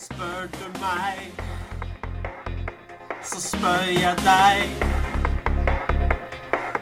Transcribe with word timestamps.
Spør 0.00 0.46
du 0.52 0.80
meg, 0.80 1.32
så 3.24 3.40
spør 3.40 3.84
jeg 4.00 4.16
deg. 4.24 4.68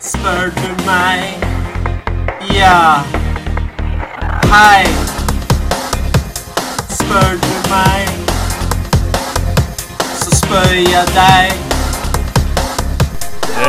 Spør 0.00 0.50
du 0.56 0.84
meg, 0.86 1.44
ja. 2.54 2.98
Hei. 4.50 4.84
Spør 6.90 7.30
du 7.44 7.54
meg, 7.70 8.08
så 10.14 10.30
spør 10.36 10.74
jeg 10.74 11.06
deg. 11.14 11.52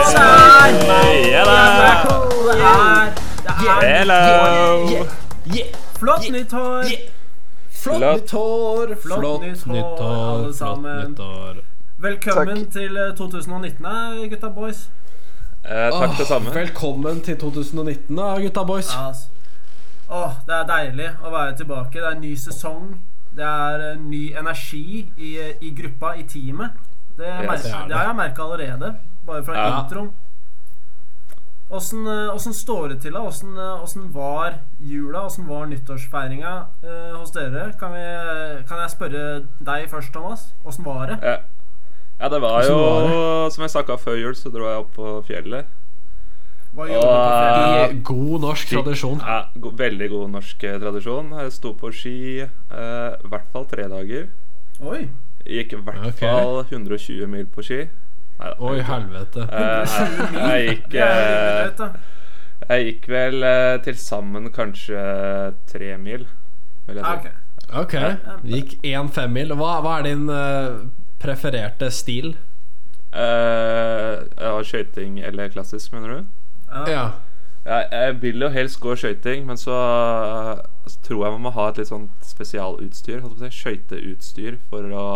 Spør 0.09 0.71
meg, 0.87 1.21
Hello. 1.35 2.15
Hello! 3.81 5.05
Flott 5.99 6.31
nytt 6.31 6.51
hår. 6.51 7.14
Flott 7.85 7.97
Flott. 7.97 8.21
nytt 8.21 8.31
hår! 8.31 8.95
Flott 8.95 9.41
nytt 9.41 9.99
hår, 9.99 10.13
alle 10.35 10.53
sammen. 10.53 11.15
hår. 11.17 11.57
Velkommen 12.01 12.63
til 12.73 12.97
eh, 12.97 13.11
2019, 13.15 13.85
eh, 13.85 14.29
gutta 14.31 14.49
boys. 14.49 14.79
Eh, 15.65 15.91
takk 15.93 16.17
det 16.17 16.25
samme. 16.27 16.49
Velkommen 16.55 17.21
til 17.21 17.37
2019, 17.37 18.15
da, 18.17 18.31
gutta 18.41 18.63
boys. 18.65 18.89
Ja, 18.93 19.07
altså. 19.11 19.27
Åh, 20.09 20.33
det 20.47 20.57
er 20.57 20.65
deilig 20.69 21.11
å 21.25 21.31
være 21.33 21.55
tilbake. 21.61 21.93
Det 22.01 22.03
er 22.09 22.15
en 22.17 22.21
ny 22.25 22.33
sesong. 22.37 22.89
Det 23.35 23.45
er 23.45 23.85
ny 24.01 24.23
energi 24.37 25.05
i, 25.17 25.31
i 25.61 25.71
gruppa, 25.77 26.15
i 26.17 26.23
teamet. 26.29 26.69
Det, 27.17 27.25
Yes. 27.27 27.63
Det 27.63 27.71
det. 27.71 27.87
det 27.89 27.95
har 27.97 28.05
jeg 28.09 28.15
merka 28.15 28.41
allerede, 28.43 28.95
bare 29.27 29.43
fra 29.45 29.53
Ja. 29.61 29.83
introen. 29.83 30.09
Åssen, 31.75 32.07
eh, 32.07 32.51
står 32.53 32.87
det 32.87 33.01
til? 33.01 33.13
da? 33.13 33.19
Åssen, 33.19 33.57
eh, 33.57 34.13
var 34.15 34.59
jula? 34.79 35.25
Åssen 35.25 35.47
var 35.47 35.65
nyttårsfeiringa 35.65 36.65
eh, 36.83 37.15
hos 37.17 37.31
dere? 37.31 37.73
Kan, 37.79 37.93
vi, 37.93 38.05
kan 38.67 38.83
jeg 38.83 38.93
spørre 38.93 39.23
deg 39.59 39.89
først, 39.91 40.13
Thomas? 40.13 40.53
Åssen 40.65 40.85
var 40.85 41.05
det? 41.11 41.19
Ja. 41.21 41.37
ja, 42.19 42.29
det 42.29 42.41
var 42.41 42.63
jo 42.63 42.77
var 42.77 43.09
det? 43.09 43.53
Som 43.53 43.65
jeg 43.65 43.75
snakka 43.75 43.97
før 43.97 44.21
jul, 44.21 44.35
så 44.35 44.53
dro 44.53 44.69
jeg 44.69 44.85
opp 44.85 44.93
på 44.95 45.17
fjellet. 45.27 45.73
Hva 46.75 46.87
gjorde 46.89 47.03
du 47.07 47.11
på 47.15 47.35
fjellet? 47.35 47.91
I 47.91 48.01
god 48.09 48.41
norsk 48.43 48.71
tradisjon. 48.73 49.21
Ja, 49.23 49.37
go 49.63 49.71
veldig 49.79 50.09
god 50.11 50.33
norsk 50.33 50.63
eh, 50.67 50.79
tradisjon. 50.81 51.29
Jeg 51.39 51.53
sto 51.55 51.71
på 51.79 51.91
ski 51.95 52.17
eh, 52.43 52.49
i 53.15 53.29
hvert 53.31 53.47
fall 53.53 53.67
tre 53.71 53.87
dager. 53.91 54.27
Oi! 54.83 55.05
Gikk 55.45 55.77
i 55.77 55.79
hvert 55.85 56.17
fall 56.19 56.63
120 56.65 57.29
mil 57.31 57.47
på 57.47 57.63
ski. 57.63 57.85
Oi, 58.39 58.79
helvete. 58.83 59.45
Eh, 59.47 59.95
jeg 60.51 60.67
gikk 60.67 60.95
eh, 60.99 61.69
da. 61.77 61.87
Jeg 62.69 62.85
gikk 62.89 63.07
vel 63.11 63.45
eh, 63.47 63.75
til 63.85 63.97
sammen 63.99 64.49
kanskje 64.53 65.01
tre 65.69 65.95
mil, 66.01 66.25
vil 66.87 66.99
jeg 66.99 67.05
Ah, 67.05 67.21
si. 67.21 67.29
Ok. 67.29 67.41
Ok, 67.75 67.95
gikk 68.45 68.75
én 68.85 69.07
femmil. 69.11 69.55
Hva, 69.57 69.79
hva 69.81 69.95
er 69.99 70.03
din 70.05 70.27
uh, 70.29 70.83
prefererte 71.19 71.89
stil? 71.91 72.35
Uh, 73.15 74.21
ja, 74.37 74.51
skøyting 74.63 75.17
eller 75.25 75.49
klassisk, 75.49 75.93
mener 75.95 76.13
du? 76.13 76.35
Ja. 76.91 77.07
Jeg, 77.65 77.87
jeg 77.91 78.21
vil 78.21 78.45
jo 78.45 78.51
helst 78.53 78.79
gå 78.83 78.93
skøyting, 78.99 79.47
men 79.49 79.57
så, 79.57 79.73
så 80.85 80.99
tror 81.07 81.23
jeg 81.25 81.33
man 81.37 81.45
må 81.47 81.53
ha 81.55 81.69
et 81.71 81.79
litt 81.81 81.89
sånn 81.89 82.09
spesialutstyr. 82.21 83.23
Skøyteutstyr 83.49 84.59
for 84.69 84.85
å 84.93 85.07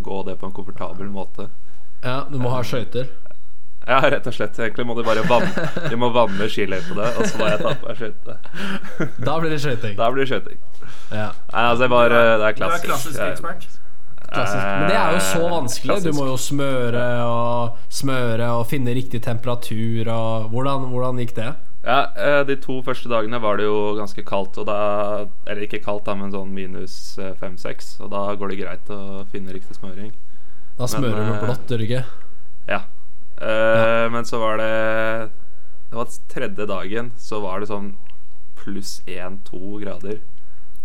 gå 0.00 0.22
det 0.30 0.38
på 0.40 0.48
en 0.48 0.56
komfortabel 0.56 1.10
måte. 1.12 1.50
Ja, 2.04 2.20
du 2.30 2.38
må 2.38 2.50
ha 2.52 2.60
skøyter. 2.62 3.08
Ja, 3.88 4.02
rett 4.04 4.26
og 4.28 4.34
slett. 4.36 4.58
Egentlig 4.60 4.84
må 4.84 4.92
du 4.98 5.00
bare 5.06 5.22
vanne 5.24 5.64
Du 5.88 5.96
må 5.96 6.10
vanne 6.12 6.44
skiløypene, 6.52 7.06
og 7.16 7.24
så 7.30 7.38
må 7.40 7.46
jeg 7.48 7.60
ta 7.62 7.70
på 7.80 7.88
meg 7.88 7.96
skøyte. 8.02 8.34
Da 9.24 9.36
blir 9.40 9.54
det 9.54 9.60
skøyting. 9.64 9.94
Da 9.96 10.10
blir 10.12 10.26
det 10.26 10.28
skøyting. 10.28 10.58
Ja. 11.08 11.30
Nei, 11.54 11.62
altså, 11.70 11.82
det, 11.86 11.90
bare 11.94 12.10
det 12.12 12.20
er 12.20 12.36
Du 12.42 12.44
er 12.50 12.58
klassisk. 12.58 12.84
klassisk 12.90 13.22
ekspert. 13.24 13.64
Klassisk. 14.28 14.60
Men 14.60 14.90
det 14.90 14.98
er 15.00 15.14
jo 15.16 15.22
så 15.24 15.40
vanskelig. 15.48 15.94
vanskelig. 15.94 16.12
Du 16.12 16.18
må 16.20 16.26
jo 16.28 16.36
smøre 16.36 17.06
og 17.24 17.80
smøre 17.88 18.50
og 18.58 18.66
finne 18.68 18.92
riktig 18.92 19.22
temperatur 19.24 20.10
og 20.12 20.50
Hvordan, 20.52 20.84
hvordan 20.92 21.22
gikk 21.24 21.32
det? 21.40 21.48
Ja, 21.88 22.00
eh, 22.12 22.42
De 22.44 22.58
to 22.60 22.82
første 22.84 23.08
dagene 23.08 23.40
var 23.40 23.56
det 23.56 23.64
jo 23.70 23.94
ganske 23.96 24.20
kaldt, 24.28 24.58
og 24.60 24.66
da 24.68 25.24
Eller 25.48 25.64
ikke 25.64 25.80
kaldt, 25.80 26.04
da, 26.04 26.12
men 26.18 26.34
sånn 26.34 26.52
minus 26.52 27.16
fem-seks. 27.40 27.94
Og 28.04 28.12
da 28.12 28.26
går 28.36 28.52
det 28.52 28.60
greit 28.66 28.92
å 28.92 29.24
finne 29.32 29.56
riktig 29.56 29.80
smøring. 29.80 30.12
Da 30.78 30.86
smører 30.86 31.16
du 31.18 31.24
med 31.26 31.34
eh, 31.34 31.44
blått, 31.44 31.70
gjør 31.70 31.82
du 31.82 31.86
ikke? 31.88 32.04
Ja. 32.68 32.82
Men 34.10 34.24
så 34.26 34.40
var 34.42 34.56
det 34.58 34.70
Det 35.90 35.94
var 35.94 36.08
tredje 36.32 36.64
dagen, 36.66 37.12
så 37.22 37.38
var 37.40 37.60
det 37.62 37.68
sånn 37.70 37.92
pluss 38.58 38.98
én-to 39.06 39.78
grader. 39.78 40.18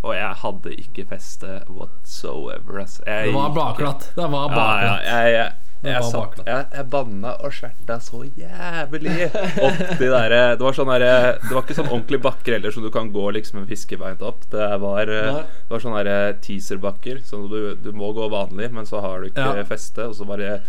Og 0.04 0.14
jeg 0.16 0.40
hadde 0.44 0.74
ikke 0.76 1.06
feste 1.10 1.62
whatsoever. 1.70 2.82
ass. 2.84 3.00
Jeg 3.08 3.32
Det 3.32 3.36
var 3.36 3.54
bakglatt. 3.56 4.10
Det 4.16 4.30
var 4.32 4.52
Ja, 4.52 4.68
ja, 4.84 4.96
ja 5.08 5.22
jeg, 5.32 5.52
jeg, 5.84 6.04
satt, 6.12 6.38
jeg, 6.48 6.66
jeg 6.74 6.86
banna 6.90 7.34
og 7.44 7.52
skjerta 7.52 7.98
så 8.00 8.22
jævlig 8.40 9.28
opp 9.68 9.82
de 10.00 10.08
derre 10.14 10.42
Det 10.56 10.64
var 10.64 10.78
sånn 10.78 10.92
der, 10.94 11.06
Det 11.44 11.52
var 11.52 11.62
ikke 11.66 11.76
sånn 11.80 11.90
ordentlig 11.92 12.22
bakker 12.24 12.56
heller, 12.58 12.72
så 12.72 12.82
du 12.86 12.90
kan 12.94 13.12
gå 13.12 13.26
liksom 13.36 13.60
en 13.64 13.68
fiskebeint 13.68 14.22
opp. 14.24 14.46
Det 14.54 14.70
var, 14.80 15.12
eh, 15.12 15.42
det 15.44 15.70
var 15.74 15.84
sånne 15.84 16.16
teaserbakker, 16.46 17.20
så 17.28 17.42
du, 17.52 17.76
du 17.76 17.92
må 17.92 18.14
gå 18.16 18.30
vanlig, 18.32 18.72
men 18.72 18.86
så 18.90 19.02
har 19.04 19.22
du 19.22 19.28
ikke 19.32 19.50
Ja. 19.60 19.64
feste, 19.68 20.08
og 20.08 20.16
så 20.16 20.26
bare 20.30 20.62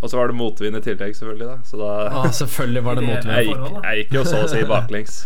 og 0.00 0.06
så 0.12 0.14
var 0.20 0.28
det 0.30 0.36
motvind 0.38 0.76
i 0.78 0.80
tillegg, 0.84 1.16
selvfølgelig. 1.18 1.46
da 1.48 1.56
Så 1.66 1.78
da 1.80 1.88
Ah, 2.20 2.28
selvfølgelig 2.30 2.82
var 2.84 2.94
det 2.94 3.02
motvind. 3.08 3.34
jeg, 3.34 3.46
gikk, 3.48 3.82
jeg 3.82 4.04
gikk 4.04 4.12
jo 4.14 4.22
så 4.28 4.44
å 4.44 4.48
si 4.52 4.60
baklengs. 4.68 5.16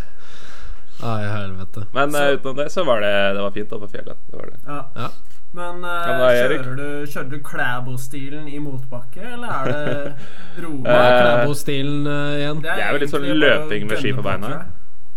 Ai, 1.03 1.25
helvete. 1.27 1.83
Men 1.93 2.13
Så- 2.15 2.23
eh, 2.23 2.37
utenom 2.39 2.57
det 2.57 2.71
så 2.73 2.85
var 2.87 3.01
det, 3.03 3.13
det 3.37 3.43
var 3.43 3.51
fint 3.51 3.73
oppe 3.75 3.89
på 3.89 3.93
fjellet. 3.99 4.17
Det 4.31 4.39
var 4.39 4.47
det. 4.47 4.59
Ja. 4.67 4.79
Ja. 4.97 5.09
Men 5.53 5.83
uh, 5.85 5.91
Ja, 5.91 6.13
men 6.17 6.31
kjører 6.37 6.77
du, 6.77 6.85
kjører 7.13 7.27
du 7.29 7.39
Klæbo-stilen 7.45 8.47
i 8.49 8.59
motbakke, 8.63 9.21
eller 9.35 9.49
er 9.53 9.65
det 9.73 10.15
rolig? 10.65 10.87
Er 10.89 11.03
Eh, 11.03 11.19
Klæbo-stilen 11.23 12.07
uh, 12.07 12.39
igjen? 12.39 12.63
Det 12.63 12.71
det 12.77 12.85
er 12.87 12.95
jo 12.97 13.03
litt 13.03 13.13
sånn 13.13 13.27
løping 13.43 13.85
med 13.91 14.01
ski 14.01 14.15
på 14.17 14.25
beina. 14.25 14.53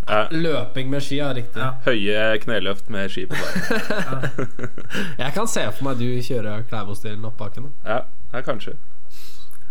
Ja, 0.06 0.18
Løping 0.30 0.90
med 0.92 1.02
ski, 1.02 1.16
ja, 1.18 1.32
riktig. 1.34 1.58
Ja. 1.58 1.70
høye 1.86 2.26
kneløft 2.44 2.90
med 2.94 3.08
ski 3.10 3.24
på 3.30 3.38
beina. 3.40 4.20
Jeg 5.24 5.32
kan 5.34 5.48
se 5.50 5.64
for 5.72 5.88
meg 5.88 6.04
du 6.04 6.10
kjører 6.28 6.68
Klæbo-stilen 6.68 7.24
opp 7.26 7.40
bakken. 7.40 7.72
Ja, 7.88 8.02
ja, 8.34 8.44
kanskje. 8.46 8.76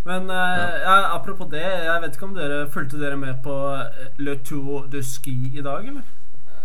Men 0.06 0.28
uh, 0.30 0.36
ja, 0.82 0.98
apropos 1.16 1.48
det, 1.50 1.64
jeg 1.66 2.02
vet 2.04 2.14
ikke 2.18 2.28
om 2.28 2.36
dere 2.36 2.60
fulgte 2.70 3.00
dere 3.02 3.16
med 3.18 3.40
på 3.42 3.56
Le 4.22 4.36
Tour 4.46 4.84
de 4.92 5.02
Ski 5.02 5.34
i 5.58 5.64
dag, 5.66 5.88
eller? 5.88 6.06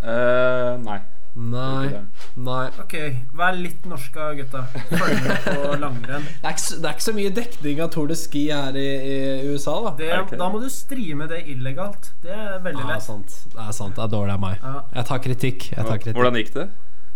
Uh, 0.05 0.77
nei. 0.84 0.99
Nei. 1.37 2.01
Nei. 2.37 2.65
Ok, 2.83 2.95
vær 3.39 3.55
litt 3.57 3.85
norsk 3.89 4.17
av 4.21 4.35
gutta. 4.39 4.65
Følg 4.91 5.23
med 5.25 5.45
på 5.47 5.75
langrenn. 5.85 6.25
Det 6.27 6.43
er, 6.43 6.51
ikke, 6.57 6.65
så- 6.65 6.79
det 6.83 6.89
er 6.91 6.97
ikke 6.97 7.07
så 7.07 7.15
mye 7.17 7.33
dekning 7.37 7.81
av 7.85 7.91
Tour 7.95 8.11
de 8.11 8.17
Ski 8.19 8.43
her 8.51 8.77
i, 8.77 8.87
i 9.13 9.17
USA, 9.53 9.77
da. 9.87 9.95
Det, 10.01 10.11
Ok. 10.21 10.35
Da 10.41 10.49
må 10.51 10.61
du 10.61 10.69
streame 10.75 11.29
det 11.31 11.45
illegalt. 11.53 12.13
Det 12.25 12.35
er 12.35 12.59
veldig 12.65 12.83
Ja, 12.85 12.95
lett. 12.97 13.03
sant. 13.07 13.39
Det 13.55 13.63
er 13.69 13.73
sant. 13.73 13.95
Det 13.97 14.05
er 14.05 14.13
dårlig 14.17 14.35
av 14.37 14.41
meg. 14.43 14.59
Ja. 14.63 14.83
Jeg 14.99 15.07
tar 15.13 15.19
kritikk. 15.29 15.71
Jeg 15.77 15.87
tar 15.87 15.99
kritikk. 16.03 16.17
Hvordan 16.19 16.41
gikk 16.43 16.53
det? 16.59 16.69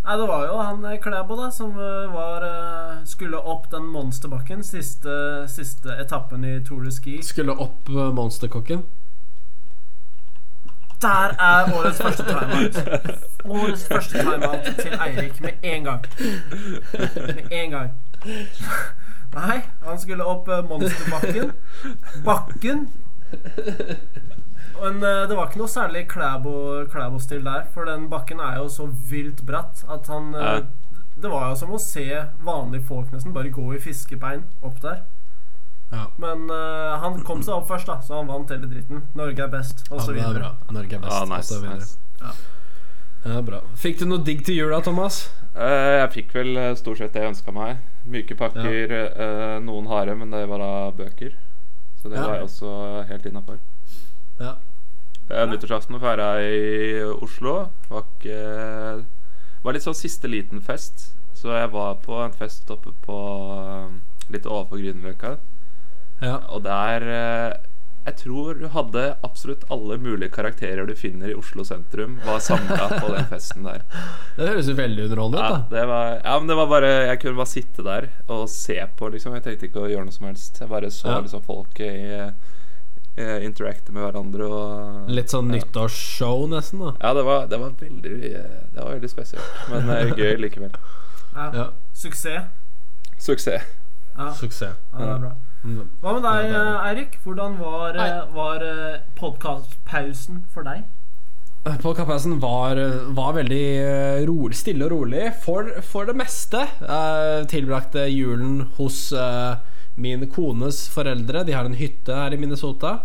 Nei, 0.05 0.17
det 0.21 0.25
var 0.29 0.43
jo 0.45 0.57
han 0.61 0.83
eh, 0.85 0.99
Klæbo 1.01 1.37
da 1.39 1.47
som 1.51 1.71
eh, 1.81 2.11
var 2.13 2.45
eh, 2.45 3.05
skulle 3.09 3.39
opp 3.41 3.71
den 3.73 3.87
monsterbakken. 3.89 4.61
Siste, 4.63 5.15
siste 5.49 5.95
etappen 6.03 6.45
i 6.45 6.59
Tour 6.67 6.85
de 6.85 6.93
Ski. 6.93 7.19
Skulle 7.25 7.55
opp 7.57 7.89
eh, 7.89 8.11
monsterkokken. 8.13 8.83
Der 11.04 11.34
er 11.48 11.70
årets 11.76 12.00
første 12.03 12.25
timeout. 12.28 12.78
Årets 13.44 13.87
første 13.91 14.19
timeout 14.25 14.69
til 14.78 14.92
Eirik 15.06 15.41
med 15.44 15.66
en 15.75 15.84
gang. 15.91 16.06
Med 17.26 17.53
en 17.53 17.70
gang. 17.75 17.91
Nei, 19.34 19.56
han 19.84 19.98
skulle 20.00 20.25
opp 20.31 20.48
eh, 20.48 20.62
monsterbakken. 20.69 21.50
Bakken. 22.25 22.87
Men 24.82 25.03
eh, 25.03 25.25
det 25.28 25.37
var 25.37 25.48
ikke 25.50 25.60
noe 25.60 25.70
særlig 25.70 26.06
Klæbo- 26.10 26.84
Klæbo-stil 26.92 27.44
der, 27.47 27.66
for 27.75 27.84
den 27.88 28.09
bakken 28.12 28.41
er 28.41 28.56
jo 28.62 28.69
så 28.72 28.86
vilt 29.10 29.44
bratt 29.47 29.84
at 29.91 30.09
han 30.12 30.32
eh. 30.34 30.62
Det 31.15 31.31
var 31.31 31.45
jo 31.53 31.54
som 31.54 31.71
å 31.71 31.78
se 31.78 32.03
vanlige 32.42 32.89
folk 32.89 33.12
nesten 33.15 33.30
bare 33.36 33.53
gå 33.54 33.68
i 33.77 33.78
fiskebein 33.83 34.41
opp 34.66 34.80
der. 34.83 35.04
Ja. 35.92 36.07
Men 36.19 36.48
uh, 36.51 36.98
han 37.03 37.21
kom 37.22 37.42
seg 37.42 37.54
opp 37.54 37.69
først, 37.69 37.86
da, 37.86 38.01
så 38.03 38.16
han 38.19 38.27
vant 38.31 38.51
hele 38.51 38.66
dritten. 38.71 39.03
Norge 39.15 39.42
er 39.45 39.48
best, 39.53 39.84
og 39.91 39.98
Ja, 39.98 40.04
så 40.04 40.13
det 40.13 40.21
er 40.22 40.28
videre. 40.28 40.41
bra. 40.41 40.75
Norge 40.78 40.95
er 40.97 41.01
best. 41.04 41.13
Ja, 41.13 41.36
og 41.39 41.45
så 41.45 41.60
videre. 41.60 41.78
nice. 41.78 41.98
Ja, 43.25 43.41
bra. 43.41 43.60
Fikk 43.81 43.98
du 44.03 44.04
noe 44.07 44.21
digg 44.25 44.42
til 44.45 44.59
jula, 44.59 44.81
Thomas? 44.84 45.22
Uh, 45.54 46.01
jeg 46.03 46.10
fikk 46.13 46.34
vel 46.34 46.57
eh, 46.60 46.75
stort 46.77 46.98
sett 46.98 47.15
det 47.15 47.22
jeg 47.22 47.31
ønska 47.33 47.53
meg. 47.54 47.78
Myke 48.10 48.34
pakker, 48.36 48.92
uh, 49.16 49.59
noen 49.65 49.86
harde, 49.89 50.16
men 50.19 50.31
det 50.34 50.42
var 50.51 50.60
da 50.60 50.72
bøker. 50.98 51.31
Så 52.03 52.10
det 52.10 52.19
Ja. 52.19 52.27
var 52.27 52.34
jeg 52.34 52.45
også 52.51 52.72
helt 53.09 53.27
innafor. 53.31 53.59
Ja. 54.41 54.57
Uh, 55.31 55.47
Nyttårsaften 55.48 55.97
feira 56.03 56.34
i 56.42 57.01
Oslo. 57.15 57.71
Var 57.89 58.03
ikke 58.04 59.04
Var 59.65 59.72
litt 59.72 59.83
sånn 59.86 59.97
siste 59.97 60.28
liten 60.28 60.60
fest. 60.60 61.15
Så 61.33 61.54
jeg 61.57 61.71
var 61.72 61.95
på 62.04 62.19
en 62.25 62.33
fest 62.36 62.69
oppe 62.71 62.92
på 63.07 63.16
litt 64.28 64.45
overfor 64.45 64.77
Grünerløkka. 64.83 65.39
Ja. 66.24 66.38
Og 66.54 66.65
der 66.65 67.04
eh, 67.15 67.54
Jeg 68.04 68.16
tror 68.21 68.59
du 68.60 68.66
hadde 68.68 69.03
absolutt 69.24 69.62
alle 69.72 69.97
mulige 69.97 70.28
karakterer 70.34 70.84
du 70.88 70.92
finner 70.97 71.30
i 71.32 71.36
Oslo 71.38 71.65
sentrum, 71.65 72.18
var 72.26 72.42
samla 72.44 72.88
på 73.00 73.12
den 73.15 73.24
festen 73.30 73.65
der. 73.65 73.84
Det 74.36 74.48
høres 74.50 74.68
jo 74.68 74.74
veldig 74.76 75.06
underholdende 75.06 75.44
ut, 75.47 75.54
da. 75.54 75.76
det 75.76 75.84
var, 75.88 76.10
ja, 76.24 76.34
men 76.38 76.50
det 76.50 76.56
var 76.59 76.66
bare 76.72 76.91
Jeg 77.09 77.21
kunne 77.22 77.38
bare 77.38 77.53
sitte 77.54 77.84
der 77.86 78.09
og 78.28 78.42
se 78.53 78.76
på, 78.98 79.09
liksom. 79.15 79.32
Jeg 79.38 79.47
tenkte 79.47 79.71
ikke 79.71 79.86
å 79.86 79.88
gjøre 79.92 80.04
noe 80.10 80.16
som 80.18 80.26
helst. 80.28 80.60
Jeg 80.60 80.68
bare 80.74 80.91
så 80.92 81.09
Ja. 81.15 81.21
liksom 81.24 81.42
folk 81.47 81.80
eh, 81.80 82.28
eh, 83.16 83.38
interacte 83.47 83.92
med 83.94 84.04
hverandre 84.04 84.50
og 84.53 85.09
Litt 85.15 85.32
sånn 85.32 85.48
nyttårsshow, 85.54 86.44
nesten, 86.53 86.82
da. 86.84 86.92
Ja, 87.00 87.15
det 87.16 87.24
var, 87.24 87.47
det 87.48 87.60
var 87.62 87.72
veldig 87.80 88.21
Det 88.21 88.82
var 88.82 88.92
veldig 88.98 89.10
spesielt, 89.15 89.65
men 89.72 89.88
eh, 89.97 90.12
gøy 90.12 90.36
likevel. 90.44 90.76
Ja. 91.34 91.48
Ja. 91.56 91.66
Suksess. 91.97 92.53
Suksess. 93.18 93.65
Ja. 94.18 94.28
Suksess. 94.36 94.76
ja, 94.92 94.98
det 95.00 95.09
er 95.09 95.24
bra. 95.24 95.32
Mm. 95.65 95.87
Hva 96.03 96.13
med 96.13 96.27
deg, 96.27 96.51
eh, 96.53 96.89
Eirik? 96.91 97.19
Hvordan 97.25 97.57
var, 97.59 97.97
eh, 97.97 98.21
var 98.34 98.65
podkastpausen 99.16 100.45
for 100.53 100.66
deg? 100.69 100.84
Podkastpausen 101.65 102.39
var, 102.43 102.77
var 103.16 103.33
veldig 103.33 104.27
rolig, 104.28 104.57
stille 104.59 104.84
og 104.84 104.93
rolig 104.93 105.31
for, 105.41 105.71
for 105.81 106.05
det 106.05 106.16
meste. 106.21 106.66
Jeg 106.84 107.49
tilbrakte 107.49 108.05
julen 108.13 108.66
hos 108.77 109.07
eh, 109.16 109.57
min 109.97 110.27
kones 110.28 110.84
foreldre. 110.93 111.47
De 111.49 111.57
har 111.57 111.65
en 111.65 111.78
hytte 111.78 112.13
her 112.13 112.37
i 112.37 112.41
Minnesota. 112.41 112.99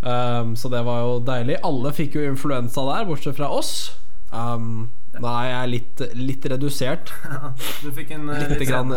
Um, 0.00 0.54
så 0.56 0.70
det 0.72 0.84
var 0.84 1.02
jo 1.04 1.18
deilig. 1.24 1.58
Alle 1.66 1.92
fikk 1.92 2.16
jo 2.16 2.28
influensa 2.28 2.84
der, 2.88 3.08
bortsett 3.08 3.36
fra 3.36 3.50
oss. 3.52 3.92
Um, 4.32 4.90
da 5.16 5.32
er 5.42 5.50
jeg 5.50 5.72
litt, 5.74 6.04
litt 6.16 6.46
redusert. 6.52 7.12
Du 7.82 7.90
fikk 7.94 8.14
en 8.16 8.28
eh, 8.30 8.44
Litt 8.44 8.60
litt 8.60 8.70
grann. 8.70 8.94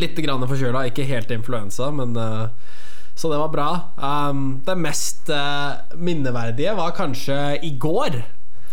Litt 0.00 0.18
forkjøla. 0.18 0.86
Ikke 0.90 1.06
helt 1.08 1.30
influensa, 1.30 1.90
men 1.90 2.16
uh, 2.16 2.48
Så 3.16 3.30
det 3.32 3.38
var 3.40 3.48
bra. 3.48 3.68
Um, 3.96 4.60
det 4.66 4.76
mest 4.76 5.30
uh, 5.32 5.80
minneverdige 5.96 6.74
var 6.76 6.92
kanskje 6.96 7.58
i 7.64 7.76
går. 7.80 8.20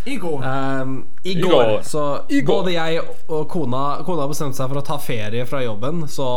I 0.06 0.18
går. 0.20 0.44
Um, 0.44 0.98
I 1.24 1.32
I 1.32 1.42
går, 1.42 1.82
så 1.88 2.22
I 2.30 2.42
går. 2.42 2.54
både 2.54 2.74
jeg 2.74 3.00
og 3.32 3.46
kona 3.52 3.84
Kona 4.04 4.28
bestemte 4.28 4.60
seg 4.60 4.68
for 4.72 4.82
å 4.82 4.86
ta 4.86 4.98
ferie 5.00 5.46
fra 5.48 5.62
jobben. 5.64 6.04
Så 6.12 6.28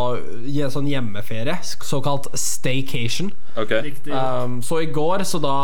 sånn 0.70 0.86
hjemmeferie, 0.90 1.56
såkalt 1.62 2.28
staycation. 2.38 3.32
Okay. 3.58 3.94
Um, 4.12 4.60
så 4.62 4.82
i 4.84 4.90
går, 4.92 5.24
så 5.26 5.40
da 5.42 5.56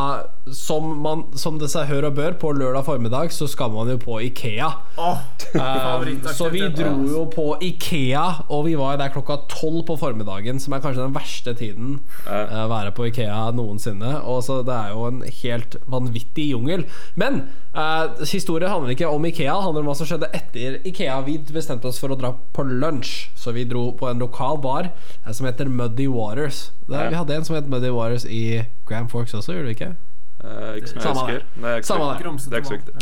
som, 0.51 0.89
man, 1.05 1.27
som 1.39 1.59
det 1.61 1.69
seg 1.71 1.87
hør 1.91 2.09
og 2.09 2.17
bør, 2.19 2.35
på 2.41 2.53
lørdag 2.57 2.87
formiddag, 2.89 3.31
så 3.35 3.47
skal 3.51 3.71
man 3.75 3.93
jo 3.93 3.99
på 4.03 4.19
Ikea. 4.31 4.73
Oh, 4.99 5.23
Um, 5.53 6.23
så 6.33 6.49
vi 6.49 6.63
dro 6.73 6.93
jo 7.11 7.27
på 7.29 7.45
Ikea, 7.61 8.47
og 8.49 8.65
vi 8.65 8.73
var 8.79 8.97
der 8.97 9.13
klokka 9.13 9.37
tolv 9.53 9.83
på 9.89 9.99
formiddagen, 10.01 10.61
som 10.63 10.73
er 10.73 10.81
kanskje 10.81 11.05
den 11.05 11.13
verste 11.13 11.53
tiden 11.59 11.99
å 12.25 12.39
uh, 12.49 12.63
være 12.73 12.95
på 12.97 13.11
Ikea 13.11 13.51
noensinne. 13.57 14.15
Og 14.25 14.41
så 14.47 14.63
Det 14.65 14.73
er 14.73 14.95
jo 14.95 15.05
en 15.11 15.21
helt 15.43 15.77
vanvittig 15.93 16.49
jungel. 16.55 16.87
Men 17.21 17.43
uh, 17.77 18.17
historie 18.25 18.71
handler 18.71 18.95
ikke 18.97 19.12
om 19.13 19.25
Ikea, 19.29 19.55
handler 19.65 19.85
om 19.85 19.91
hva 19.91 19.97
som 19.99 20.09
skjedde 20.09 20.31
etter 20.37 20.79
Ikea. 20.89 21.21
Vi 21.27 21.39
bestemte 21.53 21.89
oss 21.91 22.01
for 22.03 22.13
å 22.13 22.19
dra 22.19 22.33
på 22.57 22.65
lunsj, 22.67 23.29
så 23.39 23.53
vi 23.57 23.67
dro 23.69 23.91
på 23.99 24.09
en 24.11 24.23
lokal 24.23 24.61
bar 24.63 24.91
eh, 24.93 25.33
som 25.33 25.47
heter 25.49 25.71
Muddy 25.71 26.09
Waters. 26.11 26.71
Der, 26.89 27.05
Ja. 27.05 27.11
Vi 27.11 27.21
hadde 27.21 27.37
en 27.37 27.45
som 27.45 27.57
het 27.57 27.69
Muddy 27.69 27.93
Waters 27.93 28.25
i 28.25 28.65
Grand 28.89 29.11
Forks 29.11 29.35
også, 29.35 29.53
gjorde 29.53 29.71
vi 29.71 29.77
ikke? 29.79 29.95
Eh, 30.43 30.77
ikke 30.77 30.89
som 30.89 30.97
jeg 30.97 31.03
Samme 31.03 31.21
husker. 31.21 31.43
Det 31.55 31.71
er 31.71 31.77
ikke 31.77 31.87
så 31.87 31.95
Samme 31.95 32.07
det. 32.13 32.19
Det 32.23 32.53
er 32.53 32.63
ikke 32.63 32.69
så 32.69 32.75
viktig. 32.75 32.95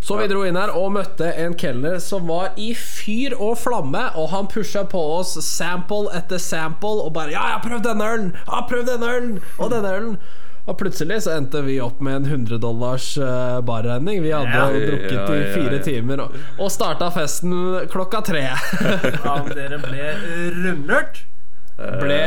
Så 0.00 0.16
vi 0.18 0.28
dro 0.32 0.40
inn 0.44 0.56
her 0.58 0.72
og 0.74 0.88
møtte 0.96 1.28
en 1.44 1.54
kelner 1.54 2.00
som 2.02 2.26
var 2.26 2.56
i 2.58 2.72
fyr 2.74 3.36
og 3.38 3.58
flamme, 3.62 4.08
og 4.18 4.32
han 4.34 4.48
pusha 4.50 4.82
på 4.90 5.02
oss 5.18 5.36
sample 5.46 6.10
etter 6.18 6.38
sample 6.42 7.04
og 7.04 7.12
bare 7.14 7.30
'Ja, 7.30 7.44
jeg 7.46 7.60
har 7.60 7.62
prøvd 7.68 7.84
denne 7.84 8.04
ølen! 8.04 8.32
Jeg 8.32 8.54
har 8.54 8.66
prøvd 8.68 8.86
denne 8.90 9.12
ølen! 9.16 9.38
Og 9.58 9.70
denne 9.70 9.92
ølen!' 9.94 10.18
Og 10.64 10.78
plutselig 10.80 11.18
så 11.26 11.34
endte 11.36 11.60
vi 11.66 11.74
opp 11.84 11.98
med 12.00 12.16
en 12.22 12.24
100 12.30 12.58
dollars 12.62 13.10
uh, 13.20 13.60
barregning. 13.60 14.22
Vi 14.24 14.30
hadde 14.32 14.48
Ja. 14.54 14.68
drukket 14.72 15.12
Ja, 15.12 15.26
i 15.34 15.42
ja, 15.42 15.52
fire 15.54 15.78
timer 15.84 16.22
og, 16.24 16.38
og 16.58 16.70
starta 16.72 17.10
festen 17.12 17.52
klokka 17.92 18.22
tre. 18.24 18.46
Ja, 19.26 19.34
men 19.44 19.52
dere 19.58 19.78
ble 19.82 20.10
rundlurt. 20.56 21.24
Ble 22.00 22.20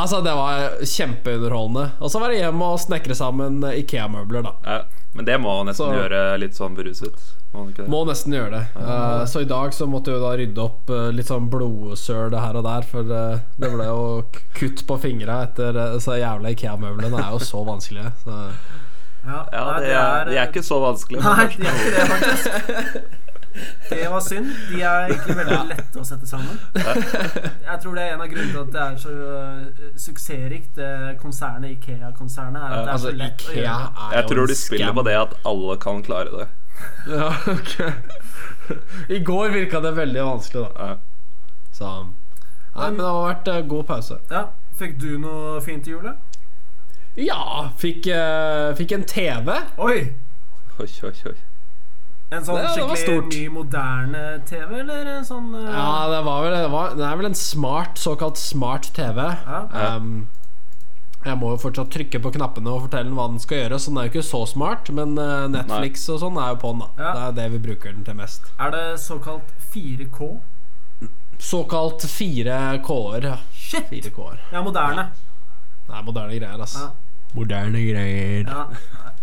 Altså, 0.00 0.20
det 0.22 0.32
var 0.38 0.76
kjempeunderholdende. 0.86 1.88
Og 1.98 2.12
så 2.12 2.20
var 2.22 2.30
det 2.30 2.38
hjem 2.38 2.60
og 2.62 2.76
snekre 2.78 3.16
sammen 3.18 3.58
Ikea-møbler, 3.72 4.44
da. 4.46 4.76
Men 5.12 5.26
det 5.26 5.36
må 5.42 5.52
nesten 5.66 5.90
Så- 5.90 5.94
gjøre 5.96 6.38
litt 6.38 6.54
sånn 6.54 6.76
beruset. 6.76 7.16
Må? 7.52 7.64
Må 7.90 8.04
nesten 8.06 8.32
gjøre 8.36 8.50
det. 8.52 8.66
Uh, 8.78 9.24
så 9.26 9.40
i 9.42 9.48
dag 9.50 9.72
så 9.74 9.88
måtte 9.90 10.12
jo 10.14 10.20
da 10.22 10.36
rydde 10.38 10.62
opp 10.62 10.90
uh, 10.94 11.08
litt 11.10 11.26
sånn 11.26 11.48
blodsøl 11.50 12.30
her 12.38 12.58
og 12.60 12.62
der, 12.68 12.86
for 12.86 13.02
uh, 13.10 13.40
det 13.58 13.70
ble 13.72 13.88
jo 13.88 14.04
kutt 14.54 14.84
på 14.86 14.98
fingra 15.02 15.40
etter 15.48 15.74
uh, 15.74 15.96
så 15.98 16.14
jævla 16.20 16.52
Ikea-møblene 16.54 17.18
er 17.18 17.32
jo 17.34 17.40
så 17.42 17.64
vanskelige. 17.66 18.12
Så. 18.22 18.36
Ja, 19.26 19.40
Ja, 19.52 19.64
det 19.82 19.90
er, 19.90 20.30
det, 20.30 20.38
er 20.38 20.46
ikke 20.46 20.62
så 20.62 20.78
vanskelig. 20.84 21.18
Nei, 21.26 21.48
det 21.58 21.66
er 21.66 21.80
ikke 21.80 21.96
det, 21.96 22.06
faktisk. 22.14 23.16
Det 23.90 24.10
var 24.10 24.20
synd. 24.20 24.50
De 24.70 24.82
er 24.82 25.08
egentlig 25.10 25.36
veldig 25.36 25.58
lette 25.72 25.98
å 26.00 26.04
sette 26.06 26.28
sammen. 26.30 26.58
Jeg 26.76 27.78
tror 27.82 27.96
det 27.98 28.04
er 28.04 28.14
en 28.14 28.22
av 28.22 28.30
grunnene 28.30 28.52
til 28.52 28.60
at 28.60 28.70
det 28.74 28.84
er 28.84 29.00
så 29.02 29.14
uh, 29.16 29.90
suksessrikt, 29.98 30.70
det 30.78 31.16
konsernet 31.22 31.74
Ikea-konsernet. 31.74 32.62
er 32.62 32.68
at 32.68 32.78
det 32.78 32.86
er 32.86 32.92
Altså, 32.94 33.10
så 33.10 33.18
lett 33.18 33.44
å 33.46 33.50
Ikea 33.50 33.64
gjøre. 33.64 34.06
Jeg 34.14 34.30
tror 34.30 34.52
de 34.52 34.58
spiller 34.60 34.96
på 35.00 35.06
det 35.10 35.18
at 35.18 35.36
alle 35.52 35.76
kan 35.82 36.02
klare 36.06 36.30
det. 36.38 36.48
Ja, 37.10 37.28
ok 37.50 39.10
I 39.12 39.18
går 39.26 39.50
virka 39.52 39.80
det 39.84 39.90
veldig 39.98 40.22
vanskelig, 40.24 40.64
da. 40.78 40.94
Så 41.76 41.90
Nei, 42.70 42.86
men 42.86 43.00
det 43.02 43.06
har 43.10 43.22
vært 43.26 43.48
eh, 43.50 43.62
god 43.66 43.86
pause. 43.88 44.16
Ja, 44.30 44.46
Fikk 44.80 44.94
du 44.96 45.18
noe 45.20 45.58
fint 45.60 45.88
i 45.88 45.92
julet? 45.92 46.16
Ja, 47.20 47.68
fikk, 47.76 48.06
eh, 48.06 48.70
fikk 48.78 48.94
en 48.96 49.02
TV. 49.04 49.50
Oi! 49.76 49.96
Oi, 50.80 50.86
oi, 51.04 51.12
oi. 51.28 51.34
En 52.30 52.44
sånn 52.46 52.60
Det- 52.62 52.74
skikkelig 52.76 53.22
ny, 53.32 53.48
moderne 53.50 54.24
TV, 54.46 54.80
eller 54.80 55.08
en 55.16 55.24
sånn 55.26 55.48
uh, 55.54 55.66
Ja, 55.66 56.08
det 56.12 56.20
var 56.24 56.44
vel 56.44 56.52
det, 56.54 56.68
var, 56.70 56.92
det 56.94 57.06
er 57.08 57.16
vel 57.18 57.26
en 57.26 57.34
smart, 57.34 57.98
såkalt 57.98 58.38
smart 58.38 58.92
TV. 58.94 59.18
Ja. 59.46 59.96
Um, 59.96 60.28
jeg 61.24 61.36
må 61.36 61.50
jo 61.52 61.58
fortsatt 61.60 61.90
trykke 61.92 62.20
på 62.24 62.30
knappene 62.32 62.70
og 62.72 62.86
fortelle 62.86 63.10
den 63.10 63.16
hva 63.18 63.26
den 63.28 63.42
skal 63.42 63.58
gjøre, 63.64 63.80
så 63.82 63.90
den 63.90 63.98
er 64.00 64.06
jo 64.06 64.12
ikke 64.14 64.28
så 64.30 64.40
smart, 64.48 64.88
men 64.96 65.18
eh, 65.20 65.48
Netflix 65.52 66.06
og 66.08 66.22
sånn 66.22 66.38
er 66.40 66.54
jo 66.54 66.60
på 66.62 66.70
den, 66.72 66.80
da. 66.80 66.88
Ja. 66.96 67.10
Det 67.12 67.24
er 67.26 67.34
det 67.36 67.48
vi 67.52 67.60
bruker 67.66 67.92
den 67.92 68.06
til 68.06 68.16
mest. 68.16 68.48
Er 68.56 68.72
det 68.72 68.84
såkalt 69.02 69.50
4K? 69.74 70.30
Såkalt 71.40 72.06
4K-er. 72.08 73.26
Ja. 73.28 73.36
Shit! 73.52 73.92
4K-er. 73.92 74.40
Ja, 74.54 74.62
moderne. 74.64 75.10
Det 75.90 75.98
er 75.98 76.08
moderne 76.08 76.40
greier, 76.40 76.64
ass. 76.64 76.78
Ja. 76.80 76.88
Moderne 77.36 77.84
greier. 77.84 78.48
Ja, 78.48 78.64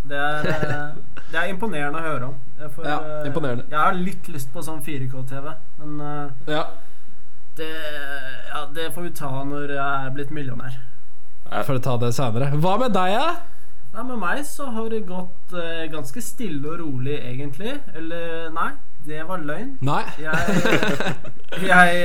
det 0.09 0.17
er, 0.17 0.47
eh, 0.47 0.97
det 1.31 1.39
er 1.41 1.51
imponerende 1.51 1.99
å 2.01 2.05
høre 2.07 2.29
om. 2.31 2.35
For, 2.73 2.85
Ja, 2.87 2.97
eh, 3.19 3.27
imponerende. 3.29 3.67
Jeg 3.69 3.79
har 3.79 3.97
litt 3.97 4.27
lyst 4.33 4.49
på 4.53 4.63
sånn 4.65 4.81
4K-TV, 4.85 5.51
men 5.81 5.99
eh, 6.01 6.53
Ja. 6.55 6.63
det, 7.59 7.69
ja, 8.49 8.65
det 8.73 8.89
får 8.95 9.07
vi 9.09 9.13
ta 9.17 9.31
når 9.43 9.75
jeg 9.75 10.07
er 10.07 10.15
blitt 10.15 10.33
millionær. 10.33 10.79
Jeg 11.47 11.65
får 11.69 11.79
ta 11.85 11.95
det 12.01 12.11
senere. 12.17 12.49
Hva 12.59 12.75
med 12.81 12.91
deg, 12.97 13.13
da? 13.17 13.29
Nei, 13.93 14.03
Med 14.03 14.19
meg 14.19 14.41
så 14.45 14.67
har 14.75 14.89
det 14.91 15.05
gått 15.07 15.53
eh, 15.55 15.85
ganske 15.93 16.21
stille 16.21 16.67
og 16.73 16.81
rolig, 16.81 17.15
egentlig. 17.23 17.77
Eller 17.95 18.49
nei, 18.53 18.71
det 19.07 19.21
var 19.29 19.39
løgn. 19.47 19.77
Nei? 19.87 20.01
Jeg, 20.19 20.35
jeg, 21.71 22.01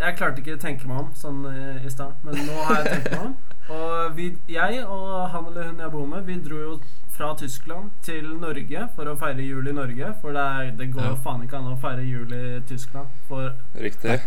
jeg 0.00 0.16
klarte 0.18 0.42
ikke 0.42 0.56
å 0.58 0.60
tenke 0.64 0.90
meg 0.90 1.04
om 1.04 1.12
sånn 1.16 1.44
i 1.84 1.92
stad, 1.92 2.16
men 2.26 2.40
nå 2.48 2.58
har 2.66 2.80
jeg 2.82 2.96
tenkt 2.96 3.14
meg 3.14 3.24
om. 3.28 3.38
Og 3.70 4.16
vi, 4.16 4.32
jeg 4.50 4.82
og 4.82 5.28
han 5.30 5.46
eller 5.52 5.68
hun 5.70 5.78
jeg 5.84 5.92
bor 5.94 6.06
med, 6.10 6.24
vi 6.26 6.40
dro 6.42 6.58
jo 6.58 6.72
fra 7.20 7.34
Tyskland 7.36 7.90
til 8.06 8.24
Norge 8.40 8.86
for 8.96 9.08
å 9.10 9.16
feire 9.20 9.44
jul 9.44 9.66
i 9.68 9.72
Norge. 9.76 10.14
For 10.22 10.32
det, 10.32 10.40
er, 10.40 10.70
det 10.78 10.86
går 10.94 11.02
jo 11.04 11.10
Ja. 11.12 11.22
faen 11.24 11.42
ikke 11.44 11.58
an 11.58 11.66
å 11.74 11.76
feire 11.80 12.04
jul 12.06 12.32
i 12.32 12.60
Tyskland. 12.68 13.08
For 13.28 13.50
Riktig. 13.76 14.20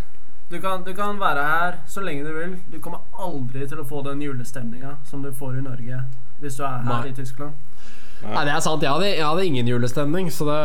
du 0.52 0.60
kan, 0.62 0.84
du 0.86 0.94
kan 0.94 1.18
være 1.20 1.46
her 1.48 1.80
så 1.90 2.04
lenge 2.06 2.24
du 2.28 2.34
vil. 2.38 2.54
Du 2.72 2.78
kommer 2.80 3.00
aldri 3.18 3.66
til 3.68 3.82
å 3.82 3.86
få 3.90 4.04
den 4.06 4.22
julestemninga 4.22 4.98
som 5.10 5.24
du 5.26 5.32
får 5.34 5.58
i 5.58 5.66
Norge 5.66 6.04
hvis 6.44 6.58
du 6.60 6.64
er 6.68 6.84
her 6.84 7.02
Nei. 7.02 7.10
i 7.10 7.14
Tyskland. 7.18 7.54
Nei, 8.24 8.46
det 8.46 8.54
er 8.54 8.60
sant. 8.62 8.84
Jeg 8.84 8.92
hadde, 8.92 9.10
jeg 9.16 9.26
hadde 9.26 9.46
ingen 9.46 9.68
julestemning, 9.68 10.30
så 10.32 10.46
det, 10.52 10.60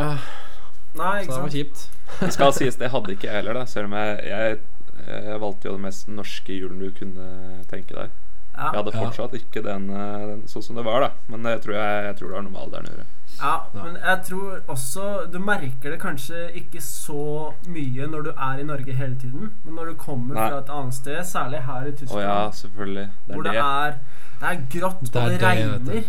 Nei, 0.98 1.24
så 1.24 1.32
det 1.32 1.42
var 1.46 1.54
kjipt. 1.56 1.88
Det 2.20 2.32
skal 2.34 2.52
sies, 2.52 2.76
det 2.80 2.88
hadde 2.90 3.12
ikke 3.14 3.28
jeg 3.28 3.36
heller, 3.36 3.54
da. 3.54 3.64
Selv 3.68 3.88
om 3.88 3.92
jeg, 3.96 4.20
jeg, 4.26 4.58
jeg 5.06 5.40
valgte 5.40 5.68
jo 5.68 5.74
den 5.76 5.84
mest 5.84 6.08
norske 6.08 6.52
julen 6.56 6.80
du 6.80 6.90
kunne 6.98 7.26
tenke 7.70 7.94
deg. 7.94 8.10
Ja. 8.58 8.72
Jeg 8.72 8.80
hadde 8.82 8.92
Ja. 8.96 9.04
fortsatt 9.04 9.34
ikke 9.38 9.62
den, 9.62 9.88
eh, 9.90 10.26
den 10.32 10.42
sånn 10.50 10.62
som 10.66 10.76
det 10.76 10.84
var, 10.84 11.00
da. 11.00 11.10
Men 11.28 11.44
jeg 11.46 11.60
tror, 11.62 11.74
jeg, 11.78 12.04
jeg 12.08 12.16
tror 12.18 12.28
det 12.28 12.34
har 12.36 12.42
noe 12.42 12.50
med 12.52 12.62
alderen 12.62 12.86
å 12.86 12.90
gjøre. 12.96 13.04
Ja, 13.38 13.52
men 13.74 13.94
jeg 14.02 14.22
tror 14.26 14.60
også 14.66 15.30
Du 15.30 15.38
merker 15.38 15.90
det 15.92 16.00
kanskje 16.02 16.40
ikke 16.58 16.80
så 16.82 17.54
mye 17.70 18.08
når 18.10 18.24
du 18.24 18.30
er 18.34 18.58
i 18.58 18.64
Norge 18.66 18.92
hele 18.98 19.14
tiden. 19.14 19.52
Men 19.64 19.74
når 19.76 19.92
du 19.92 19.94
kommer 19.94 20.34
Nei. 20.34 20.48
fra 20.50 20.58
et 20.58 20.72
annet 20.74 20.94
sted, 20.94 21.20
særlig 21.24 21.60
her 21.62 21.86
i 21.86 21.92
Tyskland, 21.92 22.08
Tyskland, 22.08 22.24
ja, 22.26 22.50
selvfølgelig. 22.50 23.08
Det 23.28 23.34
hvor 23.36 23.42
det 23.42 23.52
det. 23.52 23.60
er, 23.60 23.94
det 24.40 24.48
er 24.48 24.80
grått, 24.80 25.00
Det 25.12 25.16
er 25.16 25.24
og 25.24 25.30
det, 25.30 25.42
regner, 25.42 26.04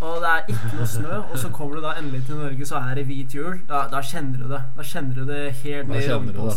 og 0.00 0.20
det 0.20 0.28
er 0.34 0.42
ikke 0.48 0.76
noe 0.76 0.86
snø, 0.86 1.14
og 1.30 1.38
så 1.38 1.48
kommer 1.54 1.74
du 1.76 1.82
da 1.82 1.92
endelig 1.98 2.26
til 2.26 2.34
Norge, 2.42 2.66
så 2.66 2.76
er 2.90 2.94
det 2.94 3.06
hvit 3.06 3.34
jul. 3.34 3.60
Da, 3.68 3.86
da 3.88 4.00
kjenner 4.02 4.38
du 4.38 4.48
det. 4.48 4.62
Da 4.76 4.82
kjenner 4.82 5.14
du 5.14 5.24
det 5.30 5.52
helt 5.62 5.88
ned 5.88 6.02
i 6.02 6.08
du 6.08 6.50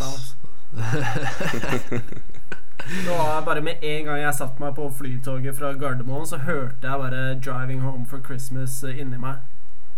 det. 2.78 3.10
Var 3.10 3.42
bare 3.46 3.62
med 3.62 3.84
en 3.84 4.06
gang 4.06 4.20
jeg 4.22 4.34
satte 4.38 4.62
meg 4.62 4.76
på 4.76 4.90
flytoget 5.00 5.56
fra 5.58 5.74
Gardermoen, 5.74 6.26
så 6.30 6.38
hørte 6.38 6.88
jeg 6.88 7.00
bare 7.00 7.36
'Driving 7.40 7.82
Home 7.82 8.06
for 8.06 8.18
Christmas' 8.18 8.84
eh, 8.88 9.00
inni 9.00 9.18
meg. 9.18 9.36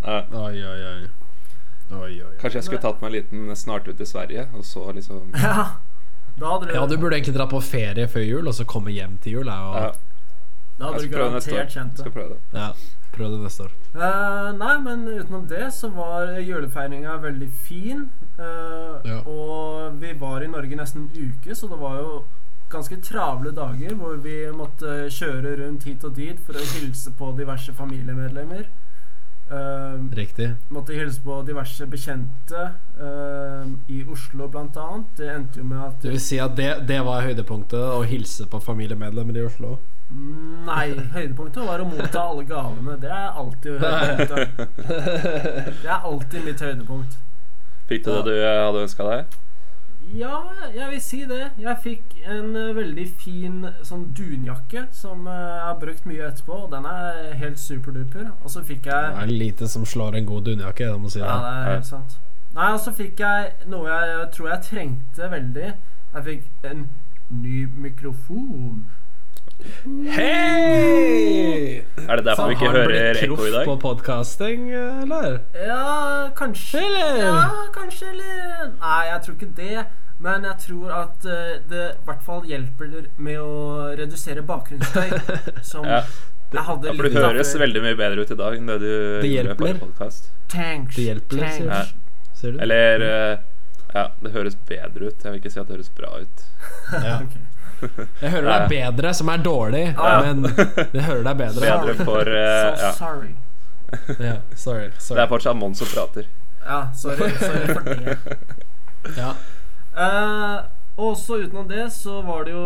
Ja. 0.05 0.21
Oi, 0.31 0.63
oi, 0.63 0.81
oi. 0.93 1.07
Oi, 1.91 2.21
oi. 2.21 2.33
Kanskje 2.39 2.57
jeg 2.59 2.63
skulle 2.63 2.81
tatt 2.81 3.01
meg 3.01 3.09
en 3.09 3.15
liten 3.17 3.55
snart 3.55 3.88
ut 3.88 3.98
til 3.98 4.05
Sverige, 4.07 4.48
og 4.53 4.65
så 4.65 4.91
liksom 4.91 5.33
Ja. 5.33 5.65
Da 6.39 6.45
hadde 6.53 6.67
du, 6.67 6.74
Ja, 6.74 6.86
du 6.88 6.98
burde 6.98 7.15
egentlig 7.17 7.36
dra 7.36 7.45
på 7.50 7.59
ferie 7.62 8.07
før 8.07 8.21
jul, 8.24 8.48
og 8.48 8.53
så 8.53 8.63
komme 8.65 8.91
hjem 8.91 9.17
til 9.24 9.31
jul. 9.39 9.50
Og... 9.50 9.75
ja, 9.75 9.91
da 10.79 10.86
hadde 10.86 11.01
Jeg 11.01 11.12
du 11.12 11.17
garantert 11.17 11.69
kjent 11.74 12.00
Skal 12.00 12.12
prøve 12.12 12.29
det. 12.29 12.39
ja. 12.53 12.71
Prøv 13.12 13.31
det 13.31 13.39
neste 13.41 13.63
år. 13.63 13.71
Uh, 13.95 14.51
nei, 14.57 14.75
men 14.86 15.07
utenom 15.07 15.48
det 15.50 15.74
så 15.74 15.89
var 15.89 16.29
julefeiringa 16.45 17.15
veldig 17.24 17.50
fin. 17.65 18.12
Uh, 18.38 19.01
Ja. 19.03 19.17
Og 19.25 19.98
vi 20.01 20.13
var 20.19 20.41
i 20.41 20.48
Norge 20.48 20.75
nesten 20.77 21.01
en 21.01 21.31
uke, 21.31 21.55
så 21.55 21.67
det 21.67 21.79
var 21.81 21.98
jo 21.98 22.24
ganske 22.69 22.99
travle 23.01 23.51
dager 23.55 23.95
hvor 23.97 24.19
vi 24.23 24.43
måtte 24.55 25.07
kjøre 25.13 25.55
rundt 25.63 25.88
hit 25.89 26.05
og 26.05 26.15
dit 26.17 26.39
for 26.45 26.57
å 26.57 26.67
hilse 26.75 27.13
på 27.17 27.31
diverse 27.38 27.73
familiemedlemmer. 27.77 28.67
Uh, 29.49 30.05
Riktig. 30.13 30.51
måtte 30.69 30.93
hilse 30.93 31.23
på 31.25 31.39
diverse 31.41 31.88
bekjente 31.89 32.67
uh, 33.01 33.63
i 33.89 34.03
Oslo, 34.05 34.45
blant 34.47 34.77
annet. 34.77 35.07
Det 35.17 35.31
endte 35.33 35.63
jo 35.63 35.65
med 35.65 35.79
at 35.88 36.03
Det 36.03 36.11
vil 36.13 36.21
si 36.21 36.38
at 36.38 36.53
det, 36.57 36.67
det 36.91 36.99
var 37.07 37.25
høydepunktet, 37.25 37.81
å 37.81 38.03
hilse 38.05 38.45
på 38.45 38.61
familiemedlemmer 38.61 39.41
i 39.41 39.47
Oslo. 39.47 39.79
Nei, 40.09 40.91
høydepunktet 41.15 41.65
var 41.65 41.81
å 41.81 41.89
motta 41.89 42.27
alle 42.29 42.45
gavene. 42.49 42.99
Det 43.01 43.09
er 43.09 43.41
alltid 43.41 43.81
høydepunktet. 43.81 44.85
Det 45.81 45.89
er 45.89 45.97
alltid 45.97 46.45
mitt 46.45 46.61
høydepunkt. 46.65 47.17
Fikk 47.89 48.05
du 48.05 48.11
det 48.13 48.23
du 48.29 48.35
eh, 48.38 48.63
hadde 48.67 48.85
ønska 48.85 49.05
deg? 49.09 49.38
Ja, 50.17 50.39
jeg 50.75 50.89
vil 50.91 51.01
si 51.01 51.19
det. 51.29 51.51
Jeg 51.61 51.77
fikk 51.83 52.15
en 52.25 52.55
eh, 52.55 52.71
veldig 52.75 53.05
fin 53.21 53.59
sånn 53.85 54.07
dunjakke 54.17 54.87
som 54.95 55.27
eh, 55.27 55.33
jeg 55.33 55.65
har 55.67 55.75
brukt 55.81 56.05
mye 56.09 56.23
etterpå, 56.31 56.53
og 56.65 56.71
den 56.71 56.85
er 56.89 57.33
helt 57.37 57.59
superduper. 57.61 58.31
Og 58.43 58.49
så 58.49 58.63
fikk 58.65 58.83
Det 58.89 58.93
er 58.95 59.25
lite 59.33 59.67
som 59.69 59.85
slår 59.85 60.15
en 60.17 60.25
god 60.25 60.45
dunjakke, 60.49 60.87
jeg 60.89 60.99
må 61.03 61.09
si 61.13 61.19
Ja, 61.19 61.25
det. 61.25 61.45
er 61.45 61.61
er 61.61 61.67
Ja. 61.69 61.73
helt 61.75 61.85
sant. 61.85 62.17
Nei, 62.55 62.71
og 62.73 62.79
så 62.79 62.91
fikk 62.97 63.19
jeg 63.19 63.51
noe 63.67 63.87
jeg 63.89 64.31
tror 64.33 64.49
jeg 64.49 64.61
trengte 64.63 65.29
veldig. 65.31 65.73
Jeg 66.15 66.23
fikk 66.25 66.71
en 66.71 66.89
ny 67.29 67.65
mikrofon. 67.77 68.85
Hei! 70.49 71.83
Er 72.09 72.15
det 72.19 72.25
derfor 72.25 72.47
vi 72.49 72.55
ikke 72.55 72.65
Har 72.69 72.73
du 72.73 72.79
hører 72.79 73.13
blitt 73.13 73.23
ekko 73.25 73.35
i 73.35 73.37
proff 73.37 73.51
dag? 73.53 73.65
på 73.67 73.75
podcasting, 73.83 74.69
eller? 74.73 75.35
Ja, 75.53 76.29
kanskje. 76.37 76.79
Eller? 76.85 77.19
Ja, 77.25 77.41
kanskje, 77.75 78.07
eller 78.13 78.71
Nei, 78.79 79.01
jeg 79.09 79.21
tror 79.25 79.35
ikke 79.35 79.51
det. 79.59 79.83
Men 80.19 80.43
jeg 80.47 80.57
tror 80.65 80.91
at 80.95 81.27
eh, 81.31 81.51
det 81.71 81.83
i 81.93 82.05
hvert 82.07 82.23
fall 82.25 82.41
hjelper 82.47 82.95
med 83.23 83.37
å 83.39 83.51
redusere 83.99 84.43
bakgrunnsstøy. 84.47 85.13
Som 85.71 85.85
Ja. 85.87 86.01
jeg 86.55 86.65
hadde 86.71 86.87
Ja, 86.89 86.95
for 86.97 87.03
du 87.03 87.19
høres 87.19 87.53
før. 87.53 87.63
veldig 87.65 87.83
mye 87.85 87.99
bedre 87.99 88.25
ut 88.25 88.31
i 88.35 88.39
dag 88.41 88.57
enn 88.57 88.67
det 88.71 88.79
du 88.83 88.89
gjorde 89.27 89.55
på 89.59 89.67
podkast. 89.67 89.85
podcast. 89.85 90.31
Tanks. 90.55 90.95
Det 90.95 91.03
hjelper 91.11 91.43
tanks. 91.45 91.59
Ja. 91.67 91.83
Ser 92.39 92.51
du? 92.55 92.59
Eller 92.63 93.05
eh, 93.11 93.37
Ja, 93.95 94.07
det 94.23 94.31
høres 94.35 94.55
bedre 94.69 95.07
ut. 95.11 95.23
Jeg 95.23 95.31
vil 95.31 95.39
ikke 95.43 95.51
si 95.55 95.59
at 95.59 95.67
det 95.67 95.77
høres 95.79 95.93
bra 95.99 96.15
ut. 96.23 96.37
Ja. 97.05 97.19
Ok. 97.23 97.39
Jeg 98.21 98.31
hører 98.31 98.50
er 98.55 98.67
bedre, 98.71 99.13
som 99.13 99.29
er 99.33 99.43
dårlig, 99.45 99.83
Ja. 99.98 100.15
men 100.25 100.43
jeg 100.93 101.03
hører 101.03 101.24
det 101.24 101.31
er 101.31 101.39
bedre. 101.43 101.62
Bedre 101.62 102.05
for 102.05 102.33
uh, 102.33 102.75
So 102.79 102.86
Ja. 102.86 102.91
sorry. 102.98 103.31
Ja, 104.27 104.36
sorry. 104.55 104.89
Det 105.00 105.21
er 105.24 105.27
fortsatt 105.31 105.57
Mons 105.57 105.79
som 105.81 105.88
prater. 105.93 106.27
Ja, 106.65 106.81
sorry, 106.93 107.29
sorry 107.39 107.74
for 107.74 107.88
det. 107.88 108.17
Ja. 109.17 109.31
Uh, 109.98 110.59
og 111.00 111.15
så 111.17 111.38
utenom 111.39 111.67
det 111.69 111.86
så 111.95 112.17
var 112.27 112.43
det 112.45 112.51
jo 112.53 112.63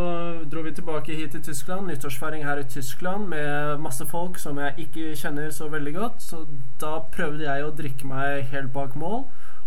dro 0.52 0.64
vi 0.66 0.72
tilbake 0.74 1.14
hit 1.16 1.32
til 1.36 1.44
Tyskland. 1.46 1.88
Nyttårsfeiring 1.88 2.44
her 2.48 2.58
i 2.58 2.64
Tyskland 2.66 3.28
med 3.30 3.78
masse 3.80 4.06
folk 4.10 4.40
som 4.42 4.58
jeg 4.60 4.74
ikke 4.88 5.14
kjenner 5.16 5.52
så 5.54 5.68
veldig 5.70 5.94
godt. 5.96 6.22
Så 6.26 6.42
da 6.82 6.96
prøvde 7.14 7.46
jeg 7.46 7.64
å 7.68 7.72
drikke 7.78 8.10
meg 8.10 8.50
helt 8.52 8.74
bak 8.74 8.96
mål. 8.98 9.24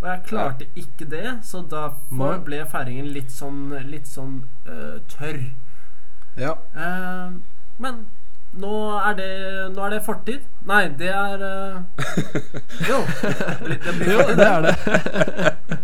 Og 0.07 0.13
jeg 0.13 0.21
klarte 0.29 0.67
ikke 0.79 1.05
det, 1.11 1.39
så 1.43 1.65
derfor 1.71 2.37
ble 2.47 2.61
feiringen 2.71 3.09
litt 3.11 3.33
sånn, 3.35 3.73
litt 3.91 4.07
sånn 4.07 4.37
uh, 4.69 5.01
tørr. 5.11 5.41
ja. 6.39 6.53
Uh, 6.77 7.41
men 7.83 8.05
nå 8.55 8.77
er, 9.01 9.17
det, 9.19 9.27
nå 9.75 9.83
er 9.83 9.97
det 9.97 9.99
fortid. 10.07 10.45
Nei, 10.69 10.85
det 11.01 11.11
er 11.11 11.43
uh, 11.43 11.83
Jo. 12.87 13.01
Det, 13.67 13.81
det 13.83 13.97
blir 13.99 14.13
Jo, 14.15 14.29
det 14.31 14.47
er 14.47 14.69
det. 14.69 14.77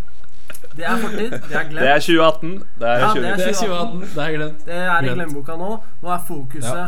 Det 0.72 0.86
er 0.88 1.02
fortid. 1.02 1.34
Det 1.50 1.56
er 1.58 1.66
glemt. 1.68 1.82
Det 1.82 1.90
er 1.90 1.98
2018. 2.00 2.52
Det 2.80 2.88
er 2.88 3.02
Ja, 3.02 3.10
det 3.14 3.26
er 3.28 3.36
2019. 3.36 3.42
Det 3.42 3.48
er 3.48 3.52
2018. 3.52 4.00
Det 4.14 4.22
er 4.24 4.36
glemt. 4.38 4.64
Det 4.66 4.78
er 4.78 5.02
i 5.02 5.10
glemmeboka 5.18 5.56
nå. 5.60 5.72
Nå 6.02 6.14
er 6.14 6.22
fokuset 6.30 6.78
Ja. 6.78 6.86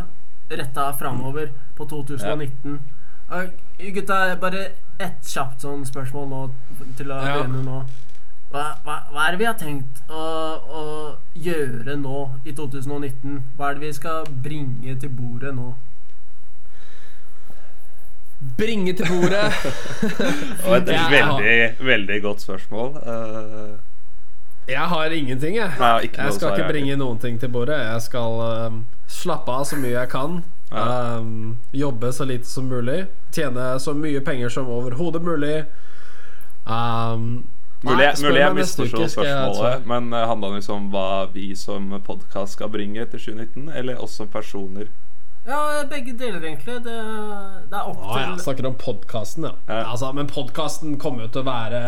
retta 0.62 0.86
framover 1.02 1.50
på 1.76 1.84
2019. 1.90 2.78
Uh, 3.28 3.44
gutta, 3.98 4.22
bare 4.40 4.68
ett 5.02 5.26
kjapt 5.26 5.64
sånn 5.64 5.84
spørsmål 5.86 6.28
nå 6.30 6.42
til 6.98 7.10
å 7.10 7.20
Ja. 7.20 7.38
begynne 7.38 7.62
nå. 7.64 7.84
Hva, 8.54 8.76
hva, 8.84 9.00
hva 9.10 9.22
er 9.26 9.32
det 9.34 9.38
vi 9.40 9.46
har 9.48 9.56
tenkt 9.58 10.02
å, 10.08 10.24
å 10.62 10.82
gjøre 11.34 11.96
nå 11.98 12.20
i 12.46 12.52
2019? 12.54 13.40
Hva 13.56 13.70
er 13.70 13.74
det 13.74 13.82
vi 13.88 13.92
skal 13.96 14.28
bringe 14.44 14.94
til 15.00 15.10
bordet 15.10 15.54
nå? 15.56 15.72
Bringe 18.58 18.92
til 18.94 19.08
bordet. 19.08 19.48
Og 20.68 20.76
et 20.76 20.92
veldig, 20.92 21.56
veldig 21.80 22.22
godt 22.22 22.46
spørsmål. 22.46 22.94
Uh... 23.02 23.74
Jeg 24.68 24.86
har 24.88 25.12
ingenting, 25.12 25.56
jeg. 25.56 25.72
Nei, 25.80 26.08
jeg 26.08 26.32
skal 26.38 26.54
ikke 26.54 26.68
bringe 26.70 26.96
noen 26.96 27.18
ting 27.18 27.40
til 27.40 27.50
bordet. 27.52 27.80
Jeg 27.80 28.06
skal 28.06 28.38
uh, 28.40 28.78
slappe 29.10 29.52
av 29.52 29.66
så 29.68 29.76
mye 29.80 29.96
jeg 29.96 30.12
kan. 30.12 30.44
Ja. 30.74 31.16
Um, 31.18 31.56
jobbe 31.72 32.12
så 32.12 32.24
lite 32.24 32.48
som 32.50 32.68
mulig. 32.68 33.06
Tjene 33.34 33.80
så 33.80 33.94
mye 33.94 34.20
penger 34.20 34.48
som 34.48 34.70
overhodet 34.70 35.22
mulig. 35.22 35.64
Um, 36.64 37.44
mulig, 37.84 37.98
nei, 38.00 38.12
mulig 38.22 38.40
jeg 38.40 38.56
misforsto 38.58 39.08
spørsmålet, 39.12 39.86
men 39.86 40.12
uh, 40.12 40.24
handla 40.26 40.50
det 40.50 40.62
liksom 40.62 40.86
om 40.86 40.92
hva 40.94 41.26
vi 41.34 41.50
som 41.56 41.92
podkast 42.06 42.58
skal 42.58 42.72
bringe 42.72 43.04
til 43.06 43.20
2019, 43.20 43.68
eller 43.76 44.02
oss 44.02 44.16
som 44.18 44.30
personer? 44.32 44.88
Ja, 45.46 45.84
begge 45.90 46.12
deler, 46.16 46.40
egentlig. 46.40 46.74
Det, 46.84 46.94
det 47.70 47.76
er 47.76 47.88
opp 47.90 48.00
ja, 48.00 48.28
til 48.30 48.44
snakker 48.46 48.68
om 48.70 48.76
podkasten, 48.80 49.44
ja. 49.44 49.52
Ja. 49.68 49.82
Altså, 49.90 50.08
men 50.16 50.30
podkasten 50.30 50.94
kommer 51.00 51.26
jo 51.26 51.32
til 51.34 51.42
å 51.42 51.48
være 51.50 51.80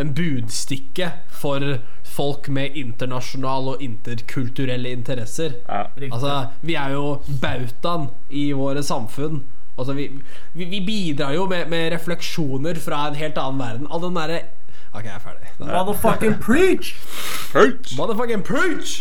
en 0.00 0.14
budstikke 0.16 1.10
for 1.28 1.66
folk 2.08 2.48
med 2.52 2.78
internasjonale 2.80 3.74
og 3.74 3.84
interkulturelle 3.84 4.94
interesser. 4.96 5.58
Ja. 5.68 5.84
Altså, 6.08 6.38
vi 6.64 6.78
er 6.80 6.96
jo 6.96 7.18
bautaen 7.42 8.08
i 8.30 8.48
våre 8.56 8.84
samfunn. 8.86 9.42
Altså, 9.76 9.92
vi, 9.96 10.08
vi, 10.56 10.70
vi 10.72 10.80
bidrar 10.86 11.36
jo 11.36 11.44
med, 11.52 11.68
med 11.72 11.92
refleksjoner 11.92 12.80
fra 12.80 13.06
en 13.10 13.20
helt 13.20 13.36
annen 13.40 13.60
verden. 13.60 13.92
All 13.92 14.04
den 14.08 14.16
derre 14.16 14.42
Ok, 14.92 15.06
jeg 15.06 15.14
er 15.14 15.22
ferdig. 15.24 15.52
Motherfucking 15.58 16.34
preach! 16.40 16.90
Preach! 17.52 17.94
Motherfucking 17.96 18.44
preach! 18.44 18.98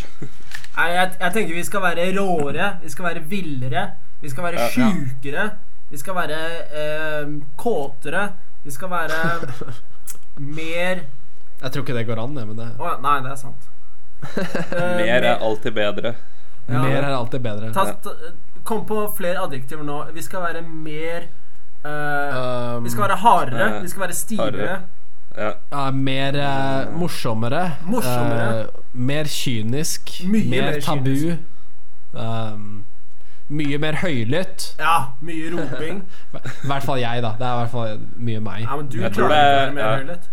Nei, 0.78 0.88
jeg, 0.96 1.12
jeg 1.20 1.34
tenker 1.36 1.54
vi 1.58 1.64
skal 1.68 1.82
være 1.84 2.06
råere, 2.16 2.68
vi 2.84 2.90
skal 2.94 3.06
være 3.10 3.22
villere, 3.28 3.84
vi 4.22 4.30
skal 4.32 4.44
være 4.48 4.60
Ja. 4.62 4.70
sjukere, 4.76 5.50
vi 5.92 5.98
skal 6.00 6.16
være 6.16 6.38
eh, 6.82 7.34
kåtere, 7.60 8.30
vi 8.64 8.72
skal 8.72 8.90
være 8.90 9.18
mer 10.60 11.02
Jeg 11.62 11.72
tror 11.72 11.84
ikke 11.84 11.98
det 11.98 12.06
går 12.08 12.22
an, 12.24 12.36
det, 12.38 12.46
men 12.48 12.58
det 12.62 12.70
Oh, 12.80 12.96
nei, 13.04 13.18
det 13.26 13.32
er 13.32 13.42
sant. 13.42 13.68
Eh, 14.32 14.96
Mer 15.02 15.24
er 15.26 15.42
alltid 15.42 15.74
bedre. 15.74 16.14
ja. 16.70 16.82
Mer 16.82 17.04
er 17.04 17.14
alltid 17.18 17.42
bedre. 17.42 17.72
Ta, 17.74 17.86
ta, 18.06 18.12
Kom 18.64 18.84
på 18.86 19.00
flere 19.18 19.42
adjektiver 19.42 19.84
nå. 19.84 19.96
Vi 20.14 20.22
skal 20.22 20.44
være 20.46 20.62
mer 20.62 21.24
eh, 21.26 22.38
Um, 22.38 22.84
Vi 22.86 22.92
skal 22.94 23.08
være 23.08 23.16
hardere, 23.18 23.68
eh, 23.76 23.82
vi 23.82 23.90
skal 23.90 24.04
være 24.06 24.14
stivere. 24.14 24.46
hardere. 24.46 24.76
Ja. 25.38 25.52
ja, 25.72 25.92
mer 25.96 26.36
uh, 26.36 26.92
morsommere. 27.00 27.64
Morsommere. 27.88 28.66
Uh, 28.68 28.82
mer 28.94 29.24
kynisk. 29.32 30.10
Mye 30.28 30.50
mer 30.52 30.62
mer 30.72 30.82
tabu. 30.84 31.38
Um, 32.14 32.84
mye 33.52 33.78
mer 33.80 33.96
høylytt. 34.04 34.76
Ja, 34.80 34.98
mye 35.24 35.50
roping. 35.56 36.04
I 36.36 36.68
hvert 36.68 36.84
fall 36.88 37.00
jeg, 37.00 37.24
da. 37.24 37.32
Det 37.40 37.48
er 37.48 37.54
i 37.56 37.58
hvert 37.64 37.72
fall 37.78 37.98
mye 38.18 38.40
meg. 38.44 38.62
Ja, 38.68 38.76
men 38.82 38.88
du 38.92 39.00
Jeg 39.02 39.12
tror 39.16 39.28
klarer 39.32 39.32
ikke 39.32 39.48
å 39.48 39.48
det- 39.48 39.58
være 39.62 39.74
mer 39.80 39.84
ja. 39.88 39.96
høylytt. 40.02 40.30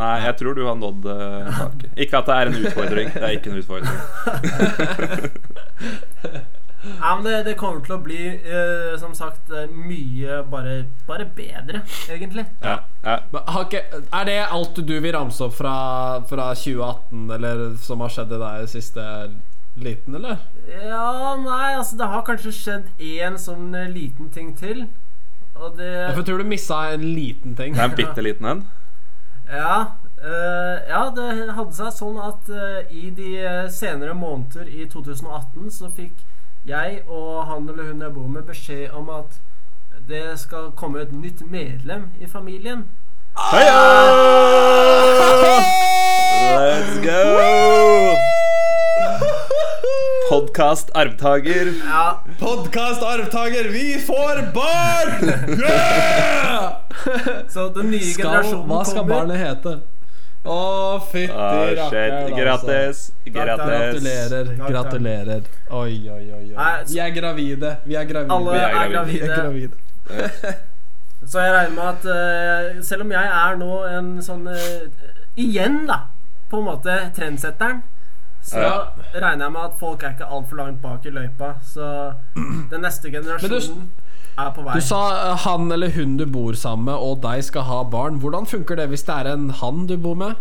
Nei, 0.00 0.12
jeg 0.22 0.36
tror 0.38 0.54
du 0.54 0.60
har 0.68 0.76
nådd 0.78 1.06
uh, 1.10 1.50
taket. 1.50 1.90
Ikke 2.06 2.18
at 2.20 2.26
det 2.30 2.34
er 2.38 2.46
en 2.46 2.58
utfordring. 2.64 3.08
Det 3.14 3.22
er 3.26 3.32
ikke 3.34 3.50
en 3.50 3.58
utfordring. 3.58 3.96
Ja, 6.82 7.16
men 7.16 7.24
det, 7.24 7.42
det 7.44 7.56
kommer 7.60 7.82
til 7.84 7.94
å 7.96 8.00
bli, 8.00 8.18
uh, 8.46 8.94
som 9.00 9.12
sagt, 9.16 9.50
eh, 9.52 9.68
mye 9.68 10.40
bare, 10.48 10.86
bare 11.08 11.26
bedre, 11.36 11.82
egentlig. 12.08 12.46
Ja, 12.64 12.78
ja. 13.04 13.18
Okay, 13.60 13.82
er 14.00 14.28
det 14.28 14.38
alt 14.46 14.80
du 14.80 14.94
vil 14.96 15.12
ramse 15.16 15.44
opp 15.44 15.58
fra, 15.58 15.74
fra 16.30 16.50
2018, 16.56 17.26
eller 17.36 17.64
som 17.84 18.00
har 18.04 18.14
skjedd 18.14 18.32
i 18.32 18.40
deg 18.40 18.70
siste 18.72 19.04
liten, 19.80 20.16
eller? 20.16 20.40
Ja, 20.72 21.36
nei, 21.40 21.76
altså 21.76 22.00
det 22.00 22.10
har 22.14 22.24
kanskje 22.26 22.54
skjedd 22.56 22.88
én 22.96 23.36
sånn 23.40 23.74
eh, 23.76 23.90
liten 23.92 24.32
ting 24.32 24.54
til. 24.56 24.86
Og 25.60 25.76
det 25.76 25.92
Hvorfor 26.08 26.30
tror 26.30 26.40
du 26.40 26.48
missa 26.48 26.86
en 26.94 27.04
liten 27.04 27.56
ting? 27.58 27.76
Det 27.76 27.84
er 27.84 27.92
en 27.92 27.98
bitte 27.98 28.24
liten 28.24 28.48
en. 28.48 28.64
Ja. 29.50 29.98
Uh, 30.20 30.76
ja, 30.88 31.06
det 31.16 31.28
hadde 31.56 31.72
seg 31.76 31.94
sånn 31.96 32.18
at 32.20 32.48
uh, 32.52 32.80
i 32.92 33.08
de 33.16 33.30
senere 33.72 34.12
måneder 34.16 34.68
i 34.68 34.84
2018 34.88 35.72
så 35.72 35.88
fikk 35.96 36.24
jeg 36.66 37.02
og 37.08 37.46
han 37.46 37.68
eller 37.68 37.84
hun 37.92 38.02
jeg 38.02 38.12
bor 38.14 38.26
med, 38.28 38.42
beskjed 38.42 38.90
om 38.96 39.08
at 39.10 39.40
det 40.08 40.38
skal 40.40 40.70
komme 40.76 41.00
et 41.02 41.12
nytt 41.12 41.42
medlem 41.50 42.08
i 42.20 42.26
familien. 42.26 42.84
Heia! 43.50 43.80
Let's 46.56 46.96
go! 47.04 48.16
Podkast 50.30 50.90
arvtaker. 50.94 51.72
Ja, 51.90 52.04
Podkast 52.38 53.02
arvtaker, 53.02 53.70
vi 53.72 53.96
får 54.06 54.44
barn! 54.54 55.30
Yeah! 55.60 56.76
Så 57.48 57.68
den 57.74 57.90
nye 57.90 58.04
Skal, 58.12 58.26
generasjonen 58.26 58.68
hva 58.68 58.82
skal 58.84 58.98
kommer. 59.00 59.14
barnet 59.14 59.38
hete? 59.40 59.72
Å, 60.40 61.00
fytti 61.10 61.34
oh, 61.36 61.74
rakkeren, 61.76 62.14
altså. 62.22 62.36
Grattis. 62.38 63.00
Grattis. 63.26 64.00
Gratulerer. 64.00 64.54
Gratulerer. 64.70 65.42
Oi, 65.68 65.98
oi, 66.08 66.24
oi. 66.32 66.46
oi. 66.54 66.70
Vi 66.88 66.98
er 67.04 67.12
gravide. 67.12 67.74
Vi 67.84 67.98
er 68.00 68.08
gravide. 68.08 68.32
Alle 68.38 68.54
Vi 68.54 68.58
er 68.58 68.70
er 68.70 68.92
gravide. 68.94 69.28
Er 69.28 69.42
gravide. 69.42 69.80
gravide. 70.08 70.54
Så 71.28 71.38
jeg 71.44 71.52
regner 71.52 71.74
med 71.76 71.84
at 71.84 72.04
uh, 72.08 72.84
selv 72.84 73.04
om 73.04 73.12
jeg 73.12 73.32
er 73.44 73.58
nå 73.60 73.72
en 73.84 74.06
sånn 74.24 74.46
uh, 74.48 75.10
Igjen, 75.36 75.82
da, 75.86 76.06
på 76.50 76.58
en 76.58 76.66
måte 76.66 76.94
trendsetteren, 77.16 77.82
så 78.42 78.58
Ja. 78.64 78.72
regner 79.12 79.44
jeg 79.44 79.52
med 79.52 79.62
at 79.62 79.76
folk 79.78 80.02
er 80.02 80.16
ikke 80.16 80.26
altfor 80.26 80.56
langt 80.58 80.80
bak 80.82 81.04
i 81.06 81.12
løypa. 81.12 81.52
Så 81.62 82.14
den 82.72 82.80
neste 82.80 83.12
generasjonen 83.12 83.90
er 84.38 84.50
på 84.54 84.62
vei. 84.64 84.74
Du 84.74 84.80
sa 84.80 85.00
eh, 85.32 85.36
han 85.46 85.70
eller 85.72 85.90
hun 85.90 86.16
du 86.16 86.26
bor 86.26 86.52
sammen 86.52 86.84
med, 86.84 86.94
og 86.94 87.20
deg 87.22 87.42
skal 87.44 87.62
ha 87.62 87.82
barn. 87.84 88.20
Hvordan 88.20 88.46
funker 88.46 88.76
det 88.76 88.88
hvis 88.90 89.02
det 89.04 89.14
er 89.14 89.32
en 89.34 89.50
han 89.50 89.86
du 89.86 89.96
bor 89.96 90.14
med? 90.14 90.34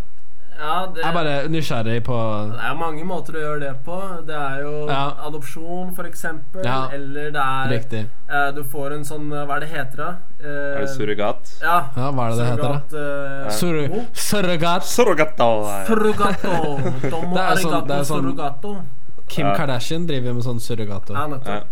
ja, 0.59 0.85
det, 0.91 0.99
Jeg 0.99 1.07
er 1.07 1.13
bare 1.15 1.33
nysgjerrig 1.47 2.01
på 2.03 2.15
det 2.51 2.59
er 2.67 2.73
mange 2.75 3.03
måter 3.07 3.31
å 3.37 3.39
gjøre 3.45 3.59
det 3.61 3.75
på. 3.85 3.95
Det 4.27 4.35
er 4.35 4.57
jo 4.65 4.87
Ja. 4.89 5.13
adopsjon, 5.27 5.93
eksempel. 6.09 6.65
Ja. 6.65 6.89
Eller 6.91 7.31
det 7.31 7.39
er 7.39 7.69
Riktig. 7.71 8.01
eh, 8.27 8.51
Du 8.51 8.63
får 8.63 8.91
en 8.97 9.05
sånn 9.07 9.29
Hva 9.31 9.55
er 9.55 9.59
det 9.61 9.69
heter 9.69 9.95
da? 9.95 10.09
Eh, 10.43 10.75
Er 10.75 10.81
det 10.81 10.89
surrogat? 10.89 11.53
Ja. 11.61 11.77
Ja, 11.95 12.11
hva 12.11 12.25
er 12.27 12.29
det 12.29 12.37
det 12.39 12.47
heter, 12.51 12.61
da? 12.61 12.81
surrogat, 12.89 13.45
eh, 13.45 13.49
Sur 13.49 14.05
surrogat. 14.13 14.83
Surrogato. 14.83 15.49
Surrogato. 15.87 17.09
Domo 17.09 17.35
Det 17.35 17.45
er 17.45 17.55
sånn- 17.55 17.87
det 17.87 17.95
er 17.95 18.03
sånn- 18.03 18.83
Kim 19.29 19.45
Ja. 19.45 19.55
Kardashian 19.55 20.07
driver 20.07 20.33
med 20.33 20.43
sånn 20.43 20.59
surrogato. 20.59 21.13
Ja, 21.13 21.27
nettopp. 21.27 21.63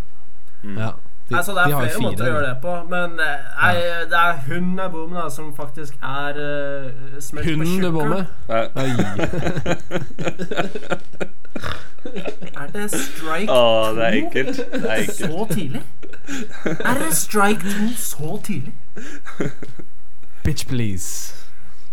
Ja. 0.64 0.80
Ja. 0.80 0.92
De, 1.28 1.36
altså, 1.36 1.52
det 1.52 1.60
er 1.60 1.66
de 1.66 1.72
flere 1.76 2.00
måter 2.02 2.24
å 2.24 2.26
gjøre 2.32 2.46
det 2.48 2.56
på. 2.62 2.74
Men 2.88 3.10
jeg, 3.20 3.74
ja. 3.76 4.04
det 4.08 4.20
er 4.20 4.34
hun 4.46 4.78
jeg 4.78 4.90
bor 4.94 5.06
med, 5.06 5.18
da, 5.20 5.28
som 5.30 5.50
faktisk 5.56 5.94
er 6.02 6.32
uh, 6.40 7.20
smelt 7.20 7.44
på 7.44 7.50
Hunden 7.50 7.82
du 7.82 7.90
bor 7.92 8.08
med? 8.08 8.24
Nei 8.48 8.88
Er 12.58 12.66
det 12.72 12.90
strike 12.92 13.52
Å, 13.52 13.92
det 13.96 14.04
er 14.04 14.16
ekkelt. 14.22 14.56
Det 14.72 14.90
er 14.90 15.02
ekkelt. 15.02 15.16
så 15.18 15.46
tidlig? 15.50 15.82
Er 16.78 17.02
det 17.02 17.10
strike 17.16 17.60
to 17.64 17.88
så 17.96 18.38
tidlig? 18.44 18.74
Bitch, 20.44 20.66
please. 20.68 21.34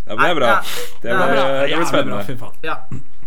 Ja, 0.08 0.15
men 0.15 0.24
det 0.24 0.30
er 0.30 0.36
bra. 0.36 0.51
Det 1.04 1.12
er 1.12 1.18
bra. 1.18 1.25
det 1.62 1.75
blir 1.75 1.86
spennende. 1.86 2.51
Ja, 2.63 2.75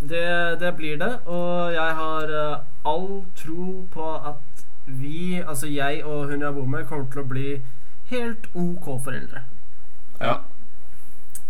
det, 0.01 0.59
det 0.59 0.75
blir 0.75 0.97
det. 0.97 1.19
Og 1.25 1.73
jeg 1.73 1.95
har 2.01 2.23
eh, 2.23 2.57
all 2.85 3.09
tro 3.35 3.87
på 3.93 4.13
at 4.15 4.48
vi, 4.99 5.41
altså 5.41 5.67
jeg 5.69 6.03
og 6.05 6.31
hun 6.31 6.41
jeg 6.41 6.53
bor 6.53 6.69
med, 6.69 6.87
kommer 6.89 7.09
til 7.13 7.21
å 7.21 7.29
bli 7.29 7.49
helt 8.09 8.49
OK 8.57 8.87
foreldre. 9.05 9.45
Ja, 10.19 10.39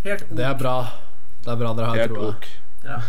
Helt 0.04 0.24
OK. 0.24 0.36
Det 0.38 0.46
er 0.46 0.58
bra. 0.58 0.80
Det 1.44 1.52
er 1.52 1.60
bra 1.60 1.72
dere 1.76 1.92
har 1.92 1.98
helt 2.00 2.14
troa. 2.14 2.34
ok. 2.34 2.50
Ja. 2.80 3.00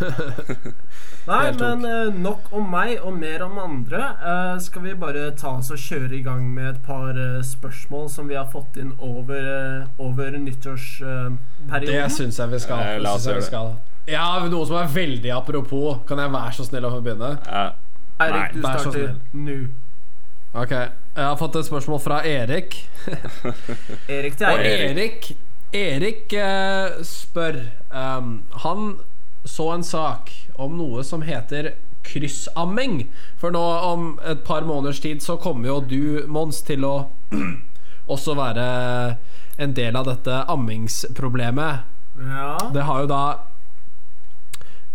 Nei, 1.30 1.44
Helt 1.44 1.60
men 1.60 1.84
ok. 1.86 2.16
nok 2.18 2.48
om 2.58 2.64
meg 2.72 3.04
og 3.06 3.12
mer 3.14 3.44
om 3.44 3.58
andre. 3.62 4.00
Uh, 4.18 4.56
skal 4.62 4.82
vi 4.82 4.94
bare 4.98 5.28
ta 5.38 5.52
oss 5.60 5.70
og 5.70 5.78
kjøre 5.78 6.16
i 6.18 6.22
gang 6.26 6.48
med 6.50 6.72
et 6.72 6.80
par 6.86 7.14
uh, 7.14 7.38
spørsmål 7.46 8.08
som 8.10 8.30
vi 8.30 8.38
har 8.38 8.48
fått 8.50 8.80
inn 8.80 8.90
over, 8.98 9.46
uh, 9.46 10.02
over 10.02 10.34
nyttårsperioden? 10.38 11.92
Det 11.92 12.08
syns 12.16 12.40
jeg 12.42 12.54
vi 12.56 12.62
skal. 12.64 12.82
Eh, 12.96 12.98
la 13.04 13.14
oss 13.14 13.28
gjøre 13.28 13.44
det. 13.44 13.46
skal. 13.46 13.76
Ja, 14.10 14.26
noe 14.50 14.66
som 14.66 14.80
er 14.80 14.90
veldig 14.90 15.30
apropos. 15.36 16.02
Kan 16.08 16.18
jeg 16.18 16.34
være 16.34 16.56
så 16.58 16.66
snill 16.66 16.88
å 16.88 16.94
få 16.96 17.04
begynne? 17.06 17.36
Ja. 17.46 17.68
Eirik, 18.20 18.56
du 18.56 18.66
starter 18.66 19.14
nå. 19.32 19.60
Ok, 20.50 20.70
Jeg 20.70 21.22
har 21.22 21.36
fått 21.38 21.56
et 21.60 21.66
spørsmål 21.68 22.00
fra 22.02 22.24
Erik. 22.26 22.74
Erik 24.16 24.38
til 24.38 24.46
Og 24.48 24.64
Erik 24.66 25.28
Erik 25.70 26.32
eh, 26.34 26.96
spør 27.06 27.60
um, 27.94 28.40
Han 28.64 28.96
så 29.46 29.68
en 29.76 29.84
sak 29.86 30.32
om 30.60 30.74
noe 30.76 31.04
som 31.06 31.22
heter 31.22 31.70
kryssamming. 32.04 33.04
For 33.38 33.54
nå 33.54 33.62
om 33.62 34.10
et 34.26 34.42
par 34.44 34.66
måneders 34.66 35.00
tid 35.00 35.22
så 35.22 35.38
kommer 35.40 35.70
jo 35.70 35.78
du, 35.86 36.02
Mons, 36.28 36.60
til 36.66 36.84
å 36.84 36.94
også 38.14 38.34
være 38.36 38.66
en 39.60 39.76
del 39.76 39.96
av 39.96 40.10
dette 40.10 40.42
ammingsproblemet. 40.50 41.86
Ja. 42.18 42.56
Det 42.74 42.84
har 42.90 43.04
jo 43.04 43.10
da 43.14 43.22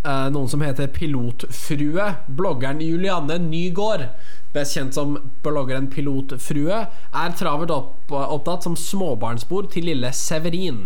noen 0.05 0.49
som 0.51 0.61
heter 0.61 0.91
Pilotfrue. 0.93 2.07
Bloggeren 2.37 2.81
Julianne 2.83 3.39
Nygård, 3.41 4.05
best 4.53 4.77
kjent 4.77 4.95
som 4.97 5.17
bloggeren 5.43 5.89
Pilotfrue, 5.91 6.85
er 6.85 7.35
travelt 7.39 7.73
opp, 7.73 8.13
opptatt 8.13 8.67
som 8.67 8.77
småbarnsbord 8.79 9.71
til 9.73 9.89
lille 9.89 10.13
Severin. 10.13 10.85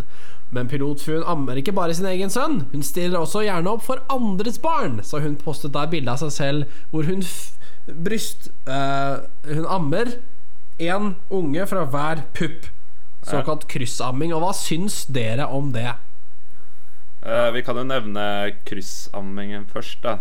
Men 0.50 0.70
pilotfruen 0.70 1.26
ammer 1.30 1.60
ikke 1.62 1.76
bare 1.78 1.94
sin 1.94 2.08
egen 2.10 2.32
sønn, 2.34 2.64
hun 2.72 2.86
stiller 2.86 3.22
også 3.22 3.44
gjerne 3.46 3.70
opp 3.70 3.86
for 3.86 4.02
andres 4.10 4.58
barn. 4.62 4.98
Så 5.06 5.22
hun 5.22 5.38
postet 5.38 5.76
da 5.76 5.86
et 5.86 5.94
bilde 5.94 6.10
av 6.10 6.22
seg 6.24 6.34
selv 6.34 6.82
hvor 6.94 7.06
hun 7.10 7.22
bryst 7.90 8.52
uh, 8.70 9.26
Hun 9.50 9.66
ammer 9.70 10.16
én 10.82 11.14
unge 11.34 11.66
fra 11.70 11.86
hver 11.90 12.26
pupp. 12.38 12.70
Såkalt 13.30 13.68
kryssamming. 13.70 14.34
Og 14.34 14.42
hva 14.42 14.54
syns 14.56 15.04
dere 15.12 15.46
om 15.54 15.74
det? 15.76 15.92
Eh, 17.26 17.50
vi 17.52 17.62
kan 17.62 17.76
jo 17.76 17.84
nevne 17.84 18.26
kryssammingen 18.66 19.66
først, 19.74 20.00
da. 20.04 20.18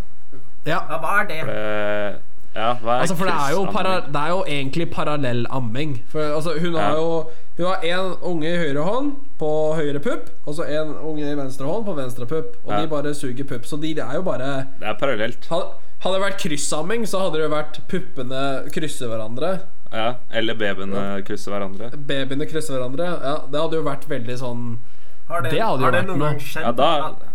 Ja, 0.66 0.80
ja, 0.90 0.98
hva 0.98 1.12
er 1.22 1.28
det? 1.30 1.38
Eh, 1.48 2.16
ja, 2.56 2.72
hva 2.82 2.96
er 2.98 3.04
Altså, 3.04 3.14
for 3.16 3.24
det 3.28 3.34
er, 3.34 3.50
jo 3.54 3.64
para, 3.72 3.92
det 4.08 4.16
er 4.22 4.28
jo 4.34 4.40
egentlig 4.44 4.88
parallell-amming. 4.90 5.92
For 6.10 6.20
altså, 6.34 6.56
hun 6.60 6.74
har 6.74 6.90
Ja. 6.90 6.96
jo 6.96 7.30
Hun 7.58 7.66
har 7.66 7.80
én 7.82 8.16
unge 8.22 8.46
i 8.46 8.56
høyre 8.56 8.84
hånd 8.86 9.14
på 9.38 9.74
høyre 9.74 9.98
pupp, 10.00 10.28
og 10.46 10.54
så 10.54 10.62
én 10.62 10.92
unge 11.02 11.24
i 11.26 11.34
venstre 11.34 11.66
hånd 11.66 11.84
på 11.86 11.94
venstre 11.96 12.24
pupp. 12.26 12.54
Og 12.64 12.70
Ja. 12.72 12.80
de 12.82 12.86
bare 12.86 13.14
suger 13.14 13.44
pupp. 13.44 13.64
Så 13.66 13.80
de 13.80 13.98
er 13.98 14.12
jo 14.14 14.22
bare 14.22 14.68
Det 14.78 14.86
er 14.86 14.94
parallelt. 14.94 15.48
Hadde 15.48 16.14
det 16.14 16.22
vært 16.22 16.38
kryssamming, 16.38 17.02
så 17.04 17.18
hadde 17.18 17.32
det 17.32 17.50
jo 17.50 17.56
vært 17.56 17.80
puppene 17.88 18.70
krysser 18.70 19.08
hverandre. 19.08 19.62
Ja, 19.92 20.14
Eller 20.32 20.54
babyene 20.54 21.24
krysser 21.26 21.50
hverandre. 21.50 21.90
Babyene 21.90 22.46
krysser 22.46 22.78
hverandre. 22.78 23.20
Ja, 23.22 23.38
Det 23.50 23.60
hadde 23.60 23.72
jo 23.72 23.82
vært 23.82 24.06
veldig 24.06 24.38
sånn 24.38 24.78
Har 25.28 25.42
det, 25.44 25.50
Det 25.52 25.60
hadde 25.60 25.84
jo 25.84 25.90
vært 25.92 26.08
noe. 26.08 26.30
Ja, 26.56 26.72
da, 26.72 26.88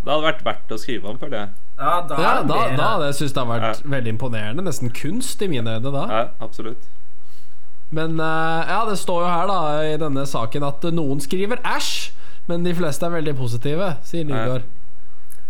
det 0.04 0.10
hadde 0.10 0.24
vært 0.26 0.44
verdt 0.48 0.74
å 0.74 0.80
skrive 0.82 1.12
om, 1.12 1.20
føler 1.22 1.38
jeg. 1.38 1.50
Ja, 1.78 1.94
da 2.10 2.18
Ja, 2.18 2.34
da, 2.42 2.58
det 2.70 2.78
da, 2.78 2.90
hadde 2.96 3.08
jeg 3.12 3.18
syntes 3.20 3.36
det 3.36 3.44
hadde 3.44 3.62
vært 3.62 3.88
veldig 3.96 4.14
imponerende. 4.16 4.66
Nesten 4.66 4.94
kunst 4.98 5.42
i 5.46 5.50
mine 5.52 5.78
øyne 5.78 5.94
da. 5.94 6.04
Ja, 6.10 6.22
absolutt. 6.42 6.90
Men 7.94 8.18
eh, 8.20 8.70
ja, 8.74 8.80
det 8.90 8.98
står 8.98 9.22
jo 9.22 9.30
her 9.30 9.50
da 9.52 9.60
i 9.86 9.98
denne 10.02 10.26
saken 10.26 10.66
at 10.66 10.86
noen 10.98 11.22
skriver 11.22 11.62
æsj, 11.62 11.92
men 12.50 12.66
de 12.66 12.74
fleste 12.76 13.06
er 13.06 13.14
veldig 13.14 13.36
positive, 13.38 13.92
sier 14.08 14.26
Nygaard. 14.26 14.66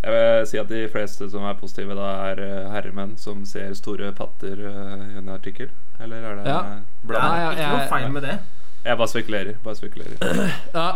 Jeg 0.04 0.12
vil 0.12 0.48
si 0.50 0.60
at 0.60 0.68
de 0.68 0.82
fleste 0.92 1.30
som 1.32 1.46
er 1.48 1.56
positive, 1.56 1.96
da 1.96 2.10
er 2.28 2.42
eh, 2.44 2.66
herremenn 2.74 3.14
som 3.18 3.46
ser 3.48 3.72
store 3.80 4.12
patter 4.18 4.60
eh, 4.60 5.06
i 5.14 5.22
en 5.22 5.32
artikkel. 5.32 5.72
Eller 6.04 6.28
er 6.28 6.42
det 6.42 6.50
Ja. 6.52 6.60
Ja, 6.60 7.14
ja, 7.14 7.24
ja, 7.24 7.40
ja, 7.40 7.54
ikke 7.56 7.72
noe 7.78 7.88
feil 7.94 8.12
med 8.12 8.28
det. 8.28 8.36
Jeg 8.84 8.98
bare 9.00 9.08
spekulerer. 9.08 9.54
Bare 9.64 9.76
spekulerer. 9.76 10.18
Ja, 10.76 10.88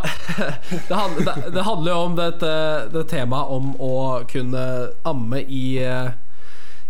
det, 0.90 0.96
handler, 0.96 1.24
det, 1.24 1.54
det 1.56 1.64
handler 1.64 1.92
jo 1.92 2.00
om 2.10 2.16
dette, 2.18 2.50
det 2.94 3.06
temaet 3.12 3.52
om 3.56 3.70
å 3.80 3.92
kunne 4.32 4.64
amme 5.08 5.40
i, 5.48 5.78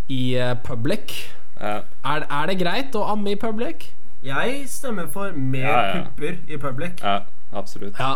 i 0.10 0.22
public. 0.66 1.14
Ja, 1.60 1.80
Er, 2.06 2.26
er 2.30 2.50
det 2.50 2.58
greit 2.62 2.96
å 2.98 3.04
amme 3.14 3.34
i 3.34 3.38
public? 3.42 3.92
Jeg 4.26 4.64
stemmer 4.70 5.08
for 5.14 5.32
mer 5.38 5.68
Ja, 5.68 5.78
ja. 5.86 6.02
pupper 6.08 6.40
i 6.50 6.58
public. 6.58 7.02
ja 7.04 7.20
absolutt. 7.54 7.96
Ja, 8.02 8.16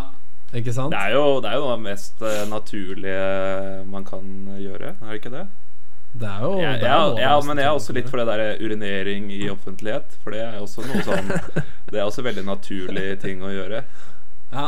ikke 0.54 0.74
sant? 0.76 0.91
Det 0.94 1.00
er 1.00 1.13
jo, 1.15 1.39
det 1.41 1.52
er 1.54 1.60
jo 1.62 1.70
det 1.72 1.80
mest 1.86 2.22
eh, 2.26 2.41
naturlige 2.50 3.86
man 3.88 4.04
kan 4.10 4.26
gjøre, 4.60 4.96
er 4.98 5.08
det 5.13 5.20
ikke 5.22 5.32
det? 5.38 5.46
Det 6.13 6.28
er 6.28 6.41
jo 6.43 6.52
Ja, 6.60 6.71
det 6.76 6.84
er 6.84 6.91
ja, 6.91 7.02
jo 7.08 7.17
ja, 7.21 7.34
men 7.47 7.58
jeg 7.62 7.65
er 7.69 7.76
også 7.78 7.93
litt 7.95 8.10
for 8.12 8.19
det 8.21 8.28
der 8.28 8.60
urinering 8.62 9.30
i 9.32 9.45
offentlighet. 9.50 10.17
For 10.24 10.36
det 10.36 10.41
er 10.43 10.58
også 10.62 10.84
noe 10.86 11.04
sånn 11.08 11.30
Det 11.91 12.00
er 12.00 12.06
også 12.08 12.24
veldig 12.26 12.43
naturlig 12.47 13.06
ting 13.24 13.41
å 13.43 13.52
gjøre. 13.54 13.84
Ja, 14.52 14.65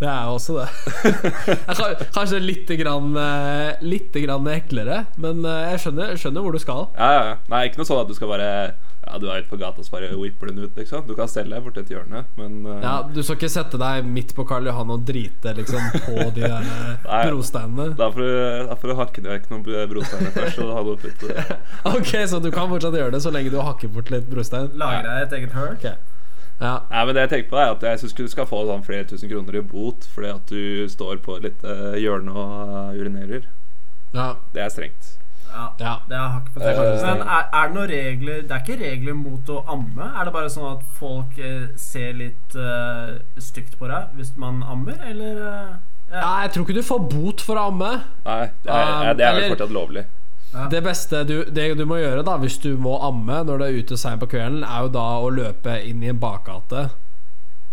det 0.00 0.08
er 0.10 0.24
jo 0.26 0.32
også 0.38 0.56
det. 0.58 0.68
Det 1.68 1.76
kan- 1.76 2.00
Kanskje 2.16 2.40
litt 2.42 2.72
grann, 2.80 3.12
eh, 3.16 3.76
litt 3.84 4.16
grann 4.24 4.48
eklere, 4.50 5.04
men 5.20 5.44
eh, 5.46 5.70
jeg 5.74 5.84
skjønner, 5.84 6.16
skjønner 6.20 6.44
hvor 6.46 6.56
du 6.56 6.60
skal. 6.62 6.86
Ja, 6.98 7.10
ja, 7.18 7.22
ja. 7.30 7.36
Nei, 7.52 7.62
ikke 7.68 7.80
noe 7.82 7.88
sånn 7.88 8.02
at 8.02 8.10
du 8.10 8.16
skal 8.18 8.32
bare 8.32 8.50
Ja, 9.04 9.18
du 9.20 9.26
er 9.28 9.42
ute 9.42 9.50
på 9.50 9.58
gata 9.60 9.82
og 9.82 9.88
bare 9.92 10.08
whipper 10.16 10.48
den 10.48 10.62
ut, 10.64 10.76
liksom. 10.78 11.02
Du 11.06 11.12
kan 11.18 11.28
stelle 11.28 11.52
deg 11.54 11.64
borti 11.66 11.82
et 11.82 11.90
hjørne, 11.92 12.22
men 12.38 12.54
uh... 12.64 12.78
Ja, 12.82 12.94
Du 13.04 13.20
skal 13.22 13.36
ikke 13.36 13.50
sette 13.52 13.80
deg 13.80 14.06
midt 14.08 14.32
på 14.36 14.46
Karl 14.48 14.66
Johan 14.70 14.92
og 14.94 15.04
drite 15.08 15.52
liksom 15.58 15.90
på 16.06 16.30
de 16.36 16.46
der 16.54 16.64
eh, 16.64 17.04
Nei. 17.04 17.20
brosteinene? 17.28 17.90
da 17.98 18.08
får 18.14 18.88
du, 18.88 18.94
hakke 18.98 19.26
vekk 19.26 19.50
noen 19.52 19.66
brosteiner 19.92 20.32
først. 20.34 20.62
Og 20.64 20.72
ha 20.72 20.86
det 20.86 20.96
oppi 20.96 21.30
eh, 21.34 21.54
Ok, 21.92 22.14
Så 22.30 22.40
du 22.40 22.50
kan 22.54 22.70
fortsatt 22.72 22.96
gjøre 22.96 23.14
det 23.16 23.22
så 23.24 23.32
lenge 23.34 23.52
du 23.52 23.60
hakker 23.60 23.92
bort 23.92 24.12
litt 24.14 24.28
brostein? 24.30 24.70
Lager 24.80 25.08
deg 25.10 25.26
et 25.26 25.38
eget 25.40 25.56
hull. 25.58 25.74
Okay. 25.76 25.96
Ja. 26.60 26.78
Nei, 26.90 27.02
men 27.04 27.16
det 27.16 27.26
jeg 27.26 27.32
tenker 27.32 27.50
på 27.50 27.58
er 27.60 27.72
at 27.74 27.82
jeg 27.82 28.00
syns 28.00 28.16
du 28.16 28.24
skal 28.30 28.46
få 28.48 28.62
sånn 28.68 28.84
flere 28.86 29.04
tusen 29.10 29.28
kroner 29.30 29.58
i 29.58 29.62
bot 29.74 30.06
fordi 30.14 30.30
at 30.30 30.52
du 30.54 30.86
står 30.88 31.18
på 31.24 31.36
et 31.40 31.48
lite 31.50 31.76
hjørne 32.00 32.32
og 32.32 32.74
eh, 32.94 33.02
urinerer. 33.02 33.50
ja. 34.14 34.32
Det 34.54 34.62
er 34.62 34.72
strengt. 34.72 35.14
Ja, 35.54 35.64
Ja. 35.78 35.92
det 36.08 36.16
er 36.18 36.38
ikke 36.40 36.52
fått. 36.56 37.02
Men 37.06 37.20
er, 37.22 37.44
er 37.54 37.68
det 37.68 37.74
noen 37.76 37.90
regler 37.90 38.40
Det 38.42 38.54
er 38.56 38.62
ikke 38.64 38.78
regler 38.80 39.14
mot 39.14 39.50
å 39.54 39.60
amme? 39.70 40.08
Er 40.10 40.26
det 40.26 40.32
bare 40.34 40.50
sånn 40.50 40.66
at 40.72 40.82
folk 40.98 41.38
eh, 41.38 41.68
ser 41.78 42.16
litt 42.18 42.56
eh, 42.58 43.12
stygt 43.38 43.76
på 43.78 43.86
deg 43.90 44.16
hvis 44.18 44.32
man 44.40 44.64
ammer, 44.66 44.98
eller 45.06 45.38
eh, 45.38 45.70
ja. 46.10 46.18
ja, 46.18 46.32
Jeg 46.42 46.52
tror 46.56 46.66
ikke 46.66 46.76
du 46.80 46.82
får 46.90 47.06
bot 47.14 47.46
for 47.46 47.60
å 47.60 47.68
amme. 47.70 47.92
Nei, 48.26 48.42
det 48.66 48.74
er, 48.74 48.92
Um, 49.12 49.16
det 49.18 49.26
er 49.28 49.38
vel 49.38 49.48
fortsatt 49.54 49.74
lovlig. 49.78 50.04
Det 50.70 50.80
beste 50.86 51.24
du, 51.26 51.36
det 51.50 51.64
du 51.78 51.84
må 51.90 51.96
gjøre 51.98 52.22
da 52.26 52.36
hvis 52.38 52.60
du 52.62 52.76
må 52.78 52.92
amme 53.02 53.40
når 53.46 53.58
du 53.58 53.64
er 53.66 53.78
ute 53.80 53.96
seint 53.98 54.20
på 54.22 54.28
kvelden, 54.30 54.62
er 54.62 54.84
jo 54.84 54.92
da 54.94 55.06
å 55.22 55.30
løpe 55.34 55.78
inn 55.82 56.02
i 56.04 56.10
en 56.12 56.20
bakgate. 56.22 56.88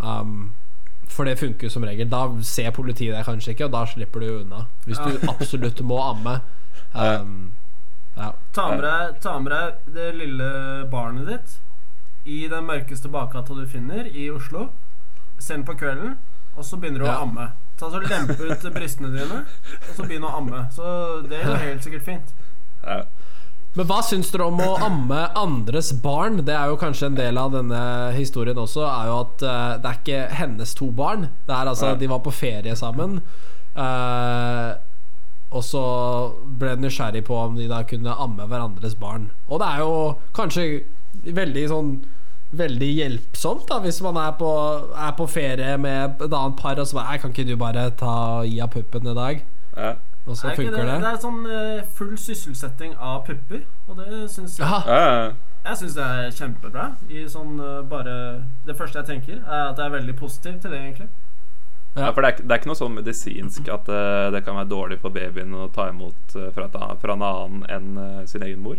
Um, 0.01 0.53
for 1.11 1.27
det 1.27 1.37
funker 1.41 1.69
som 1.69 1.83
regel. 1.85 2.07
Da 2.09 2.23
ser 2.47 2.71
politiet 2.73 3.13
deg 3.13 3.25
kanskje 3.27 3.53
ikke, 3.53 3.67
og 3.67 3.73
da 3.75 3.83
slipper 3.89 4.23
du 4.23 4.29
unna. 4.39 4.63
Hvis 4.87 5.01
du 5.03 5.27
absolutt 5.29 5.81
må 5.85 6.01
amme. 6.05 6.39
Um, 6.91 7.51
ja. 8.17 8.33
Ta 8.53 8.67
med, 8.75 8.83
deg, 8.83 9.19
ta 9.23 9.37
med 9.39 9.51
deg 9.53 9.93
det 9.95 10.09
lille 10.19 10.49
barnet 10.91 11.27
ditt 11.27 11.57
i 12.27 12.47
den 12.51 12.65
mørkeste 12.67 13.09
bakgata 13.09 13.55
du 13.57 13.65
finner 13.67 14.05
i 14.11 14.27
Oslo. 14.29 14.67
Send 15.41 15.65
på 15.65 15.73
kvelden, 15.79 16.17
og 16.55 16.63
så 16.67 16.77
begynner 16.77 16.99
du 16.99 17.05
Ja. 17.07 17.15
å 17.17 17.23
amme. 17.25 17.47
Ta 17.79 17.89
så 17.89 17.97
Lempe 18.03 18.35
ut 18.51 18.67
brystene 18.75 19.09
dine, 19.15 19.39
og 19.87 19.95
så 19.97 20.03
begynn 20.05 20.27
å 20.27 20.35
amme. 20.37 20.67
Så 20.75 20.83
det 21.27 21.39
går 21.47 21.57
helt 21.63 21.81
sikkert 21.87 22.03
fint. 22.05 22.33
Ja. 22.85 22.99
Men 23.73 23.87
hva 23.87 24.01
syns 24.03 24.29
dere 24.33 24.49
om 24.51 24.59
å 24.59 24.75
amme 24.83 25.21
andres 25.39 25.93
barn? 26.03 26.41
Det 26.45 26.53
er 26.53 26.67
jo 26.67 26.77
kanskje 26.77 27.07
en 27.07 27.15
del 27.15 27.37
av 27.39 27.53
denne 27.55 28.11
historien 28.13 28.57
også. 28.59 28.83
Er 28.83 29.07
jo 29.07 29.19
at 29.23 29.41
eh, 29.47 29.77
Det 29.81 29.89
er 29.93 29.99
ikke 30.01 30.35
hennes 30.41 30.73
to 30.75 30.91
barn. 30.91 31.29
Det 31.47 31.55
er 31.55 31.71
altså. 31.71 31.93
De 31.97 32.07
var 32.11 32.19
på 32.19 32.33
ferie 32.35 32.75
sammen. 32.75 33.21
eh, 33.75 34.75
og 35.51 35.63
så 35.67 35.81
ble 36.59 36.69
jeg 36.75 36.79
nysgjerrig 36.85 37.23
på 37.27 37.35
om 37.35 37.57
de 37.59 37.67
da 37.67 37.81
kunne 37.83 38.13
amme 38.23 38.45
hverandres 38.47 38.95
barn. 38.95 39.29
Og 39.49 39.59
det 39.59 39.67
er 39.67 39.83
jo 39.83 39.93
kanskje 40.37 40.67
veldig 41.27 41.67
sånn 41.73 41.93
Veldig 42.51 42.87
hjelpsomt 42.97 43.61
da 43.69 43.77
hvis 43.79 44.01
man 44.03 44.17
er 44.19 44.33
på, 44.35 44.47
er 44.91 45.13
på 45.15 45.23
ferie 45.31 45.77
med 45.79 46.19
et 46.19 46.33
annet 46.35 46.57
par 46.59 46.75
og 46.81 46.87
så 46.89 46.97
bare 46.97 47.13
«Nei, 47.13 47.19
Kan 47.23 47.31
ikke 47.31 47.45
du 47.47 47.53
bare 47.55 47.85
ta 47.95 48.15
gi 48.43 48.57
av 48.59 48.73
puppen 48.73 49.07
i 49.07 49.13
dag? 49.15 49.39
Ja. 49.77 49.93
Og 50.25 50.35
så 50.35 50.49
Er 50.49 50.57
funker 50.59 50.75
det, 50.75 50.81
det. 50.89 50.97
det 50.99 51.13
er 51.13 51.21
sånn 51.23 51.39
eh, 51.47 51.85
full 51.95 52.17
sysselsetting 52.19 52.91
av 52.99 53.21
pupper, 53.29 53.63
og 53.87 54.01
det 54.01 54.25
syns 54.33 54.59
jeg 54.59 54.67
Ja, 54.67 54.81
Ja, 54.83 54.99
ja. 55.07 55.31
Jeg 55.63 55.77
syns 55.79 55.95
det 55.95 56.03
er 56.03 56.35
kjempebra. 56.41 56.85
I 57.07 57.23
sånn 57.31 57.55
eh, 57.63 57.79
bare 57.87 58.17
Det 58.67 58.75
første 58.75 58.99
jeg 58.99 59.07
tenker, 59.13 59.39
er 59.47 59.69
at 59.71 59.79
jeg 59.79 59.87
er 59.87 59.95
veldig 59.95 60.15
positiv 60.19 60.59
til 60.59 60.75
det, 60.75 60.79
egentlig. 60.83 61.07
Ja, 61.95 62.11
for 62.13 62.21
det 62.21 62.27
er, 62.29 62.33
ikke- 62.37 62.47
det 62.47 62.51
er 62.55 62.59
ikke 62.61 62.69
noe 62.71 62.79
sånn 62.79 62.93
medisinsk 62.95 63.67
at 63.67 63.89
uh, 63.91 64.29
det 64.31 64.45
kan 64.45 64.55
være 64.55 64.69
dårlig 64.71 64.99
for 65.01 65.09
babyen 65.11 65.51
å 65.53 65.65
ta 65.75 65.89
imot 65.91 66.35
uh, 66.37 66.49
fra, 66.55 66.65
et, 66.69 66.77
fra 67.01 67.13
en 67.17 67.21
annen 67.27 67.65
enn 67.67 67.97
uh, 67.97 68.25
sin 68.25 68.41
egen 68.47 68.61
mor. 68.63 68.77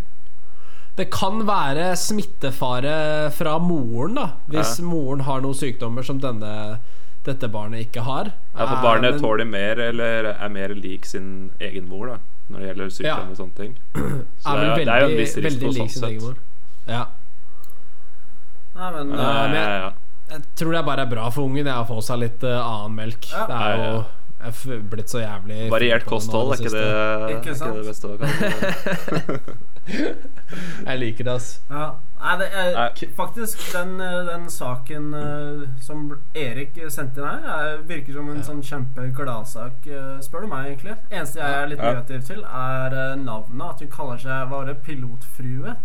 Det 0.97 1.11
kan 1.13 1.45
være 1.49 1.91
smittefare 1.97 3.31
fra 3.33 3.59
moren, 3.59 4.15
da. 4.17 4.27
Hvis 4.49 4.79
Ja. 4.81 4.85
moren 4.85 5.21
har 5.29 5.41
noen 5.41 5.55
sykdommer 5.57 6.03
som 6.05 6.19
denne, 6.21 6.79
dette 7.25 7.49
barnet 7.49 7.87
ikke 7.87 8.03
har. 8.05 8.33
Ja, 8.57 8.67
for 8.67 8.81
barnet 8.83 9.15
men- 9.15 9.23
tåler 9.23 9.45
mer, 9.49 9.79
eller 9.91 10.33
er 10.35 10.49
mer 10.49 10.75
lik 10.75 11.05
sin 11.07 11.51
egen 11.61 11.89
mor, 11.89 12.07
da, 12.07 12.19
når 12.49 12.59
det 12.61 12.69
gjelder 12.69 12.91
sykdom 12.91 13.07
Ja. 13.07 13.31
og 13.31 13.37
sånne 13.37 13.57
ting. 13.57 13.77
Så 14.43 14.53
er 14.53 14.61
det, 14.61 14.69
er- 14.69 14.85
det 14.85 14.89
er 14.89 15.01
jo 15.01 15.07
en 15.07 15.11
veldig- 15.13 15.19
viss 15.21 15.37
risiko 15.37 15.73
sånn 15.73 15.91
sett. 16.01 16.39
Ja. 16.89 17.05
Nei, 18.75 18.91
men 18.97 19.11
Ja, 19.13 19.21
Ja, 19.23 19.43
men 19.49 19.55
jeg- 19.55 19.69
ja, 19.69 19.79
ja. 19.87 19.93
Jeg 20.33 20.43
tror 20.57 20.73
det 20.73 20.83
bare 20.87 21.05
er 21.05 21.13
bra 21.13 21.29
for 21.35 21.45
ungen 21.45 21.69
å 21.69 21.85
få 21.89 22.01
seg 22.05 22.23
litt 22.25 22.45
eh, 22.49 22.59
annen 22.59 22.99
melk. 22.99 23.29
Ja. 23.33 23.47
Det 23.51 23.63
er 23.63 23.83
jo 23.85 23.95
jeg 24.43 24.75
er 24.75 24.81
blitt 24.91 25.07
så 25.13 25.21
jævlig 25.21 25.69
Variert 25.71 26.03
kosthold, 26.03 26.49
er 26.51 26.65
ikke 26.65 26.73
det, 26.75 26.81
er 26.83 27.29
Ikke 27.37 27.53
ikke 27.55 27.69
det 27.77 27.85
beste 27.87 28.09
man 28.11 28.17
kan? 28.19 28.33
Jeg 30.89 30.99
liker 30.99 31.29
det, 31.29 31.37
ass. 31.37 31.53
Ja. 31.71 31.93
Nei, 32.23 32.37
det 32.39 32.47
er 32.55 32.69
Nei. 32.77 33.07
faktisk 33.17 33.63
den, 33.75 33.97
eh, 34.01 34.19
den 34.29 34.45
saken 34.51 35.09
uh, 35.15 35.63
som 35.83 36.05
Erik 36.39 36.77
sendte 36.95 37.19
inn 37.19 37.27
her, 37.27 37.49
er, 37.51 37.81
virker 37.89 38.15
som 38.15 38.29
en 38.31 38.43
sånn 38.47 38.61
kjempegladsak, 38.63 39.89
uh, 39.91 40.21
spør 40.23 40.45
du 40.45 40.51
meg, 40.53 40.69
egentlig. 40.71 40.95
Eneste 41.11 41.41
jeg 41.43 41.57
er 41.59 41.67
litt 41.73 41.83
Ja. 41.83 41.91
negativ 41.97 42.23
til, 42.29 42.45
er 42.45 42.95
uh, 42.95 43.17
navnet. 43.19 43.65
At 43.73 43.81
hun 43.83 43.91
kaller 43.91 44.23
seg 44.23 44.31
Hva 44.31 44.63
var 44.63 44.71
det? 44.71 44.77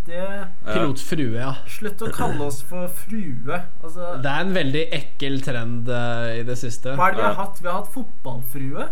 ja. 0.08 0.46
Pilotfrue, 0.68 1.34
ja. 1.40 1.56
Slutt 1.68 2.02
å 2.06 2.12
kalle 2.14 2.46
oss 2.46 2.62
for 2.62 2.88
frue. 2.88 3.62
Altså, 3.84 4.22
Det 4.22 4.30
er 4.32 4.40
en 4.46 4.54
veldig 4.54 4.86
ekkel 4.94 5.42
trend 5.42 5.90
i 5.90 6.44
det 6.44 6.58
siste. 6.58 6.94
hva 6.96 7.10
er 7.10 7.12
det 7.16 7.18
vi 7.18 7.24
har 7.24 7.34
Ja. 7.34 7.44
hatt? 7.44 7.62
Vi 7.62 7.68
har 7.68 7.82
hatt 7.82 7.92
fotballfrue. 7.94 8.88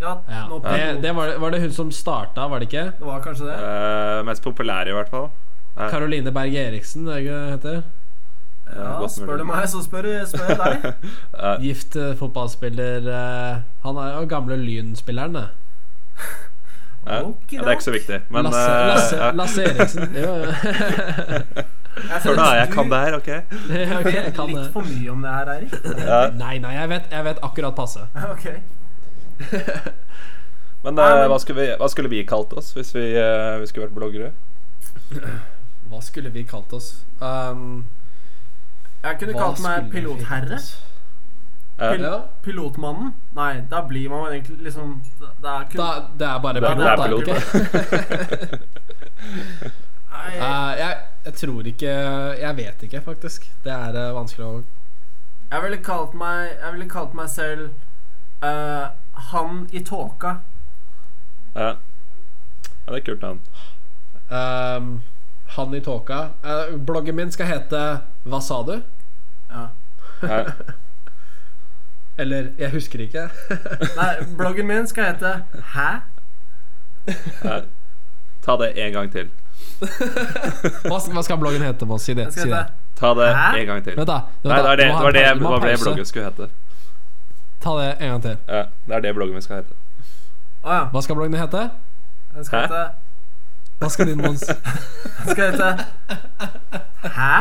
Ja, 0.00 0.18
Ja. 0.28 0.48
Det, 0.62 1.02
det 1.02 1.14
var, 1.14 1.36
var 1.38 1.50
det 1.50 1.60
hun 1.60 1.72
som 1.72 1.90
starta, 1.90 2.48
var 2.50 2.58
det 2.60 2.68
ikke? 2.68 2.92
Det 2.98 3.06
var 3.06 3.20
kanskje 3.20 3.46
det? 3.46 3.58
Uh, 3.58 4.22
mest 4.26 4.42
populære, 4.42 4.88
i 4.90 4.92
hvert 4.92 5.08
fall. 5.10 5.30
Ja. 5.76 5.90
Caroline 5.90 6.32
Berg 6.32 6.54
Eriksen, 6.54 7.08
er 7.08 7.18
det 7.18 7.24
ikke 7.24 7.38
heter? 7.50 7.82
Ja, 8.74 9.08
spør 9.08 9.36
du 9.36 9.44
meg, 9.44 9.66
så 9.68 9.82
spør, 9.84 10.06
spør 10.26 10.48
jeg 10.48 10.58
deg. 10.62 11.10
Gift 11.64 11.96
eh, 12.00 12.14
fotballspiller 12.18 13.06
eh, 13.12 13.62
Han 13.84 13.98
er 14.00 14.14
jo 14.16 14.26
gamle 14.30 14.56
Lyn-spilleren, 14.56 15.34
det. 15.40 15.48
Ja. 17.04 17.18
Det 17.50 17.58
er 17.60 17.70
ikke 17.70 17.84
så 17.84 17.92
viktig. 17.92 18.16
Men 18.32 18.46
Lasse, 18.46 18.60
eh, 18.64 18.86
Lasse. 18.88 19.16
Lasse 19.36 19.64
Eriksen. 19.68 20.14
Jo, 20.16 20.30
Hør 22.24 22.38
da, 22.38 22.46
jeg 22.56 22.70
kan 22.72 22.88
det 22.90 23.00
her, 23.02 23.16
ok? 23.18 23.26
Ja, 23.28 23.42
jeg 23.74 24.04
vet 24.06 24.30
kan 24.34 24.48
litt 24.48 24.70
for 24.72 24.88
mye 24.88 25.10
om 25.12 25.20
det 25.22 25.34
her, 25.34 25.50
Eirik. 25.52 25.74
Ja. 26.00 26.22
Nei, 26.38 26.54
nei, 26.64 26.72
jeg 26.78 26.88
vet, 26.94 27.12
jeg 27.12 27.26
vet 27.28 27.42
akkurat 27.44 27.76
passe. 27.76 28.06
Ok. 28.30 28.46
Men, 30.86 30.96
hva, 30.96 31.36
skulle 31.44 31.60
vi, 31.60 31.68
hva 31.76 31.90
skulle 31.92 32.10
vi 32.12 32.24
kalt 32.28 32.56
oss 32.56 32.72
hvis 32.72 32.94
vi, 32.96 33.04
vi 33.12 33.68
skulle 33.68 33.90
vært 33.90 33.98
bloggere? 34.00 34.32
Hva 35.94 36.00
skulle 36.02 36.32
vi 36.34 36.42
kalt 36.42 36.72
oss? 36.74 36.88
Um, 37.20 37.84
Jeg 39.04 39.18
kunne 39.20 39.34
kalt 39.38 39.60
meg 39.62 39.92
pilotherre. 39.92 40.58
Pil 41.78 42.02
Ja. 42.02 42.16
Pilotmannen. 42.42 43.12
Nei, 43.34 43.60
da 43.70 43.80
blir 43.86 44.08
man 44.10 44.32
egentlig 44.32 44.58
liksom 44.62 45.02
Det 45.42 45.50
er 45.50 45.64
kun 45.70 45.80
Da, 45.80 45.86
det 46.18 46.26
er 46.26 46.38
bare 46.38 46.60
pilot, 46.62 46.82
er 46.86 46.96
da, 46.96 47.04
pilot, 47.06 47.28
ikke? 47.28 48.58
Eh, 50.24 50.70
jeg, 50.78 50.96
jeg 51.24 51.34
tror 51.34 51.66
ikke 51.68 51.90
Jeg 52.40 52.56
vet 52.56 52.82
ikke, 52.82 53.00
faktisk. 53.04 53.48
Det 53.64 53.72
er 53.72 53.96
uh, 54.08 54.14
vanskelig 54.16 54.46
å 54.46 54.62
Jeg 55.50 55.62
ville 55.66 55.80
kalt 55.84 56.14
meg 56.16 56.54
Jeg 56.62 56.72
ville 56.76 56.88
kalt 56.88 57.14
meg 57.18 57.28
selv 57.28 57.66
uh, 58.44 58.86
Han 59.32 59.66
i 59.72 59.82
tåka. 59.84 60.36
ja. 61.54 61.74
ja, 61.74 62.92
det 62.92 62.96
er 63.00 63.04
kult 63.10 63.22
navn. 63.22 63.40
um, 64.30 65.02
Han 65.46 65.74
i 65.74 65.80
tåka. 65.80 66.28
Eh, 66.44 66.76
bloggen 66.76 67.16
min 67.16 67.32
skal 67.32 67.46
hete 67.46 67.82
Hva 68.24 68.40
sa 68.42 68.62
du? 68.62 68.80
Ja. 69.50 69.68
Ja. 70.22 70.44
Eller 72.18 72.50
Jeg 72.58 72.70
husker 72.70 73.00
ikke. 73.00 73.28
Nei, 73.98 74.10
bloggen 74.38 74.66
min 74.66 74.86
skal 74.86 75.12
hete 75.12 75.32
Hæ? 75.74 75.88
Ja. 77.44 77.60
Ta 78.44 78.56
det 78.60 78.72
en 78.86 78.92
gang 78.92 79.12
til. 79.12 79.30
Hva, 80.88 80.98
hva 80.98 81.22
skal 81.24 81.38
bloggen 81.40 81.62
hete? 81.64 81.86
Hva, 81.88 81.98
si 82.00 82.14
det. 82.16 82.26
Si 82.32 82.44
det. 82.48 82.64
Ta 82.98 83.14
det 83.16 83.30
Hæ? 83.34 83.46
en 83.60 83.66
gang 83.66 83.84
til. 83.84 83.96
Vent, 83.96 84.08
da. 84.08 84.18
Vent, 84.42 84.50
Nei, 84.50 84.56
det 84.56 84.64
var 84.64 84.76
det, 84.76 84.84
det, 84.84 84.92
var 84.94 85.16
det, 85.16 85.22
det, 85.24 85.44
var 85.44 85.64
det 85.64 85.78
bloggen 85.80 86.08
skulle 86.08 86.26
hete. 86.28 86.48
Ta 87.64 87.76
det 87.80 87.88
en 87.98 88.10
gang 88.12 88.22
til. 88.22 88.36
Ja, 88.48 88.62
det 88.86 88.96
er 88.98 89.00
det 89.06 89.14
bloggen 89.16 89.38
min 89.38 89.44
skal 89.44 89.62
hete. 89.62 89.76
Å 90.64 90.76
ja. 90.76 90.82
Hva 90.92 91.02
skal 91.04 91.18
bloggen 91.18 91.40
hete? 91.40 91.64
Den 92.34 92.48
skal 92.48 92.60
Hæ? 92.60 92.66
hete 92.68 93.03
Hva 93.78 93.88
skal 93.90 94.06
din, 94.06 94.20
Mons? 94.22 94.44
Skal 95.30 95.50
hete 95.50 95.70
Hæ? 97.02 97.36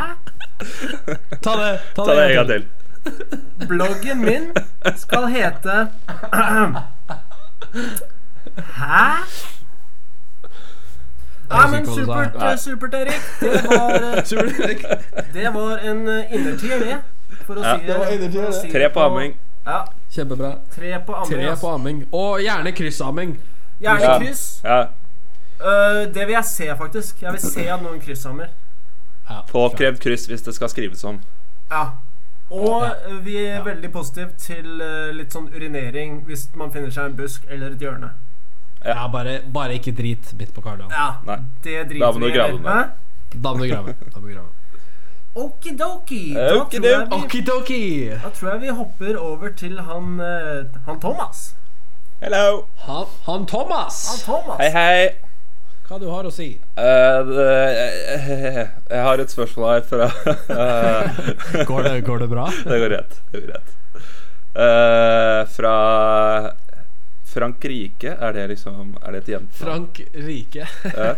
Ta 1.44 1.52
det, 1.60 1.80
ta 1.96 2.06
Ta 2.06 2.16
det 2.16 2.26
en 2.30 2.36
gang 2.36 2.48
til. 2.48 2.66
Bloggen 3.70 4.22
min 4.26 4.52
skal 4.98 5.28
hete 5.34 5.88
Hæ? 8.58 9.08
Nei, 11.54 11.68
men 11.72 11.86
supert, 11.86 12.60
supert, 12.60 12.94
Erik. 12.94 13.22
Det 13.42 13.64
var, 13.70 13.90
eh, 13.94 15.24
det 15.34 15.50
var 15.54 15.78
en 15.78 16.08
eh, 16.10 16.34
innertier, 16.34 16.80
det. 16.80 16.96
For 17.46 17.60
å 17.60 17.62
Ja. 17.62 17.76
si 17.78 17.86
Det 17.86 17.98
var 18.00 18.06
for 18.08 18.48
å 18.50 18.54
si 18.62 18.72
Tre 18.72 18.90
på 18.90 19.00
amming. 19.04 19.36
Ja, 19.66 19.84
Kjempebra. 20.12 20.56
tre 20.76 21.00
på 21.06 21.14
amming. 21.16 21.32
Tre 21.40 21.46
ass. 21.52 21.62
på 21.62 21.70
amming. 21.76 22.02
Og 22.12 22.40
gjerne 22.42 22.72
kryssamming. 22.72 23.38
Gjerne 23.82 24.02
Ja. 24.02 24.18
kryss. 24.20 24.62
Ja. 24.64 24.80
Eh, 25.64 26.14
det 26.14 26.26
vil 26.28 26.34
jeg 26.36 26.46
se, 26.46 26.68
faktisk. 26.78 27.22
Jeg 27.22 27.32
vil 27.32 27.42
se 27.42 27.68
at 27.72 27.82
noen 27.82 28.00
krysshammer. 28.04 28.48
Ja, 29.30 29.42
Påkrevd 29.48 30.00
kryss 30.04 30.26
hvis 30.28 30.42
det 30.44 30.54
skal 30.56 30.70
skrives 30.70 31.04
om. 31.08 31.22
Ja. 31.72 31.86
Og 32.52 32.84
Ja. 32.84 33.20
vi 33.24 33.38
er 33.46 33.56
Ja. 33.56 33.64
veldig 33.64 33.92
positive 33.94 34.30
til 34.38 34.82
eh, 34.82 35.12
litt 35.14 35.32
sånn 35.32 35.48
urinering 35.56 36.26
hvis 36.26 36.50
man 36.56 36.72
finner 36.72 36.90
seg 36.92 37.06
en 37.06 37.16
busk 37.16 37.44
eller 37.50 37.72
et 37.72 37.80
hjørne. 37.80 38.12
Ja, 38.86 39.08
bare, 39.08 39.40
bare 39.54 39.74
ikke 39.80 39.96
drit 39.96 40.34
midt 40.38 40.54
på 40.54 40.62
Karl 40.62 40.78
Johan. 40.80 40.92
Ja, 40.92 41.16
Nei. 41.26 41.38
det 41.64 41.90
driter 41.90 42.20
vi 42.20 42.26
i. 42.28 42.32
grave 42.32 42.52
den 42.58 43.42
Da 43.42 43.54
må 43.54 43.60
du 43.64 43.70
grave. 43.72 43.96
Da 44.14 44.20
må 44.20 44.28
du 44.28 44.34
grave. 44.34 44.48
Okidoki. 45.36 46.34
Da, 46.34 46.50
tror 46.50 46.80
vi- 46.82 47.24
Okidoki! 47.26 48.10
da 48.22 48.30
tror 48.30 48.52
jeg 48.52 48.62
vi 48.62 48.68
hopper 48.68 49.18
over 49.18 49.50
til 49.50 49.80
han, 49.80 50.20
eh, 50.20 50.66
han 50.86 51.00
Thomas. 51.00 51.56
Hello! 52.22 52.66
Han, 52.86 53.06
han 53.26 53.46
Thomas! 53.46 54.08
Han 54.10 54.20
Thomas. 54.42 54.58
Hei, 54.60 54.70
hei. 54.70 55.10
Hva 55.94 56.00
du 56.02 56.08
har 56.10 56.26
å 56.26 56.30
si? 56.34 56.48
Uh, 56.74 57.20
det, 57.28 57.50
jeg 58.96 59.02
har 59.06 59.22
et 59.22 59.30
spørsmål 59.30 59.68
her 59.76 59.84
fra 59.86 60.08
eh, 60.50 61.20
Går 61.70 61.86
det, 61.86 61.92
går 62.08 62.24
det 62.24 62.28
bra? 62.32 62.48
Det 62.66 62.80
går 62.82 62.90
rett. 62.96 63.14
Det 63.30 63.42
går 63.44 63.52
rett. 63.54 63.76
Uh, 64.58 65.44
fra 65.54 65.74
Frankrike, 67.30 68.10
er 68.10 68.34
det 68.34 68.48
liksom 68.56 68.96
Er 69.04 69.14
det 69.14 69.22
et 69.22 69.30
jente? 69.36 69.54
Frank 69.60 70.02
Rike. 70.18 70.66
Ja, 70.96 71.14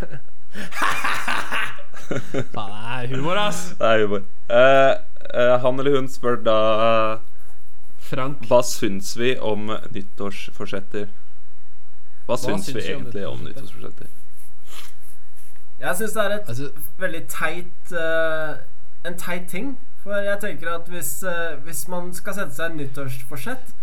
Faen, 2.51 2.75
det 2.75 2.97
er 2.97 3.07
humor, 3.15 3.39
ass. 3.45 3.63
det 3.79 3.93
er 3.93 4.03
humor. 4.03 4.27
Uh, 4.51 4.91
eh, 5.31 5.55
han 5.63 5.79
eller 5.79 6.01
hun 6.01 6.11
spør 6.11 6.41
da 6.43 6.59
Frank. 8.11 8.43
Hva 8.51 8.59
syns 8.67 9.15
vi 9.15 9.37
om 9.39 9.71
nyttårsforsetter? 9.71 11.07
Hva 12.27 12.41
syns 12.43 12.67
vi 12.73 12.75
syns 12.75 12.83
vi 12.83 12.91
om 12.91 13.07
egentlig 13.07 13.27
om 13.31 13.47
nyttårsforsetter? 13.47 14.13
Jeg 15.79 15.95
syns 15.95 16.13
det 16.15 16.23
er 16.23 16.29
et 16.35 16.47
Altså, 16.47 16.69
veldig 16.97 17.23
teit 17.27 17.91
uh, 17.91 18.55
En 19.05 19.17
teit 19.17 19.47
ting. 19.51 19.77
For 20.03 20.15
jeg 20.21 20.37
tenker 20.41 20.69
at 20.75 20.87
hvis, 20.87 21.23
uh, 21.27 21.57
hvis 21.65 21.87
man 21.87 22.13
skal 22.13 22.33
sette 22.37 22.55
seg 22.55 22.71
en 22.71 22.77
nyttårsforsett 22.77 23.73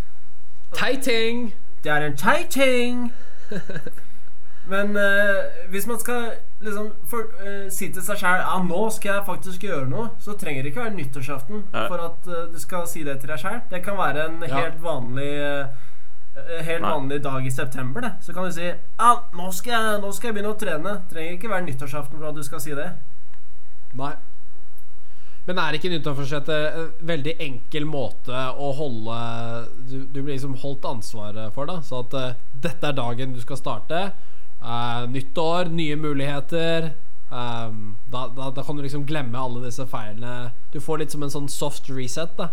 teiting! 0.73 1.53
Det 1.85 1.93
er 1.93 2.07
en 2.07 2.17
teit 2.17 2.49
ting! 2.55 3.13
Men 4.73 4.97
uh, 4.97 5.69
hvis 5.71 5.87
man 5.87 5.99
skal 6.01 6.31
liksom 6.63 6.93
for, 7.11 7.27
si 7.75 7.89
til 7.93 8.03
seg 8.07 8.21
sjæl 8.23 8.39
Ja, 8.45 8.59
nå 8.63 8.85
skal 8.95 9.17
jeg 9.17 9.27
faktisk 9.27 9.65
gjøre 9.67 9.89
noe, 9.91 10.09
så 10.23 10.37
trenger 10.39 10.63
det 10.63 10.71
ikke 10.71 10.85
være 10.85 10.95
nyttårsaften 10.95 11.65
for 11.75 12.05
at 12.07 12.29
du 12.53 12.59
skal 12.63 12.87
si 12.89 13.03
det 13.03 13.19
til 13.21 13.33
deg 13.33 13.43
sjæl. 13.43 13.59
Det 13.71 13.83
kan 13.85 13.99
være 13.99 14.29
en 14.29 14.45
Ja. 14.47 14.55
helt 14.61 14.79
vanlig 14.83 15.33
Helt 16.33 16.83
vanlig 16.83 17.19
dag 17.23 17.47
i 17.47 17.51
september. 17.51 18.01
det 18.01 18.13
Så 18.25 18.33
kan 18.33 18.45
du 18.45 18.53
si 18.53 18.65
Ja, 18.65 19.11
nå 19.37 19.53
skal, 19.53 19.73
jeg, 19.73 20.01
nå 20.01 20.13
skal 20.17 20.31
jeg 20.31 20.37
begynne 20.39 20.55
å 20.55 20.59
trene. 20.59 20.95
Trenger 21.11 21.37
ikke 21.37 21.51
være 21.53 21.67
nyttårsaften 21.67 22.19
for 22.19 22.31
at 22.31 22.39
du 22.39 22.45
skal 22.47 22.63
si 22.65 22.77
det. 22.77 22.89
Nei. 23.99 24.15
Men 25.47 25.59
er 25.59 25.77
ikke 25.77 25.91
nyttårsforsett 25.91 26.49
en 26.55 26.91
veldig 27.09 27.35
enkel 27.43 27.87
måte 27.91 28.45
å 28.55 28.69
holde 28.79 29.17
Du, 29.91 29.97
du 30.07 30.21
blir 30.21 30.37
liksom 30.37 30.55
holdt 30.63 30.87
ansvaret 30.89 31.53
for, 31.57 31.69
da. 31.69 31.81
Så 31.85 32.05
at 32.05 32.15
uh, 32.15 32.35
dette 32.63 32.89
er 32.89 32.97
dagen 32.97 33.35
du 33.35 33.41
skal 33.43 33.59
starte. 33.59 34.05
Uh, 34.63 35.05
nytt 35.11 35.39
år, 35.43 35.73
nye 35.75 35.99
muligheter. 35.99 36.93
Um, 37.33 37.97
da, 38.13 38.29
da, 38.37 38.51
da 38.55 38.63
kan 38.65 38.79
du 38.79 38.85
liksom 38.85 39.07
glemme 39.09 39.41
alle 39.41 39.65
disse 39.67 39.85
feilene. 39.91 40.53
Du 40.73 40.79
får 40.81 41.03
litt 41.03 41.15
som 41.15 41.25
en 41.27 41.35
sånn 41.35 41.51
soft 41.51 41.91
reset, 41.91 42.37
da. 42.39 42.53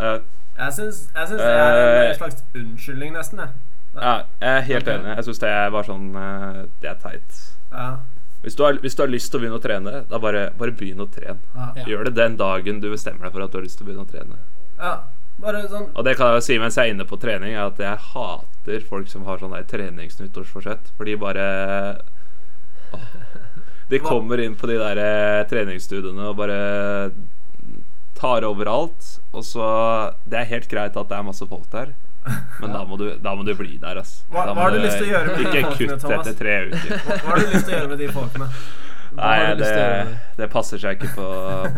Eh, 0.00 0.20
Jeg 0.60 0.72
syns, 0.76 0.98
jeg 1.14 1.28
syns 1.28 1.40
det 1.40 1.50
er 1.50 1.80
en 1.80 2.10
Eh. 2.10 2.16
slags 2.18 2.42
unnskyldning, 2.54 3.12
nesten. 3.16 3.38
Jeg. 3.38 3.50
ja, 3.94 4.14
jeg 4.40 4.56
er 4.56 4.60
helt 4.70 4.88
enig. 4.88 5.14
Jeg 5.16 5.24
syns 5.28 5.38
det 5.42 5.48
er 5.50 5.70
bare 5.70 5.84
sånn 5.88 6.08
eh, 6.16 6.58
Det 6.80 6.90
er 6.90 6.98
teit. 7.02 7.38
Ja. 7.72 7.90
Hvis 8.42 8.54
du, 8.56 8.62
har, 8.64 8.72
hvis 8.80 8.94
du 8.96 9.02
har 9.02 9.10
lyst 9.12 9.30
til 9.30 9.36
å 9.38 9.42
begynne 9.42 9.58
å 9.58 9.62
trene, 9.62 10.04
da 10.08 10.18
bare, 10.18 10.46
bare 10.56 10.72
begynn 10.72 11.00
å 11.04 11.08
trene. 11.12 11.36
Ja. 11.54 11.84
Gjør 11.84 12.04
det 12.08 12.14
den 12.16 12.36
dagen 12.40 12.80
du 12.80 12.88
bestemmer 12.90 13.26
deg 13.28 13.32
for 13.34 13.44
at 13.44 13.52
du 13.52 13.58
har 13.58 13.64
lyst 13.66 13.76
til 13.78 13.84
å 13.86 13.90
begynne 13.90 14.06
å 14.06 14.10
trene. 14.10 14.38
ja. 14.80 14.94
Bare 15.40 15.62
sånn 15.72 15.86
Og 15.96 16.04
det 16.04 16.16
kan 16.18 16.26
jeg 16.28 16.36
jo 16.36 16.40
si 16.44 16.58
mens 16.60 16.74
jeg 16.76 16.90
er 16.90 16.92
inne 16.94 17.04
på 17.08 17.16
trening, 17.20 17.54
er 17.54 17.62
at 17.70 17.78
jeg 17.80 17.96
hater 18.12 18.80
folk 18.84 19.08
som 19.08 19.24
har 19.24 19.38
sånn 19.40 19.54
treningsnyttårsforsett. 19.70 20.90
For 20.98 21.04
de 21.08 21.14
bare 21.16 21.46
åh. 22.92 23.06
De 23.88 23.98
kommer 24.04 24.38
inn 24.44 24.54
på 24.54 24.66
de 24.68 24.76
der 24.78 25.44
treningsstudiene 25.48 26.28
og 26.28 26.36
bare 26.36 27.10
tar 28.20 28.44
overalt. 28.48 29.16
Og 29.32 29.44
så 29.46 29.64
Det 30.28 30.38
er 30.40 30.48
helt 30.50 30.68
greit 30.70 30.96
at 30.96 31.08
det 31.10 31.16
er 31.18 31.26
masse 31.26 31.46
folk 31.48 31.66
der, 31.72 31.92
men 32.60 32.72
da, 32.76 32.84
må 32.84 32.98
du, 33.00 33.06
da 33.22 33.32
må 33.38 33.46
du 33.46 33.54
bli 33.56 33.78
der, 33.80 34.00
ass. 34.02 34.20
Hva- 34.30 34.48
hva 34.50 34.66
har 34.66 34.74
du 34.74 34.78
du 34.80 34.84
lyst 34.86 34.98
til 35.00 35.08
å 35.08 35.12
gjøre 35.14 35.26
med 35.30 35.38
de 35.40 35.48
Ikke 35.48 35.64
folkene, 35.70 35.96
kutt 35.96 36.04
Thomas? 36.04 36.26
etter 36.26 36.38
tre 36.42 36.56
uker. 36.68 36.94
Hva 37.06 37.18
hva 37.24 37.32
har 37.32 37.40
du 37.40 37.46
lyst 37.54 37.64
til 37.64 37.74
å 37.74 37.78
gjøre 37.78 37.90
med 37.94 38.02
de 38.04 38.08
folkene? 38.14 38.50
Hva 39.10 39.26
Nei, 39.26 39.54
det, 39.58 39.70
det? 40.38 40.46
passer 40.52 40.78
seg 40.78 41.00
ikke 41.00 41.08
på, 41.16 41.24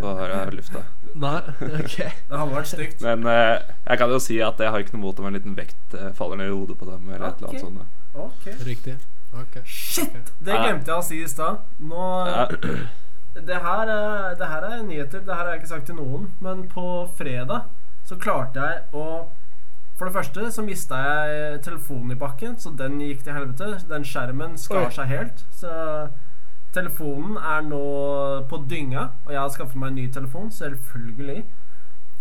på 0.03 0.11
lufta. 0.53 0.83
Nei, 1.17 1.39
ok 1.65 1.95
Det 1.97 2.37
hadde 2.37 2.53
vært 2.53 2.69
stygt. 2.69 3.01
Men 3.05 3.25
uh, 3.25 3.57
jeg 3.89 4.01
kan 4.03 4.13
jo 4.13 4.19
si 4.21 4.37
at 4.45 4.61
jeg 4.61 4.69
har 4.75 4.85
ikke 4.85 4.93
noe 4.99 5.05
mot 5.07 5.23
om 5.23 5.31
en 5.31 5.39
liten 5.39 5.57
vekt 5.57 5.97
uh, 5.97 6.11
faller 6.19 6.37
ned 6.43 6.51
i 6.51 6.53
hodet 6.53 6.77
på 6.77 6.89
dem. 6.91 7.09
Eller 7.09 7.31
et 7.31 7.41
eller 7.41 7.55
annet 7.55 7.65
sånt. 7.65 8.19
Okay. 8.27 8.57
Riktig. 8.69 8.99
Okay. 9.33 9.63
Shit! 9.65 10.13
Det 10.45 10.53
glemte 10.61 10.93
jeg 10.93 10.99
å 10.99 11.07
si 11.07 11.23
i 11.25 11.29
stad. 11.31 11.65
Nå 11.81 12.05
Ja. 12.29 12.45
det, 13.35 13.59
her, 13.65 13.89
er- 13.93 14.35
det 14.39 14.49
her 14.49 14.65
er 14.69 14.83
nyheter. 14.83 15.21
Det 15.21 15.35
her 15.35 15.43
har 15.45 15.53
jeg 15.55 15.63
ikke 15.63 15.69
sagt 15.75 15.87
til 15.87 15.97
noen. 15.99 16.29
Men 16.41 16.67
på 16.69 16.87
fredag 17.19 17.63
så 18.05 18.17
klarte 18.19 18.61
jeg 18.61 18.83
å 18.93 19.07
For 19.99 20.09
det 20.09 20.15
første 20.17 20.49
så 20.51 20.63
mista 20.67 20.97
jeg 20.99 21.61
telefonen 21.63 22.11
i 22.13 22.19
bakken, 22.19 22.57
så 22.59 22.73
den 22.75 22.97
gikk 23.01 23.21
til 23.25 23.37
helvete. 23.37 23.69
Den 23.89 24.03
skjermen 24.09 24.57
skar 24.59 24.89
seg 24.91 25.07
helt. 25.13 25.45
Så 25.55 25.71
telefonen 26.75 27.37
er 27.37 27.61
nå 27.63 27.83
på 28.51 28.59
dynga, 28.67 29.11
og 29.27 29.31
jeg 29.35 29.39
har 29.41 29.53
skaffet 29.55 29.77
meg 29.79 29.93
en 29.93 29.99
ny 30.01 30.07
telefon. 30.11 30.51
Selvfølgelig. 30.51 31.45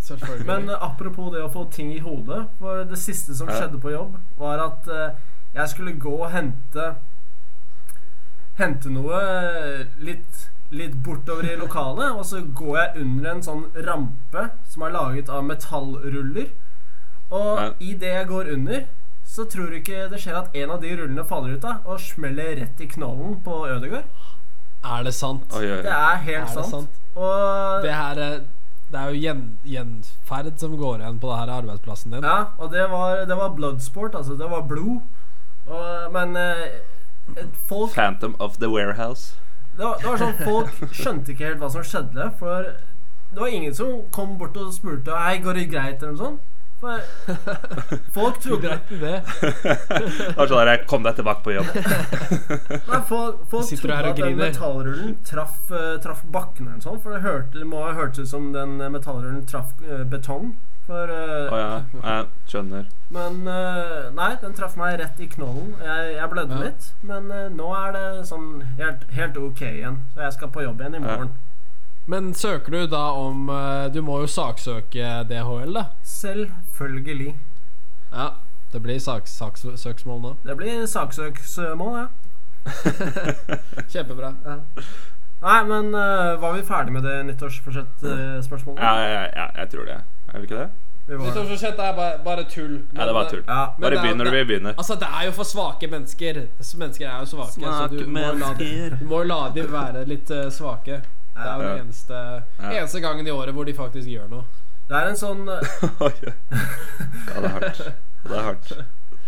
Selvfølgelig. 0.02 0.46
Men 0.48 0.70
apropos 0.76 1.32
det 1.34 1.42
å 1.46 1.50
få 1.54 1.64
ting 1.72 1.92
i 1.94 2.00
hodet 2.02 2.48
For 2.60 2.84
det 2.90 2.98
siste 2.98 3.36
som 3.38 3.46
skjedde 3.54 3.78
på 3.84 3.92
jobb 3.94 4.16
Var 4.40 4.58
at 4.64 4.88
eh, 4.90 5.12
jeg 5.54 5.70
skulle 5.70 5.94
gå 6.02 6.14
og 6.24 6.32
hente 6.34 6.88
Hente 8.58 8.90
noe 8.94 9.20
eh, 9.22 9.84
litt, 10.06 10.48
litt 10.72 10.94
bortover 11.04 11.48
i 11.52 11.56
lokalet 11.60 12.16
Og 12.16 12.26
så 12.26 12.42
går 12.56 12.78
jeg 12.80 13.02
under 13.06 13.32
en 13.34 13.44
sånn 13.44 13.64
rampe 13.88 14.46
Som 14.72 14.86
er 14.88 14.94
laget 14.96 15.30
av 15.30 15.44
metallruller 15.48 16.52
Og 17.32 17.82
i 17.84 17.94
det 18.00 18.14
jeg 18.16 18.28
går 18.32 18.52
under 18.56 18.86
Så 19.28 19.46
tror 19.52 19.72
du 19.72 19.80
ikke 19.82 20.08
det 20.12 20.20
skjer 20.24 20.40
at 20.42 20.56
en 20.58 20.72
av 20.76 20.82
de 20.84 20.94
rullene 21.00 21.26
faller 21.28 21.58
ut 21.60 21.68
av 21.68 21.86
Og 21.92 22.00
smeller 22.04 22.56
rett 22.64 22.82
i 22.84 22.88
knollen 22.96 23.38
på 23.46 23.64
Ødegård 23.70 24.08
er 24.82 25.04
det 25.06 25.12
sant? 25.14 25.44
Oi, 25.54 25.60
oi, 25.62 25.76
oi. 25.76 25.82
Det 25.86 25.92
er 25.94 26.16
helt 26.26 26.38
Er 26.40 26.46
det 26.48 26.54
sant. 26.56 26.72
sant? 26.74 27.02
Og 27.14 27.84
Det 27.84 27.92
her 27.94 28.18
er 28.18 28.40
Det 28.92 28.98
er 28.98 29.12
jo 29.14 29.20
gjen, 29.22 29.44
gjenferd 29.64 30.48
som 30.60 30.74
går 30.80 31.04
igjen 31.04 31.20
på 31.22 31.30
det 31.30 31.36
her 31.38 31.52
arbeidsplassen 31.60 32.16
din. 32.16 32.26
Ja, 32.26 32.40
og 32.58 32.72
det 32.74 32.88
var, 32.90 33.22
det 33.30 33.38
var 33.38 33.54
bloodsport, 33.56 34.16
altså. 34.18 34.34
Det 34.40 34.50
var 34.52 34.66
blod. 34.68 34.98
Og, 35.68 36.12
men 36.12 36.36
eh, 36.36 37.46
folk 37.70 37.94
Phantom 37.94 38.36
of 38.40 38.58
the 38.58 38.68
Warehouse. 38.74 39.38
Det 39.82 39.88
var, 39.88 39.98
det 39.98 40.08
var 40.08 40.20
sånn 40.22 40.42
Folk 40.46 40.94
skjønte 40.94 41.34
ikke 41.34 41.48
helt 41.48 41.62
hva 41.64 41.70
som 41.74 41.86
skjedde. 41.86 42.26
For 42.38 42.68
det 43.32 43.40
var 43.42 43.50
ingen 43.50 43.74
som 43.74 44.02
kom 44.14 44.36
bort 44.38 44.58
og 44.62 44.74
spurte 44.76 45.16
Hei, 45.18 45.40
går 45.42 45.58
det 45.58 45.70
greit, 45.72 46.04
eller 46.04 46.14
noe 46.14 46.22
sånt. 46.22 46.48
For 46.82 47.02
folk 48.16 48.38
trodde 48.42 48.76
det. 48.90 49.18
Det 49.42 50.38
var 50.38 50.50
sånn 50.50 50.70
der, 50.70 50.86
Kom 50.90 51.06
deg 51.06 51.18
tilbake 51.18 51.46
på 51.46 51.56
jobb. 51.56 51.74
Nei, 52.92 53.02
folk, 53.10 53.42
folk 53.50 53.74
trodde 53.74 54.00
at 54.14 54.22
den 54.22 54.38
metallrullen 54.38 55.18
traff, 55.26 55.58
eh, 55.74 55.96
traff 56.06 56.22
bakken 56.34 56.68
eller 56.68 56.78
noe 56.78 56.86
sånt. 56.86 57.02
For 57.02 57.18
det, 57.18 57.24
hørte, 57.26 57.58
det 57.58 57.70
må 57.70 57.82
ha 57.86 57.96
hørtes 57.98 58.28
ut 58.30 58.34
som 58.36 58.52
den 58.54 58.78
metallrullen 58.82 59.48
traff 59.50 59.74
eh, 59.82 60.06
betong. 60.14 60.54
For 60.88 61.12
uh, 61.14 61.54
oh, 61.54 61.58
ja. 61.60 61.84
Jeg 62.04 62.26
skjønner. 62.50 62.88
Men 63.14 63.42
uh, 63.48 64.10
nei, 64.18 64.32
den 64.42 64.54
traff 64.58 64.74
meg 64.80 64.98
rett 65.00 65.20
i 65.22 65.28
knollen. 65.30 65.76
Jeg, 65.84 66.16
jeg 66.18 66.30
blødde 66.34 66.58
Ja. 66.58 66.64
litt. 66.66 66.88
Men 67.06 67.30
uh, 67.32 67.48
nå 67.54 67.68
er 67.78 67.92
det 67.96 68.06
sånn 68.32 68.50
helt, 68.80 69.06
helt 69.16 69.38
ok 69.38 69.62
igjen. 69.70 70.00
Så 70.16 70.26
jeg 70.26 70.34
skal 70.40 70.52
på 70.56 70.64
jobb 70.66 70.82
igjen 70.82 70.98
i 70.98 71.02
Ja. 71.04 71.06
morgen. 71.06 71.32
Men 72.10 72.32
søker 72.34 72.72
du 72.74 72.88
da 72.90 73.04
om 73.14 73.46
Du 73.94 74.00
må 74.02 74.16
jo 74.24 74.28
saksøke 74.28 75.12
DHL, 75.30 75.74
da. 75.78 75.84
Selvfølgelig. 76.04 77.36
Ja. 78.12 78.32
Det 78.74 78.82
blir 78.82 78.98
saks, 79.04 79.32
saksøksmål 79.38 80.20
nå. 80.24 80.30
Det 80.48 80.56
blir 80.58 80.86
saksøksmål, 80.88 81.98
ja. 82.02 82.08
Kjempebra. 83.92 84.34
ja. 84.46 84.58
Nei, 85.42 85.64
men 85.66 85.88
uh, 85.96 86.36
var 86.42 86.54
vi 86.54 86.62
ferdig 86.62 86.94
med 86.94 87.04
det 87.04 87.16
nyttårsforsett-spørsmålet? 87.26 88.82
Ja, 88.84 88.92
ja, 89.02 89.22
ja, 89.36 89.48
jeg 89.58 89.70
tror 89.72 89.86
det. 89.86 89.98
Er 90.34 90.38
vi 90.40 90.44
ikke 90.48 90.60
det? 90.60 90.70
Vi 91.08 91.16
var 91.16 91.24
det. 91.26 91.30
Nyttårsforsett 91.32 91.80
er 91.80 91.96
bare, 91.98 92.20
bare 92.24 92.44
tull. 92.50 92.76
Ja, 92.94 93.06
det 93.10 93.14
var 93.18 93.30
tull. 93.30 93.42
Ja, 93.48 93.64
Men 93.78 93.82
Bare 93.82 93.96
det 93.96 94.02
begynn 94.04 94.18
når 94.22 94.26
du 94.26 94.32
det- 94.32 94.38
vil 94.38 94.46
begynne. 94.52 94.74
Altså, 94.78 94.96
det 95.02 95.08
er 95.20 95.26
jo 95.26 95.32
for 95.32 95.44
svake 95.44 95.88
mennesker. 95.88 96.42
Så 96.62 96.78
Mennesker 96.78 97.08
er 97.10 97.20
jo 97.20 97.26
svake. 97.26 97.62
så 97.62 97.88
du 97.90 98.06
må, 98.08 98.20
du 99.02 99.06
må 99.10 99.24
la 99.24 99.42
dem 99.56 99.72
være 99.74 100.06
litt 100.06 100.30
uh, 100.32 100.50
svake. 100.50 101.02
Det 101.36 101.48
er 101.48 101.56
jo 101.56 101.62
Ja. 101.62 101.74
den 101.74 101.80
eneste, 101.88 102.14
Ja. 102.62 102.70
eneste 102.82 103.00
gangen 103.02 103.28
i 103.28 103.32
året 103.32 103.54
hvor 103.54 103.64
de 103.66 103.74
faktisk 103.74 104.08
gjør 104.08 104.30
noe. 104.30 104.44
det 104.90 104.98
er 104.98 105.08
en 105.10 105.16
sånn 105.16 105.48
eh, 105.50 105.62
Ja, 106.02 107.40
det 107.40 107.46
er 107.46 107.50
hardt. 107.50 107.82
Det 108.28 108.38
er 108.38 108.44
hardt. 108.44 108.74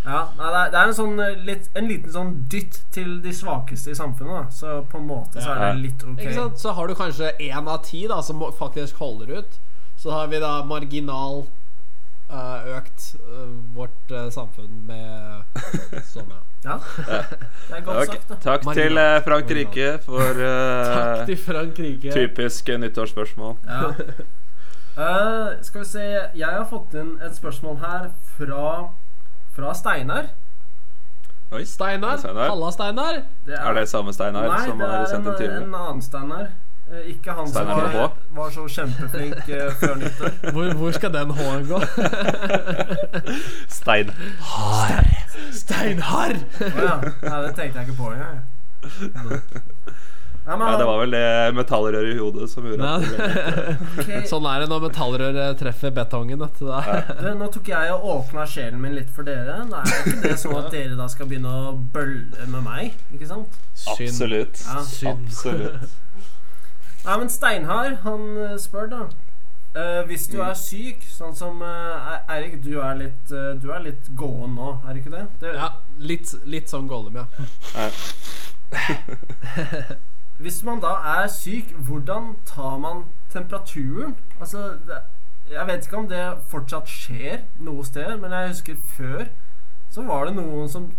Ja, 0.03 0.21
det, 0.35 0.75
er, 0.75 0.81
en 0.81 0.95
sånn 0.97 1.19
eh, 1.23 1.37
litt, 1.47 1.69
En 1.79 1.87
liten 1.87 2.11
sånn 2.11 2.31
dytt 2.51 2.81
til 2.91 3.21
de 3.23 3.31
svakeste 3.35 3.93
i 3.93 3.97
samfunnet, 3.97 4.33
da. 4.35 4.43
Så 4.51 4.81
på 4.91 4.99
en 4.99 5.07
måte 5.07 5.39
så 5.39 5.53
er 5.55 5.63
det 5.69 5.83
litt 5.85 6.03
ok. 6.03 6.19
Ikke 6.19 6.35
sant? 6.35 6.59
Så 6.59 6.75
har 6.75 6.91
du 6.91 6.95
kanskje 6.99 7.31
én 7.39 7.69
av 7.71 7.83
ti 7.87 8.03
da 8.11 8.19
som 8.25 8.43
faktisk 8.59 8.99
holder 9.03 9.39
ut. 9.39 9.59
Så 10.03 10.11
har 10.11 10.27
vi 10.27 10.41
da 10.43 10.57
marginal 10.67 11.45
eh, 12.27 12.67
økt 12.75 13.13
eh, 13.21 13.47
vårt 13.77 14.15
samfunn 14.35 14.83
med 14.89 15.63
sånn, 16.13 16.35
ja. 16.35 16.41
Ja. 16.63 16.77
Det 17.69 17.75
er 17.75 17.81
godt 17.83 17.97
okay. 18.03 18.13
sagt, 18.13 18.29
da. 18.29 18.39
Takk 18.43 18.67
Marginal. 18.67 18.99
til 18.99 19.25
Frankrike 19.25 19.89
for 20.03 20.45
Takk 20.93 21.25
til 21.31 21.43
Frankrike. 21.47 22.15
typisk 22.15 22.71
nyttårsspørsmål. 22.83 23.59
Ja. 23.67 23.91
Eh, 24.97 25.63
skal 25.63 25.81
vi 25.81 25.85
se 25.85 26.03
Jeg 26.35 26.49
har 26.49 26.65
fått 26.69 26.93
inn 26.93 27.15
et 27.25 27.33
spørsmål 27.33 27.79
her 27.81 28.11
fra, 28.37 28.93
fra 29.55 29.73
Steinar. 29.73 30.27
Oi. 31.51 31.65
Steinar. 31.65 32.17
Steinar. 32.17 32.49
Halla, 32.49 32.71
Steinar. 32.71 33.21
Det 33.45 33.53
Er 33.53 33.73
det 33.73 33.89
samme 33.89 34.13
Steinar 34.13 34.47
Nei, 34.47 34.59
som 34.65 34.79
har 34.79 34.93
er 34.99 35.05
sendt 35.05 35.27
en, 35.27 35.35
time? 35.37 35.47
Nei, 35.47 35.59
det 35.59 35.61
er 35.61 35.67
en 35.67 35.75
annen 35.75 36.01
Steinar. 36.01 36.47
Eh, 36.91 37.09
ikke 37.13 37.31
han 37.37 37.47
Steinar 37.47 37.79
som 37.79 37.99
var, 37.99 38.09
var 38.37 38.49
så 38.55 38.65
kjempeflink 38.67 39.49
eh, 39.49 39.69
før 39.79 39.95
nyttår. 40.01 40.33
Hvor, 40.55 40.73
hvor 40.73 40.91
skal 40.91 41.13
den 41.13 41.31
H-en 41.31 41.67
gå? 41.67 41.81
Stein. 43.79 44.11
Steinharr! 45.51 46.41
Å 46.59 46.73
ja. 46.73 46.97
ja. 47.21 47.37
Det 47.45 47.53
tenkte 47.55 47.79
jeg 47.79 47.87
ikke 47.87 47.97
på 48.01 48.11
engang. 48.15 48.41
Nei, 50.43 50.58
men, 50.58 50.67
Ja, 50.67 50.75
det 50.77 50.86
var 50.89 50.97
vel 50.99 51.12
det 51.15 51.56
metallrøret 51.56 52.10
i 52.12 52.17
hodet 52.19 52.49
som 52.51 52.65
gjorde 52.67 52.84
at 52.84 53.01
det 53.06 53.12
ble 53.15 53.27
ok. 54.03 54.12
Sånn 54.27 54.45
er 54.51 54.58
det 54.63 54.67
når 54.73 54.79
metallrøret 54.89 55.56
treffer 55.62 55.91
betongen. 55.95 56.39
Vet 56.43 56.58
du. 56.60 56.67
Nå 57.39 57.47
tok 57.53 57.67
jeg 57.71 57.86
og 57.95 57.99
åpna 58.17 58.43
sjelen 58.49 58.79
min 58.84 58.95
litt 58.97 59.12
for 59.15 59.23
dere. 59.27 59.56
Nå 59.69 59.75
er 59.79 59.86
ikke 60.01 60.19
det 60.25 60.36
sånn 60.41 60.58
at 60.60 60.67
dere 60.75 60.95
da 60.99 61.08
skal 61.12 61.25
begynne 61.32 61.51
å 61.51 61.53
bølle 61.95 62.43
med 62.51 62.62
meg, 62.67 62.84
ikke 63.15 63.27
sant? 63.32 63.51
Syn. 63.71 64.08
Absolutt. 64.10 64.56
Ja. 64.67 64.73
Absolutt. 65.13 65.84
Nei, 67.03 67.15
men 67.19 67.29
Steinhard, 67.32 67.95
han 68.03 68.21
eh, 68.39 68.58
spør 68.60 68.88
da 68.91 69.01
Uh, 69.73 70.06
Hvis 70.06 70.27
du 70.29 70.38
er 70.45 70.53
syk, 70.53 71.01
sånn 71.10 71.34
som 71.34 71.58
uh, 71.65 72.21
Eirik, 72.29 72.62
du 72.62 72.77
er 72.77 72.93
litt 72.99 73.32
uh, 73.34 73.58
Du 73.58 73.71
er 73.73 73.82
litt 73.82 74.06
gåen 74.13 74.53
nå, 74.53 74.77
er 74.86 74.93
ikke 74.99 75.10
det? 75.10 75.23
det 75.41 75.49
Ja, 75.56 75.71
litt, 75.97 76.29
litt 76.45 76.69
sånn 76.69 76.86
Gollum, 76.86 77.17
ja. 77.17 77.25
Hvis 80.39 80.63
man 80.65 80.82
da 80.84 80.96
er 81.22 81.28
syk, 81.32 81.74
hvordan 81.88 82.36
tar 82.46 82.78
man 82.82 83.04
temperaturen? 83.34 84.15
Altså, 84.39 84.74
det, 84.88 85.04
jeg 85.52 85.67
vet 85.67 85.86
ikke 85.86 85.98
om 85.98 86.10
det 86.10 86.24
fortsatt 86.50 86.89
skjer 86.89 87.43
noe 87.63 87.86
sted, 87.86 88.17
men 88.22 88.34
jeg 88.34 88.54
husker 88.54 88.82
før 88.98 89.28
så 89.93 90.02
var 90.08 90.26
det 90.26 90.36
noen 90.39 90.69
som 90.72 90.89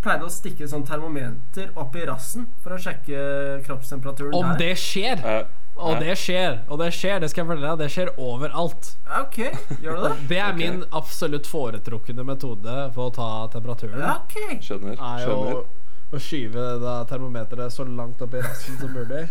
pleide 0.00 0.24
å 0.24 0.32
stikke 0.32 0.68
sånn 0.70 0.86
termometer 0.88 1.72
opp 1.76 1.96
i 1.98 2.06
rassen 2.08 2.46
for 2.62 2.76
å 2.76 2.80
sjekke 2.80 3.60
kroppstemperaturen 3.66 4.36
Om 4.38 4.52
der. 4.54 4.60
det 4.62 4.74
skjer, 4.80 5.24
Eh, 5.78 5.94
og 5.94 6.00
det 6.02 6.14
skjer, 6.18 6.56
og 6.66 6.80
det 6.80 6.88
skjer, 6.90 7.20
det 7.22 7.28
skal 7.30 7.44
jeg 7.44 7.48
fortelle 7.52 7.68
deg, 7.70 7.82
det 7.84 7.90
skjer 7.94 8.08
overalt. 8.18 8.88
Ok, 9.20 9.36
gjør 9.78 10.00
det 10.00 10.08
det? 10.08 10.14
Det 10.32 10.38
er 10.42 10.56
min 10.58 10.80
absolutt 10.90 11.46
foretrukne 11.46 12.24
metode 12.26 12.78
for 12.96 13.12
å 13.12 13.12
ta 13.14 13.28
temperaturen. 13.52 14.00
Ja, 14.02 14.16
ok. 14.24 14.58
Skjønner. 14.64 14.96
Er 14.98 15.22
jo 15.22 15.36
skjønner. 15.36 15.60
Å 16.08 16.18
skyve 16.22 16.62
da 16.80 16.94
termometeret 17.08 17.72
så 17.72 17.84
langt 17.84 18.22
opp 18.24 18.34
i 18.34 18.40
rassen 18.40 18.78
som 18.80 18.92
mulig. 18.96 19.26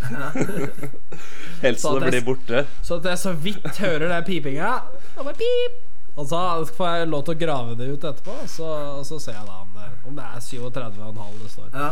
Helst 1.64 1.82
så 1.82 1.96
det 1.98 2.12
blir 2.12 2.24
borte. 2.26 2.64
Så 2.86 3.00
at 3.00 3.08
jeg 3.10 3.18
så 3.18 3.32
vidt 3.34 3.80
hører 3.82 4.06
den 4.12 4.26
pipinga. 4.28 4.72
Og 5.16 5.24
bare 5.24 5.34
pip! 5.40 5.80
Og 6.18 6.26
så 6.26 6.38
får 6.74 6.94
jeg 6.98 7.08
lov 7.12 7.24
til 7.26 7.36
å 7.36 7.38
grave 7.38 7.74
det 7.78 7.86
ut 7.92 8.04
etterpå, 8.08 8.34
og 8.42 8.48
så, 8.50 8.68
og 8.98 9.04
så 9.06 9.20
ser 9.22 9.36
jeg 9.36 9.46
da 9.46 9.60
om 9.62 9.74
det, 9.76 9.90
om 10.08 10.16
det 10.16 10.24
er 10.26 10.40
37,5 10.42 11.36
det 11.42 11.50
står. 11.52 11.68
Ja. 11.74 11.90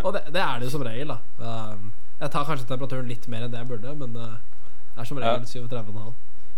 Og 0.00 0.08
det, 0.16 0.22
det 0.34 0.42
er 0.42 0.58
det 0.58 0.66
jo 0.66 0.72
som 0.74 0.82
regel, 0.86 1.12
da. 1.14 1.18
Um, 1.38 1.92
Jeg 2.18 2.32
tar 2.34 2.48
kanskje 2.48 2.66
temperaturen 2.66 3.06
litt 3.06 3.28
mer 3.30 3.44
enn 3.46 3.52
det 3.52 3.60
jeg 3.60 3.68
burde, 3.70 3.92
men 4.00 4.16
uh, 4.18 4.34
det 4.96 5.04
er 5.04 5.10
som 5.12 5.20
regel 5.22 5.46
Ja. 5.46 5.68
37,5. 5.68 6.10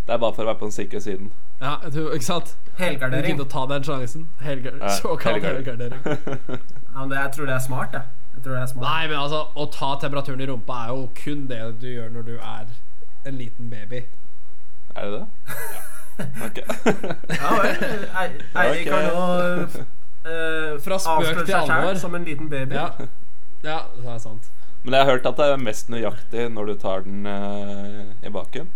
Det 0.06 0.14
er 0.16 0.22
bare 0.24 0.32
for 0.32 0.42
å 0.42 0.48
være 0.48 0.58
på 0.62 0.70
den 0.70 0.72
sikre 0.74 1.00
siden. 1.04 1.28
Ja, 1.60 1.74
du, 1.92 2.06
ikke 2.08 2.24
sant? 2.24 2.54
Helgardering. 2.80 3.36
Du 3.36 3.44
å 3.44 3.50
ta 3.52 3.66
den 3.68 3.84
sjansen. 3.84 4.24
Helgardering. 4.40 4.86
Ja, 4.88 4.96
Såkalt 4.96 5.44
helgardering. 5.44 6.00
men 7.00 7.10
det, 7.12 7.18
jeg 7.18 7.32
tror 7.36 7.46
det 7.50 7.54
er 7.54 7.64
smart, 7.64 7.92
jeg. 7.92 8.02
Jeg 8.34 8.42
tror 8.44 8.54
det 8.54 8.62
er 8.62 8.66
smart. 8.72 8.84
Nei, 8.86 9.06
men 9.10 9.18
altså, 9.20 9.40
å 9.54 9.66
ta 9.74 9.90
temperaturen 10.00 10.40
i 10.40 10.46
rumpa 10.48 10.78
er 10.84 10.92
jo 10.94 11.08
kun 11.18 11.46
det 11.50 11.60
du 11.82 11.88
gjør 11.90 12.10
når 12.14 12.26
du 12.28 12.34
er 12.38 12.70
en 13.28 13.36
liten 13.40 13.70
baby. 13.72 14.04
Er 14.96 15.06
det 15.06 15.12
det? 15.20 15.26
Ja. 15.74 15.86
Ok. 16.44 16.58
Ja 16.60 17.50
vel. 17.56 18.02
Ei- 18.20 18.42
Eirik 18.60 18.88
har 18.92 19.06
nå 19.08 19.20
uh, 19.64 20.74
Fra 20.84 20.98
spøk 21.00 21.46
til 21.46 21.54
alvor. 21.56 21.94
som 21.96 22.14
en 22.18 22.26
liten 22.28 22.50
baby. 22.52 22.74
Ja, 22.76 22.90
ja 23.64 23.78
det 23.96 24.04
er 24.04 24.18
sant. 24.20 24.50
Men 24.82 24.94
jeg 24.98 25.04
har 25.06 25.10
hørt 25.14 25.26
at 25.30 25.36
det 25.40 25.46
er 25.54 25.62
mest 25.64 25.88
nøyaktig 25.92 26.44
når 26.52 26.66
du 26.66 26.74
tar 26.82 27.06
den 27.06 27.24
uh, 27.24 28.12
i 28.20 28.32
baken. 28.32 28.68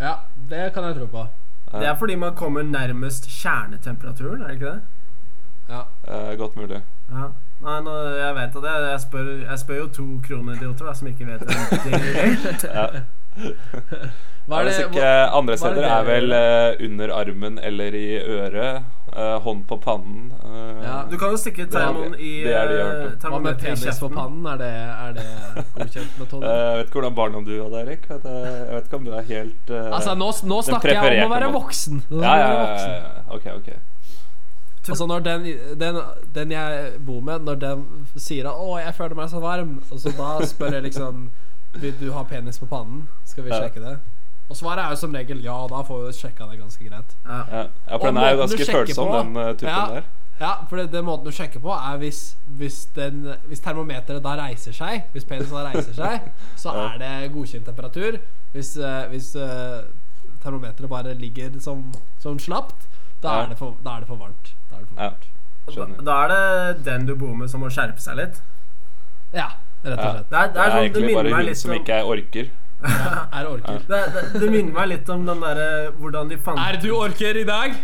Ja, 0.00 0.14
det 0.52 0.72
kan 0.74 0.84
jeg 0.90 0.98
tro 1.00 1.08
på. 1.14 1.24
Det 1.72 1.86
er 1.88 1.96
fordi 1.96 2.16
man 2.20 2.34
kommer 2.36 2.62
nærmest 2.68 3.28
kjernetemperaturen, 3.30 4.42
er 4.42 4.48
det 4.48 4.54
ikke 4.58 4.72
det? 4.74 4.80
Ja. 5.70 5.82
Uh, 6.04 6.36
godt 6.40 6.56
mulig. 6.60 6.82
Ja. 7.10 7.28
Nei, 7.60 7.76
nå, 7.84 7.94
jeg 8.16 8.34
vet 8.38 8.54
det. 8.64 8.74
Jeg 8.88 9.00
spør, 9.04 9.30
jeg 9.44 9.58
spør 9.60 9.80
jo 9.82 9.88
to 9.92 10.04
kronidioter 10.24 10.86
da, 10.88 10.94
som 10.96 11.10
ikke 11.12 11.28
vet 11.28 11.42
det. 11.44 12.68
Ja. 12.76 12.86
Hva 14.50 14.58
er 14.58 14.66
det 14.66 14.72
ikke 14.80 14.98
hva- 14.98 15.34
andre 15.38 15.54
hva 15.54 15.54
er 15.54 15.58
steder 15.60 15.84
det 15.84 15.90
er 15.94 16.06
vel 16.08 16.32
eh, 16.34 16.80
under 16.88 17.12
armen 17.14 17.58
eller 17.62 17.94
i 17.94 18.06
øret. 18.18 18.88
Uh, 19.10 19.36
hånd 19.44 19.64
på 19.66 19.76
pannen. 19.82 20.32
Uh, 20.42 20.82
Ja. 20.82 20.96
Du 21.10 21.16
kan 21.18 21.30
jo 21.34 21.38
stikke 21.38 21.66
termoen 21.70 22.14
i 22.14 22.32
det 22.46 22.54
er 22.54 22.72
Hva 23.22 23.40
med 23.42 23.58
penis 23.60 23.98
på 24.00 24.08
pannen? 24.10 24.46
Er 24.46 24.58
det, 24.58 24.72
er 24.72 25.14
det 25.18 25.64
godkjent 25.76 26.18
metode? 26.18 26.50
jeg 26.56 26.76
vet 26.78 26.86
ikke 26.88 27.00
hvordan 27.00 27.14
barndom 27.20 27.44
du 27.46 27.52
hadde, 27.58 27.84
Erik. 27.84 28.08
Vet 28.10 28.26
Jeg 28.30 28.74
vet 28.74 28.88
ikke 28.88 29.00
om 29.02 29.04
du 29.04 29.12
er 29.12 29.30
helt 29.30 29.70
altså, 29.76 30.14
nå, 30.14 30.32
nå 30.54 30.62
snakker 30.70 30.94
jeg 30.94 31.24
om 31.24 31.30
å 31.30 31.34
være 31.36 31.54
voksen. 31.54 32.02
Nå 32.10 32.22
ja, 32.24 32.36
ja, 32.40 32.50
ja, 32.56 32.92
ja. 32.96 33.14
Ok, 33.36 33.50
ok. 33.58 33.72
Altså 34.88 35.06
når 35.06 35.18
den, 35.20 35.42
den, 35.80 35.96
den 36.34 36.52
jeg 36.52 36.92
bor 37.06 37.20
med, 37.20 37.38
når 37.44 37.54
den 37.54 37.82
sier 38.16 38.48
at 38.48 38.54
'Å, 38.56 38.78
jeg 38.80 38.94
føler 38.94 39.14
meg 39.14 39.28
så 39.30 39.40
varm', 39.40 39.82
og 39.90 40.00
så 40.00 40.12
da 40.16 40.46
spør 40.46 40.72
jeg 40.72 40.82
liksom 40.82 41.30
'Vil 41.74 41.94
du 42.00 42.12
ha 42.12 42.22
penis 42.22 42.58
på 42.58 42.66
pannen? 42.66 43.08
Skal 43.24 43.44
vi 43.44 43.50
Ja. 43.50 43.60
sjekke 43.60 43.80
det?' 43.80 43.98
Og 44.50 44.56
svaret 44.56 44.84
er 44.84 44.88
jo 44.90 44.96
som 44.96 45.12
regel 45.14 45.42
ja, 45.44 45.52
og 45.52 45.70
da 45.70 45.82
får 45.82 46.06
vi 46.06 46.12
sjekka 46.12 46.50
det 46.50 46.58
ganske 46.58 46.88
greit. 46.88 47.12
Ja. 47.26 47.44
Ja, 47.52 47.66
ja 47.90 47.96
for 47.96 48.06
den 48.06 48.16
er 48.16 48.30
jo 48.30 48.38
ganske 48.38 48.64
følsom, 48.72 49.06
på- 49.06 49.18
den 49.22 49.36
uh, 49.36 49.52
typen 49.52 49.68
ja, 49.68 49.86
der. 49.94 50.02
Ja, 50.40 50.52
for 50.68 50.76
det, 50.76 50.92
det 50.92 51.04
måten 51.04 51.24
du 51.26 51.30
sjekker 51.30 51.60
på, 51.60 51.70
er 51.70 51.96
hvis, 51.98 52.36
hvis, 52.46 52.84
den, 52.96 53.28
hvis 53.46 53.60
termometeret 53.60 54.22
da 54.24 54.28
reiser 54.40 54.72
seg, 54.72 55.02
hvis 55.12 55.24
penisen 55.24 55.52
da 55.54 55.68
reiser 55.70 55.94
seg, 55.94 56.20
så 56.56 56.72
Ja. 56.74 56.88
er 56.94 56.98
det 56.98 57.32
godkjent 57.32 57.64
temperatur. 57.66 58.18
Hvis, 58.52 58.76
uh, 58.76 59.06
hvis 59.10 59.36
uh, 59.36 59.84
termometeret 60.42 60.88
bare 60.90 61.14
ligger 61.14 61.60
som, 61.60 61.84
som 62.18 62.38
slapt, 62.38 62.88
da 63.22 63.42
er, 63.42 63.46
det 63.52 63.58
for, 63.58 63.74
da 63.84 63.96
er 63.96 64.00
det 64.00 64.08
for 64.08 64.16
varmt. 64.16 64.54
Da 64.70 64.76
er 64.76 64.80
det 64.80 64.88
for 64.88 65.02
Ja, 65.02 65.10
varmt. 65.80 65.98
Da, 65.98 66.04
da 66.04 66.22
er 66.24 66.28
det 66.74 66.84
den 66.84 67.06
du 67.06 67.14
bor 67.16 67.34
med 67.36 67.50
som 67.52 67.60
må 67.60 67.68
skjerpe 67.70 68.00
seg 68.00 68.16
litt. 68.16 68.40
Ja, 69.32 69.50
rett 69.84 69.98
og 69.98 70.04
Ja. 70.04 70.12
slett. 70.16 70.30
Det 70.30 70.38
er, 70.38 70.48
det 70.48 70.60
er, 70.60 70.70
sånn, 70.70 70.80
det 70.80 70.82
egentlig 70.84 71.06
minner 71.06 71.30
bare 71.30 71.44
hun 71.46 71.54
som 71.54 71.70
om 71.70 71.76
ikke 71.80 71.94
er 72.00 72.04
orker. 72.16 72.50
Er 72.80 73.44
orker. 73.44 73.82
det, 73.90 73.98
det, 74.14 74.20
det 74.40 74.46
minner 74.50 74.72
meg 74.72 74.86
litt 74.88 75.08
om 75.12 75.26
den 75.28 75.42
derre 75.44 75.90
Hvordan 76.00 76.30
de 76.30 76.38
fant 76.40 76.56
Er 76.64 76.78
du 76.80 76.86
orker 76.96 77.36
i 77.36 77.42
dag? 77.44 77.74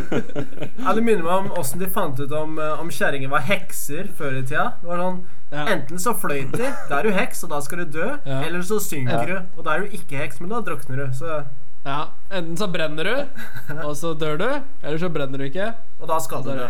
Ja, 0.80 0.94
Det 0.96 1.02
minner 1.04 1.26
meg 1.26 1.34
om 1.34 1.50
åssen 1.60 1.78
de 1.82 1.88
fant 1.92 2.16
ut 2.22 2.32
om, 2.32 2.54
eh, 2.58 2.80
om 2.80 2.88
kjerringer 2.88 3.28
var 3.28 3.44
hekser 3.44 4.08
før 4.16 4.38
i 4.38 4.42
tida. 4.48 4.70
Det 4.80 4.88
var 4.88 5.02
sånn 5.04 5.20
Ja. 5.52 5.64
Enten 5.74 5.98
så 5.98 6.12
fløyt 6.14 6.52
de, 6.56 6.68
da 6.88 7.00
er 7.00 7.08
du 7.08 7.12
heks, 7.16 7.40
og 7.44 7.50
da 7.50 7.58
skal 7.66 7.80
du 7.82 7.96
dø. 7.98 8.06
Ja. 8.24 8.36
Eller 8.46 8.62
så 8.62 8.76
synker 8.80 9.12
Ja. 9.18 9.24
du, 9.42 9.58
og 9.58 9.64
da 9.66 9.74
er 9.74 9.80
du 9.84 9.96
ikke 9.98 10.16
heks, 10.22 10.40
men 10.40 10.48
da 10.52 10.60
drukner 10.62 10.96
du. 11.04 11.06
Så, 11.12 11.40
Ja, 11.84 12.10
Enten 12.30 12.56
så 12.56 12.66
brenner 12.68 13.04
du, 13.04 13.14
og 13.86 13.96
så 13.96 14.12
dør 14.14 14.36
du, 14.38 14.48
eller 14.82 14.98
så 14.98 15.08
brenner 15.10 15.40
du 15.40 15.46
ikke, 15.48 15.72
og 16.00 16.08
da 16.10 16.18
skal 16.22 16.44
du 16.44 16.52
dø. 16.54 16.68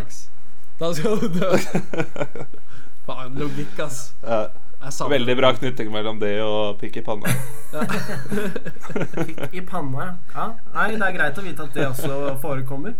Da 0.80 0.90
skal 0.96 1.20
du 1.20 1.26
dø. 1.34 1.50
Faen, 3.08 3.34
logikk, 3.36 3.74
ass. 3.84 4.14
Ja, 4.22 4.46
veldig 5.10 5.36
bra 5.36 5.50
knytting 5.58 5.90
mellom 5.92 6.20
det 6.22 6.38
og 6.44 6.78
pikk 6.80 7.00
i 7.02 7.04
panna. 7.04 7.32
Pikk 9.16 9.52
i 9.52 9.60
panna, 9.66 10.14
ja. 10.32 10.46
Nei, 10.72 10.86
det 10.94 11.04
er 11.10 11.16
greit 11.18 11.40
å 11.40 11.44
vite 11.44 11.66
at 11.66 11.76
det 11.76 11.88
også 11.90 12.36
forekommer. 12.40 12.94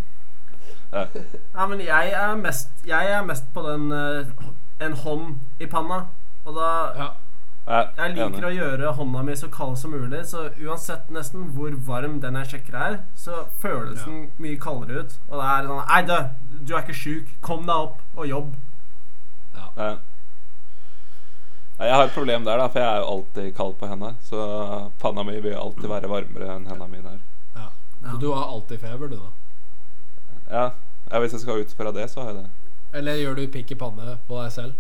Ja. 0.92 1.06
Ja, 1.54 1.66
men 1.70 1.80
jeg 1.84 2.12
er 2.18 2.34
mest, 2.36 2.74
jeg 2.84 3.14
er 3.14 3.24
mest 3.24 3.46
på 3.54 3.62
den 3.64 3.88
eh, 3.94 4.34
en 4.84 4.96
hånd 5.04 5.62
i 5.62 5.68
panna. 5.70 6.02
Og 6.44 6.56
da 6.58 6.70
Jeg 7.70 8.14
liker 8.16 8.46
å 8.48 8.50
gjøre 8.54 8.92
hånda 8.98 9.22
mi 9.24 9.35
så 9.38 9.48
kald 9.54 9.76
som 9.78 9.92
mulig, 9.94 10.24
så 10.26 10.48
uansett 10.59 11.11
nesten 11.14 11.52
hvor 11.54 11.70
varm 11.87 12.16
den 12.20 12.35
jeg 12.40 12.48
sjekker 12.54 12.74
er, 12.74 12.96
så 13.14 13.44
føles 13.62 14.01
Ja. 14.01 14.05
den 14.09 14.30
mye 14.42 14.59
kaldere 14.59 15.05
ut. 15.05 15.14
Og 15.30 15.36
det 15.38 15.47
er 15.47 15.68
sånn 15.68 15.86
Nei, 15.86 16.01
du, 16.03 16.16
du 16.66 16.74
er 16.74 16.82
ikke 16.82 16.97
sjuk. 16.99 17.28
Kom 17.47 17.66
deg 17.68 17.76
opp 17.76 18.01
og 18.16 18.26
jobb. 18.26 18.55
Ja. 19.76 19.97
Jeg 21.80 21.94
har 21.97 22.05
et 22.05 22.12
problem 22.12 22.44
der, 22.44 22.59
da, 22.61 22.66
for 22.68 22.82
jeg 22.82 22.88
er 22.92 22.99
jo 23.01 23.11
alltid 23.14 23.55
kald 23.57 23.76
på 23.80 23.88
henda. 23.88 24.11
Så 24.28 24.40
panna 25.01 25.22
mi 25.24 25.38
vil 25.40 25.55
alltid 25.57 25.88
være 25.88 26.11
varmere 26.12 26.51
enn 26.57 26.66
henda 26.68 26.86
mine 26.90 27.14
er. 27.14 27.20
ja. 27.57 27.68
Så 28.11 28.18
du 28.20 28.32
har 28.34 28.44
alltid 28.51 28.80
feber, 28.80 29.09
du, 29.09 29.16
da? 29.16 29.30
Ja, 30.51 30.70
Ja, 31.11 31.18
Hvis 31.18 31.32
jeg 31.32 31.40
skal 31.40 31.61
ut 31.64 31.72
fra 31.74 31.90
det, 31.92 32.11
så 32.11 32.20
har 32.22 32.32
jeg 32.34 32.42
det. 32.42 32.51
Eller 32.93 33.20
gjør 33.20 33.36
du 33.38 33.45
pikk 33.55 33.70
i 33.70 33.76
panne 33.78 34.16
på 34.26 34.38
deg 34.41 34.51
selv? 34.51 34.72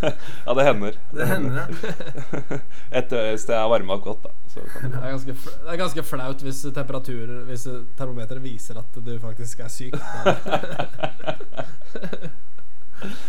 Ja, 0.46 0.54
det 0.56 0.64
hender. 0.64 0.94
Det 1.12 1.26
hender, 1.28 1.58
ja. 1.60 2.58
Etter 3.00 3.26
hvis 3.30 3.44
det 3.48 3.54
er 3.58 3.66
varma 3.68 3.98
opp 3.98 4.04
godt, 4.06 4.22
da. 4.24 4.30
Så 4.54 4.64
kan 4.72 4.88
Det 4.90 4.96
det. 4.96 5.02
er 5.04 5.12
ganske, 5.12 5.34
det 5.66 5.74
er 5.74 5.80
ganske 5.82 6.04
flaut 6.08 6.40
hvis 6.46 6.62
temperatur 6.74 7.34
Hvis 7.50 7.66
termometeret 7.98 8.42
viser 8.42 8.80
at 8.80 8.96
du 9.04 9.12
faktisk 9.22 9.60
er 9.66 9.68
syk. 9.72 9.94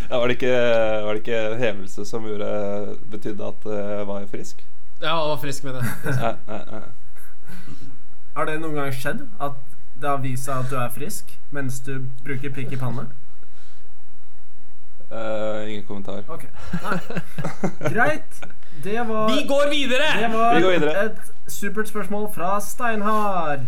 Ja, 0.10 0.18
var, 0.20 0.28
det 0.28 0.34
ikke, 0.36 0.56
var 1.06 1.14
det 1.16 1.22
ikke 1.22 1.56
hevelse 1.62 2.04
som 2.06 2.26
gjorde, 2.28 2.48
betydde 3.12 3.46
at 3.48 3.68
jeg 3.72 4.08
var 4.10 4.26
frisk? 4.28 4.66
Ja, 5.00 5.14
jeg 5.14 5.30
var 5.30 5.38
frisk 5.40 5.64
med 5.64 5.78
det. 5.78 5.84
Har 8.36 8.50
det 8.50 8.58
noen 8.60 8.76
gang 8.76 8.92
skjedd 8.96 9.24
at 9.40 9.56
det 10.02 10.10
har 10.12 10.20
vist 10.24 10.50
seg 10.50 10.66
at 10.66 10.70
du 10.74 10.76
er 10.82 10.92
frisk 10.92 11.32
mens 11.56 11.80
du 11.88 11.94
bruker 12.26 12.52
pikk 12.56 12.76
i 12.76 12.80
panne? 12.82 13.08
Eh, 15.12 15.70
ingen 15.72 15.84
kommentar. 15.88 16.24
Okay. 16.28 16.50
Nei. 16.84 17.00
Greit. 17.94 18.42
Det 18.84 19.02
var 19.08 19.28
Vi 19.30 19.44
går 19.48 19.70
videre! 19.70 20.08
Det 20.22 20.30
var 20.34 20.56
Vi 20.56 20.62
går 20.64 20.72
videre. 20.72 21.06
et 21.06 21.52
supert 21.52 21.88
spørsmål 21.92 22.30
fra 22.34 22.60
Steinhard. 22.64 23.66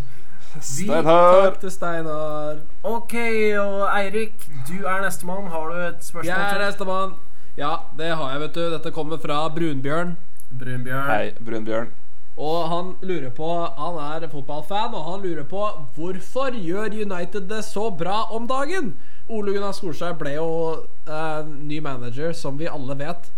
Vi- 0.53 0.61
Steinar! 0.61 1.41
Takk 1.49 1.59
til 1.61 1.71
Steinar. 1.71 2.61
Ok, 2.83 3.13
og 3.59 3.83
Eirik, 3.97 4.33
du 4.69 4.85
er 4.87 5.01
nestemann. 5.03 5.47
Har 5.51 5.67
du 5.69 5.75
et 5.89 5.99
spørsmål 6.05 6.25
Jeg 6.31 6.55
er 6.55 6.63
nestemann. 6.65 7.13
Ja, 7.57 7.75
det 7.97 8.15
har 8.15 8.31
jeg, 8.31 8.39
vet 8.47 8.55
du. 8.55 8.63
Dette 8.73 8.91
kommer 8.95 9.17
fra 9.21 9.43
Brunbjørn. 9.53 10.15
Brunbjørn. 10.59 11.09
Hei, 11.11 11.31
Brunbjørn. 11.43 11.91
Og 12.37 12.69
han 12.69 12.95
lurer 13.05 13.29
på 13.29 13.47
Han 13.77 13.97
er 14.23 14.27
fotballfan, 14.31 14.93
og 14.97 15.03
han 15.11 15.21
lurer 15.21 15.43
på 15.45 15.67
hvorfor 15.95 16.55
gjør 16.57 16.95
United 17.03 17.45
det 17.51 17.61
så 17.65 17.91
bra 17.97 18.23
om 18.33 18.47
dagen? 18.49 18.95
Ole 19.29 19.53
Gunnar 19.53 19.71
Solskjær 19.77 20.17
ble 20.17 20.33
jo 20.39 20.47
eh, 21.07 21.45
ny 21.45 21.79
manager, 21.81 22.33
som 22.33 22.57
vi 22.57 22.67
alle 22.67 22.97
vet. 22.99 23.31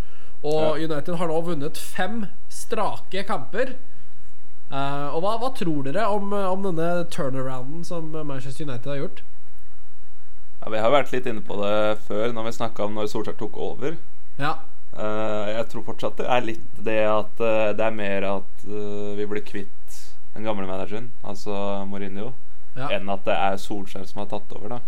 Og 0.44 0.78
Ja. 0.78 0.88
United 0.88 1.16
har 1.16 1.28
nå 1.28 1.42
vunnet 1.42 1.78
fem 1.78 2.26
strake 2.50 3.24
kamper. 3.26 3.76
Uh, 4.66 5.14
og 5.14 5.22
hva, 5.22 5.36
hva 5.38 5.52
tror 5.54 5.84
dere 5.86 6.08
om, 6.10 6.32
om 6.34 6.64
denne 6.66 7.06
turnarounden 7.14 7.84
som 7.86 8.10
Manchester 8.26 8.66
United 8.66 8.90
har 8.90 8.98
gjort? 8.98 9.20
Ja, 10.62 10.72
vi 10.74 10.82
har 10.82 10.90
vært 10.90 11.12
litt 11.14 11.28
inne 11.30 11.44
på 11.46 11.58
det 11.60 12.00
før, 12.08 12.32
når 12.34 12.48
vi 12.48 12.56
snakka 12.58 12.88
om 12.88 12.96
når 12.98 13.12
Solskjær 13.12 13.38
tok 13.38 13.60
over. 13.62 13.98
Ja. 14.42 14.56
Uh, 14.96 15.52
jeg 15.52 15.68
tror 15.70 15.86
fortsatt 15.92 16.18
det 16.18 16.26
er 16.32 16.46
litt 16.48 16.82
det 16.88 17.02
at 17.04 17.42
uh, 17.44 17.74
det 17.76 17.84
er 17.84 17.96
mer 17.96 18.26
at 18.30 18.66
uh, 18.66 19.12
vi 19.18 19.28
blir 19.28 19.44
kvitt 19.46 19.98
den 20.34 20.48
gamle 20.48 20.66
manageren, 20.68 21.12
altså 21.24 21.54
Mourinho, 21.88 22.32
ja. 22.76 22.90
enn 22.96 23.12
at 23.12 23.24
det 23.28 23.36
er 23.36 23.60
Solskjær 23.62 24.08
som 24.08 24.24
har 24.24 24.32
tatt 24.32 24.56
over, 24.56 24.78
da. 24.78 24.80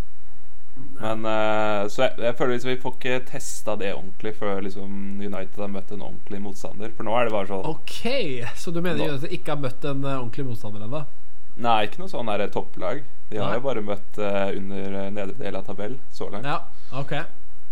Men 0.98 1.26
uh, 1.30 1.86
Så 1.94 2.04
jeg, 2.08 2.16
jeg 2.26 2.36
føler 2.40 2.54
liksom 2.56 2.72
vi 2.72 2.80
får 2.82 2.96
ikke 2.98 3.20
testa 3.30 3.76
det 3.78 3.92
ordentlig 3.94 4.34
før 4.40 4.62
liksom 4.66 4.96
United 5.22 5.60
har 5.62 5.70
møtt 5.74 5.92
en 5.94 6.02
ordentlig 6.08 6.42
motstander. 6.42 6.92
For 6.98 7.06
nå 7.08 7.14
er 7.20 7.30
det 7.30 7.36
bare 7.36 7.50
sånn 7.52 7.70
Ok, 7.70 8.00
så 8.58 8.74
du 8.74 8.82
mener 8.82 9.02
Nå- 9.04 9.12
United 9.14 9.36
ikke 9.38 9.54
har 9.56 9.62
møtt 9.62 9.86
en 9.86 10.02
uh, 10.06 10.16
ordentlig 10.18 10.48
motstander 10.50 10.88
ennå? 10.88 11.04
Nei, 11.58 11.78
ikke 11.88 12.04
noe 12.04 12.12
sånn 12.12 12.30
der 12.30 12.50
topplag. 12.54 13.00
De 13.32 13.40
har 13.42 13.50
Nei. 13.50 13.58
jo 13.58 13.66
bare 13.66 13.82
møtt 13.82 14.20
uh, 14.22 14.50
under 14.54 14.98
eh, 15.02 15.08
nedre 15.14 15.38
del 15.40 15.56
av 15.58 15.66
tabell 15.66 15.96
så 16.14 16.28
langt. 16.30 16.46
Ja, 16.46 16.60
ok. 17.02 17.16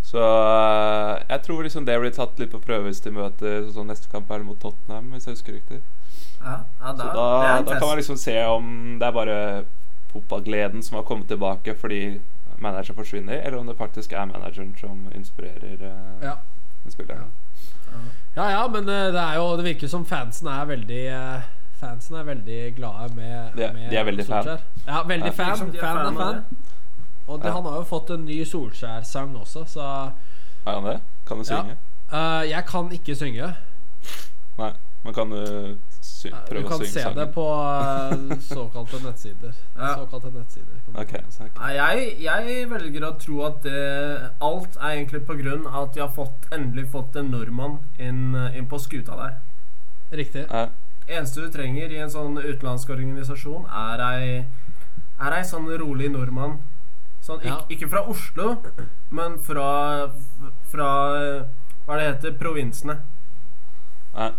Så 0.06 0.22
eh, 0.22 1.12
jeg 1.30 1.42
tror 1.46 1.64
liksom 1.66 1.86
det 1.86 1.96
blir 2.02 2.14
tatt 2.14 2.38
litt 2.42 2.52
på 2.54 2.60
prøve 2.62 2.90
hvis 2.90 3.02
de 3.06 3.14
møter 3.14 3.64
sånn 3.74 3.88
neste 3.90 4.10
kamp 4.12 4.30
er 4.34 4.44
mot 4.46 4.58
Tottenham, 4.62 5.08
hvis 5.14 5.26
jeg 5.30 5.38
husker 5.38 5.56
riktig. 5.58 5.80
Ja, 6.42 6.60
ja, 6.82 6.92
da, 6.94 7.08
Så 7.08 7.14
da, 7.14 7.62
da 7.66 7.78
kan 7.80 7.88
man 7.88 7.98
liksom 8.02 8.20
se 8.22 8.36
om 8.46 8.68
det 9.02 9.08
er 9.08 9.16
bare 9.16 9.38
fotballgleden 10.14 10.84
som 10.86 11.00
har 11.00 11.08
kommet 11.08 11.30
tilbake 11.32 11.74
fordi 11.80 12.02
manageren 12.60 12.96
forsvinner, 12.96 13.34
eller 13.46 13.58
om 13.58 13.68
det 13.68 13.78
faktisk 13.78 14.12
er 14.14 14.26
manageren 14.26 14.76
som 14.80 15.08
inspirerer 15.16 15.78
uh, 15.82 16.24
Ja. 16.24 16.34
spillerne. 16.90 17.26
Ja, 18.36 18.50
ja, 18.50 18.68
men 18.68 18.90
eh, 18.90 19.06
det 19.14 19.22
er 19.22 19.36
jo 19.36 19.56
Det 19.58 19.64
virker 19.66 19.88
som 19.88 20.06
fansen 20.06 20.48
er 20.48 20.66
veldig 20.66 21.06
eh, 21.08 21.42
Fansen 21.80 22.16
er 22.16 22.24
veldig 22.24 22.76
glade 22.76 23.16
med, 23.16 23.52
De 23.56 23.64
er- 23.64 23.74
med 23.74 23.90
de 23.90 23.96
er 23.98 24.04
veldig 24.04 24.26
fan. 24.26 24.48
Ja, 24.88 25.04
veldig 25.08 25.26
Ja. 25.26 25.32
fan. 25.32 25.52
Er 25.52 25.56
fan, 25.56 25.74
fan 25.80 25.98
er 26.14 26.18
fan. 26.20 26.46
Og 27.28 27.40
det, 27.40 27.46
Ja. 27.48 27.54
han 27.54 27.64
har 27.66 27.76
jo 27.76 27.84
fått 27.84 28.10
en 28.10 28.26
ny 28.26 28.44
Solskjær-sang 28.46 29.36
også, 29.38 29.64
så 29.66 29.82
Har 30.66 30.74
han 30.80 30.84
det? 30.86 31.00
Kan 31.28 31.38
du 31.38 31.44
Ja. 31.50 31.62
synge? 31.62 31.78
eh, 32.14 32.50
Jeg 32.50 32.66
kan 32.66 32.92
ikke 32.92 33.16
synge. 33.16 33.54
Nei. 34.58 34.72
Men 35.04 35.14
kan 35.14 35.30
du 35.30 35.78
sy 36.06 36.30
Du 36.50 36.62
kan 36.68 36.80
se 36.80 37.02
sangen? 37.02 37.18
det 37.18 37.26
på 37.36 37.46
eh, 37.52 38.38
såkalte 38.48 39.00
nettsider. 39.04 39.54
Ja. 39.76 39.96
Såkalte 40.00 40.32
nettsider. 40.34 40.78
kan 40.86 40.96
okay. 41.02 41.04
Ok, 41.04 41.12
kalle 41.12 41.24
det. 41.26 41.34
så 41.34 41.44
ok. 41.44 41.60
Nei, 41.60 41.72
jeg, 41.76 42.14
jeg 42.26 42.70
velger 42.72 43.08
å 43.08 43.12
tro 43.22 43.42
at 43.50 43.60
det, 43.66 43.82
alt 44.50 44.78
er 44.80 44.94
egentlig 44.96 45.22
på 45.28 45.36
grunn 45.42 45.66
av 45.68 45.90
at 45.90 45.98
de 45.98 46.04
har 46.06 46.14
fått, 46.16 46.48
endelig 46.56 46.88
fått 46.94 47.18
en 47.20 47.32
nordmann 47.34 47.80
inn, 48.00 48.36
inn 48.56 48.70
på 48.72 48.80
skuta 48.80 49.18
der. 49.20 49.36
Riktig. 50.16 50.46
Ja. 50.52 50.68
eneste 51.08 51.42
du 51.44 51.52
trenger 51.54 51.92
i 51.94 52.00
en 52.02 52.10
sånn 52.14 52.38
utenlandsk 52.40 52.90
organisasjon, 52.96 53.66
er 53.70 54.02
ei, 54.06 54.30
er 55.22 55.36
ei 55.38 55.44
sånn 55.46 55.68
rolig 55.82 56.10
nordmann. 56.14 56.60
Sånn, 57.26 57.42
Ja. 57.44 57.58
ikke, 57.60 57.74
ikke 57.74 57.90
fra 57.90 58.02
Oslo, 58.10 58.48
men 59.10 59.40
fra, 59.42 60.10
fra 60.72 60.90
Hva 61.86 61.98
det 62.00 62.06
heter 62.08 62.34
provinsene. 62.40 63.00
Nei. 64.16 64.32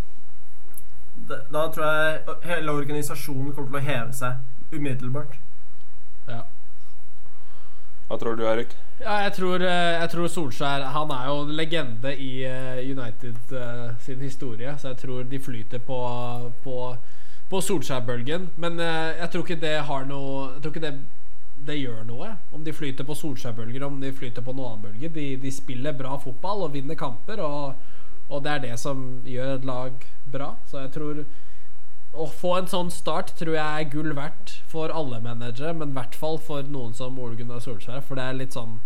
Da, 1.28 1.40
da 1.50 1.66
tror 1.74 1.86
jeg 1.86 2.36
hele 2.46 2.72
organisasjonen 2.72 3.54
kommer 3.54 3.72
til 3.72 3.80
å 3.80 3.86
heve 3.88 4.12
seg 4.14 4.76
umiddelbart. 4.76 5.38
Ja. 6.28 6.44
Hva 8.06 8.18
tror 8.20 8.38
du, 8.38 8.44
Erik? 8.46 8.74
Ja, 9.00 9.18
jeg 9.26 9.32
tror, 9.36 9.60
eh, 9.60 9.96
jeg 10.00 10.10
tror 10.12 10.28
Solskjær 10.30 10.84
Han 10.94 11.10
er 11.12 11.26
jo 11.26 11.40
en 11.42 11.50
legende 11.58 12.12
i 12.14 12.30
eh, 12.46 12.78
United 12.86 13.52
eh, 13.52 13.90
sin 14.00 14.22
historie, 14.22 14.72
så 14.78 14.92
jeg 14.92 15.00
tror 15.02 15.26
de 15.26 15.40
flyter 15.42 15.82
på, 15.82 15.98
på, 16.64 16.76
på 17.50 17.60
Solskjær-bølgen. 17.60 18.48
Men 18.56 18.78
eh, 18.80 19.18
jeg 19.18 19.30
tror 19.32 19.44
ikke 19.44 19.60
det 19.66 19.74
har 19.90 20.06
noe 20.06 20.52
Jeg 20.54 20.62
tror 20.62 20.76
ikke 20.76 20.86
det, 20.86 20.94
det 21.66 21.80
gjør 21.80 22.06
noe. 22.06 22.30
Om 22.54 22.64
de 22.64 22.76
flyter 22.76 23.04
på 23.04 23.18
Solskjær-bølger, 23.18 23.84
om 23.84 23.98
de 24.00 24.14
flyter 24.14 24.46
på 24.46 24.54
noen 24.54 24.76
annen 24.76 24.86
bølge. 24.86 25.10
De, 25.18 25.26
de 25.42 25.52
spiller 25.52 25.98
bra 25.98 26.14
fotball 26.22 26.68
og 26.68 26.78
vinner 26.78 26.98
kamper, 26.98 27.42
og, 27.42 27.74
og 28.28 28.42
det 28.44 28.52
er 28.52 28.62
det 28.64 28.78
som 28.82 29.02
gjør 29.26 29.56
et 29.56 29.66
lag 29.68 30.06
bra. 30.32 30.54
Så 30.70 30.82
jeg 30.84 30.92
tror 30.96 31.24
å 32.16 32.26
få 32.32 32.54
en 32.56 32.68
sånn 32.70 32.90
start 32.90 33.34
tror 33.36 33.54
jeg 33.58 33.84
er 33.84 33.90
gull 33.92 34.14
verdt 34.16 34.54
for 34.72 34.92
alle 34.94 35.20
managere, 35.20 35.74
men 35.76 35.92
i 35.92 35.96
hvert 35.98 36.14
fall 36.16 36.38
for 36.40 36.64
noen 36.64 36.94
som 36.96 37.18
Ole 37.20 37.36
Gunnar 37.36 37.60
Solskjær. 37.60 38.00
For 38.06 38.18
det 38.18 38.24
er 38.24 38.38
litt 38.42 38.56
sånn 38.56 38.78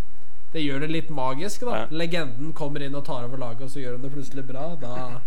Det 0.51 0.65
gjør 0.65 0.81
det 0.83 0.89
litt 0.91 1.11
magisk, 1.15 1.63
da. 1.63 1.85
Ja. 1.85 1.91
Legenden 1.95 2.53
kommer 2.59 2.83
inn 2.83 2.97
og 2.99 3.05
tar 3.07 3.23
over 3.23 3.39
laget, 3.39 3.69
og 3.69 3.71
så 3.71 3.85
gjør 3.85 3.93
hun 3.95 4.03
det 4.03 4.11
plutselig 4.17 4.43
bra. 4.49 4.65
Da 4.81 5.21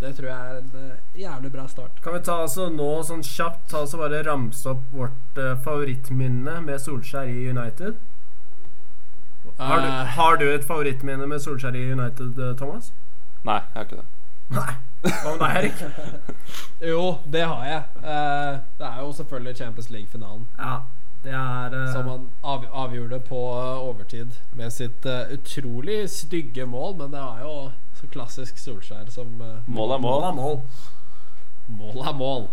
Det 0.00 0.10
tror 0.16 0.26
jeg 0.26 0.38
er 0.50 0.56
en 0.58 0.72
eh, 0.80 1.20
jævlig 1.22 1.52
bra 1.54 1.66
start. 1.68 2.00
Kan 2.02 2.16
vi 2.16 2.22
ta 2.26 2.40
altså 2.42 2.66
nå 2.72 2.88
sånn 3.06 3.22
kjapt 3.22 3.68
ta 3.70 3.84
altså 3.84 4.00
bare 4.00 4.24
ramse 4.26 4.66
opp 4.72 4.82
vårt 4.96 5.38
uh, 5.38 5.54
favorittminne 5.62 6.56
med 6.64 6.80
Solskjær 6.82 7.30
i 7.30 7.44
United? 7.52 8.00
Har 9.60 9.84
du, 9.84 9.86
Eh, 9.86 10.06
har 10.16 10.36
du 10.40 10.46
et 10.48 10.64
favorittminne 10.64 11.26
med 11.28 11.44
Solskjær 11.44 11.76
i 11.76 11.92
United, 11.92 12.40
Thomas? 12.58 12.90
Nei, 13.44 13.54
jeg 13.54 13.74
har 13.74 13.88
ikke 13.88 13.96
det. 13.96 14.06
Nei. 14.50 14.72
Hva 15.22 15.34
med 15.34 15.42
deg, 15.42 15.56
Erik? 15.56 15.84
jo, 16.92 17.02
det 17.32 17.44
har 17.46 17.66
jeg. 17.66 17.82
Eh, 18.04 18.56
det 18.78 18.88
er 18.88 18.98
jo 19.00 19.12
selvfølgelig 19.12 19.56
Champions 19.56 19.90
League-finalen. 19.90 20.48
Ja, 20.58 20.74
det 21.24 21.32
er 21.32 21.76
eh, 21.82 21.92
Som 21.92 22.08
han 22.08 22.26
av, 22.44 22.66
avgjorde 22.84 23.20
på 23.28 23.40
eh, 23.56 23.88
overtid 23.88 24.36
med 24.56 24.70
sitt 24.72 25.06
eh, 25.06 25.32
utrolig 25.32 26.02
stygge 26.10 26.66
mål. 26.66 26.96
Men 27.00 27.14
det 27.16 27.20
er 27.24 27.44
jo 27.46 27.70
så 28.00 28.08
klassisk 28.12 28.58
Solskjær 28.58 29.10
som 29.12 29.40
uh, 29.40 29.58
Mål 29.68 29.90
er 29.96 29.98
mål. 29.98 30.20
mål 30.20 30.28
er 30.28 30.32
mål. 30.32 30.60
Mål 31.68 32.06
er 32.08 32.16
mål. 32.16 32.48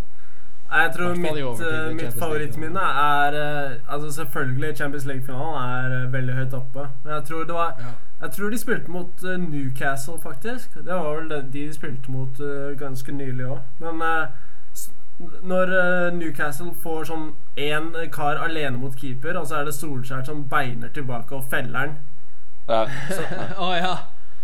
Jeg 0.67 0.91
tror 0.95 1.13
mitt, 1.15 1.37
eh, 1.63 1.95
mitt 1.95 2.17
favorittminne 2.19 2.79
er 2.79 3.35
uh, 3.35 3.93
Altså 3.93 4.11
Selvfølgelig 4.11 4.77
Champions 4.77 5.05
League-finalen 5.05 5.55
er 5.63 6.05
uh, 6.05 6.13
veldig 6.13 6.33
høyt 6.33 6.53
oppe. 6.53 6.87
Men 7.03 7.13
jeg 7.13 7.23
tror 7.23 7.43
det 7.43 7.53
var 7.53 7.75
Ja. 7.79 7.93
Jeg 8.21 8.31
tror 8.33 8.49
de 8.49 8.57
spilte 8.57 8.91
mot 8.91 9.23
uh, 9.23 9.35
Newcastle, 9.39 10.19
faktisk. 10.19 10.73
Det 10.75 10.93
var 10.93 11.15
vel 11.19 11.29
det 11.29 11.41
de 11.53 11.67
spilte 11.73 12.11
mot 12.11 12.39
uh, 12.41 12.71
ganske 12.79 13.11
nylig 13.13 13.45
òg. 13.45 13.59
Men 13.83 14.01
uh, 14.01 14.27
s- 14.73 14.89
når 15.43 15.71
Newcastle 16.13 16.71
får 16.83 17.07
sånn 17.09 17.27
én 17.57 17.91
kar 18.13 18.37
alene 18.41 18.77
mot 18.77 18.93
keeper, 18.97 19.37
og 19.39 19.47
så 19.49 19.59
er 19.61 19.65
det 19.69 19.73
Solskjær 19.77 20.25
som 20.25 20.43
beiner 20.49 20.89
tilbake 20.93 21.33
og 21.37 21.45
feller 21.49 21.87
den 21.87 21.97
Ja. 22.69 22.83
Å 23.67 23.69
ja. 23.77 23.93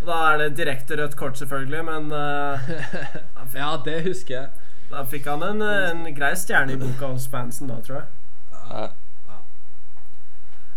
Da 0.04 0.18
er 0.34 0.38
det 0.42 0.56
direkte 0.58 0.98
rødt 1.00 1.14
kort, 1.16 1.38
selvfølgelig, 1.40 1.84
men 1.86 2.10
eh, 2.12 2.72
ja, 3.62 3.70
det 3.86 4.02
husker 4.08 4.34
jeg. 4.36 4.50
da 4.92 5.04
fikk 5.08 5.30
han 5.32 5.44
en, 5.48 5.62
en 5.64 6.02
grei 6.16 6.34
stjerne 6.36 6.74
i 6.76 6.80
boka 6.82 7.08
hos 7.14 7.28
fansen 7.32 7.70
da, 7.72 7.78
tror 7.86 8.02
jeg. 8.02 8.10
Ja. 8.70 8.88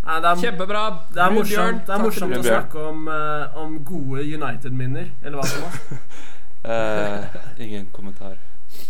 Nei, 0.07 0.17
det 0.23 0.31
er, 0.31 0.41
Kjempebra. 0.45 0.83
det 1.15 1.23
er 1.23 1.35
morsomt, 1.35 1.81
det 1.87 1.95
er 1.95 2.03
morsomt 2.05 2.37
å 2.39 2.43
snakke 2.47 2.87
om, 2.93 3.09
uh, 3.11 3.57
om 3.59 3.77
gode 3.85 4.23
United-minner, 4.23 5.09
eller 5.25 5.41
hva 5.41 5.47
som 5.51 5.65
helst. 5.67 6.19
uh, 6.71 7.39
ingen 7.59 7.89
kommentar. 7.93 8.37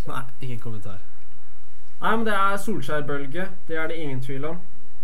Nei. 0.06 0.22
Ingen 0.44 0.60
kommentar. 0.60 0.98
Nei, 2.02 2.12
men 2.16 2.26
det 2.28 2.34
er 2.36 2.56
Solskjær-bølge. 2.60 3.48
Det 3.68 3.78
er 3.80 3.88
det 3.88 3.96
ingen 4.02 4.20
tvil 4.20 4.44
om. 4.52 4.58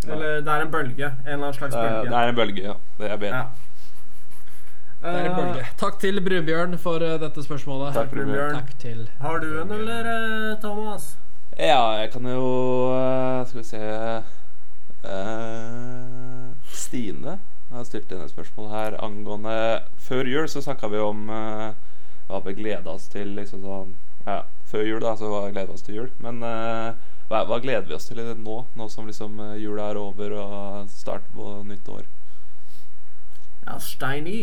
Eller 0.09 0.41
det 0.45 0.53
er 0.53 0.67
en 0.67 0.71
bølge. 0.71 1.07
En 1.07 1.33
eller 1.33 1.47
annen 1.47 1.55
slags 1.57 1.75
Det 1.75 1.81
er, 1.81 1.91
bølge. 1.97 2.11
det 2.11 2.19
er 2.19 2.29
en 2.29 2.37
bølge, 2.37 2.63
ja. 2.63 2.75
Det 2.99 3.11
er 3.11 3.17
bedre. 3.17 3.37
Ja. 3.37 3.45
Det 5.03 5.09
er 5.11 5.25
en 5.25 5.31
Eh, 5.31 5.37
bølge. 5.37 5.67
Takk 5.81 5.99
til 5.99 6.21
Brunbjørn 6.23 6.79
for 6.79 7.03
eh, 7.03 7.17
dette 7.21 7.43
spørsmålet. 7.43 7.95
Takk, 7.95 8.11
Brunbjørn. 8.11 8.55
Takk 8.55 8.79
til 8.79 9.09
Har 9.21 9.39
du 9.39 9.49
en, 9.63 9.73
eller, 9.73 10.11
eh, 10.13 10.61
Thomas? 10.63 11.17
Ja, 11.59 11.81
jeg 12.01 12.13
kan 12.13 12.27
jo 12.27 12.45
eh, 12.95 13.47
Skal 13.47 13.59
vi 13.61 13.65
se 13.67 13.81
eh, 15.05 16.51
Stine 16.73 17.39
har 17.73 17.87
stilt 17.89 18.13
inn 18.13 18.23
et 18.25 18.33
spørsmål 18.33 18.69
her 18.73 18.97
angående 19.03 19.55
Før 20.05 20.29
jul 20.29 20.49
så 20.51 20.63
snakka 20.65 20.91
vi 20.93 21.01
om 21.01 21.25
uh, 21.33 21.73
hva 22.29 22.41
vi 22.45 22.57
gleda 22.59 22.93
oss 22.93 23.09
til. 23.13 23.33
liksom 23.39 23.65
sånn 23.65 23.95
Ja, 24.27 24.43
før 24.71 24.85
jul, 24.87 25.01
da, 25.03 25.15
så 25.17 25.31
hva 25.33 25.49
gleder 25.51 25.73
vi 25.73 25.79
oss 25.79 25.87
til 25.87 25.99
jul. 26.01 26.11
Men 26.23 26.43
uh, 26.45 26.93
hva, 27.31 27.43
hva 27.49 27.59
gleder 27.65 27.89
vi 27.89 27.97
oss 27.97 28.11
til 28.11 28.21
nå? 28.21 28.59
Nå 28.77 28.89
som 28.93 29.09
liksom 29.09 29.41
jula 29.61 29.91
er 29.91 30.01
over 30.01 30.37
og 30.39 30.93
start 30.93 31.27
på 31.35 31.59
nytt 31.67 31.89
år. 31.89 32.07
Ja, 33.67 33.79
stein 33.81 34.27
i. 34.29 34.43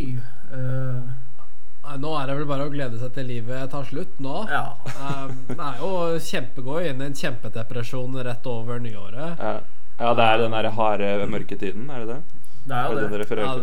Nå 1.99 2.12
er 2.20 2.28
det 2.30 2.36
vel 2.38 2.47
bare 2.49 2.68
å 2.68 2.72
glede 2.72 2.99
seg 3.01 3.14
til 3.16 3.30
livet 3.30 3.72
tar 3.72 3.86
slutt 3.88 4.20
nå. 4.22 4.43
ja. 4.51 4.66
Um, 4.99 5.34
det 5.49 5.57
er 5.57 5.82
jo 5.82 5.91
kjempegod 6.22 6.86
inn 6.86 7.01
i 7.01 7.07
en 7.07 7.18
kjempedepresjon 7.18 8.18
rett 8.26 8.49
over 8.49 8.82
nyåret. 8.84 9.39
Ja, 9.39 9.60
ja 10.00 10.14
det 10.16 10.26
er 10.26 10.41
den 10.43 10.56
der 10.56 10.70
harde 10.78 11.28
mørketiden, 11.30 11.89
er 11.89 12.06
det 12.06 12.16
det? 12.16 12.22
Det 12.70 12.76
er 12.76 12.89
jo 12.89 12.97
det 13.00 13.20
det 13.20 13.30
det. 13.30 13.45
Ja, 13.45 13.54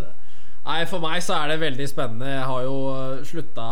nei, 0.67 0.81
for 0.91 1.03
meg 1.03 1.23
så 1.23 1.37
er 1.39 1.53
det 1.53 1.61
veldig 1.63 1.87
spennende. 1.89 2.31
Jeg 2.33 2.49
har 2.51 2.65
jo 2.67 2.75
uh, 2.91 3.21
slutta, 3.27 3.67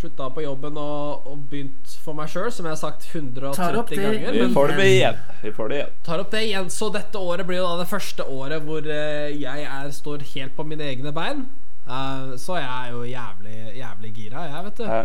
slutta 0.00 0.30
på 0.32 0.46
jobben 0.46 0.78
og, 0.80 1.26
og 1.28 1.42
begynt 1.50 1.92
for 2.04 2.16
meg 2.16 2.30
sjøl, 2.32 2.48
som 2.54 2.68
jeg 2.68 2.76
har 2.76 2.80
sagt 2.80 3.06
130 3.12 4.00
ganger. 4.00 4.32
Vi 4.38 4.48
får 4.54 4.72
det 4.72 4.88
igjen. 4.94 5.20
Vi 5.42 5.52
får 5.58 5.72
det 5.72 5.78
igjen. 5.82 5.94
tar 6.08 6.24
opp 6.24 6.32
det 6.32 6.42
igjen. 6.48 6.72
Så 6.72 6.90
dette 6.94 7.20
året 7.20 7.48
blir 7.48 7.60
jo 7.60 7.68
da 7.68 7.76
det 7.82 7.90
første 7.92 8.26
året 8.38 8.64
hvor 8.66 8.88
uh, 8.88 9.28
jeg 9.30 9.68
er, 9.68 9.92
står 10.00 10.26
helt 10.32 10.56
på 10.56 10.66
mine 10.66 10.88
egne 10.88 11.12
bein. 11.16 11.46
Uh, 11.86 12.34
så 12.40 12.58
jeg 12.58 12.66
er 12.66 12.96
jo 12.96 13.04
jævlig, 13.06 13.60
jævlig 13.78 14.12
gira, 14.16 14.48
jeg, 14.50 14.66
vet 14.70 14.82
du. 14.82 14.88
Ja. 14.90 15.04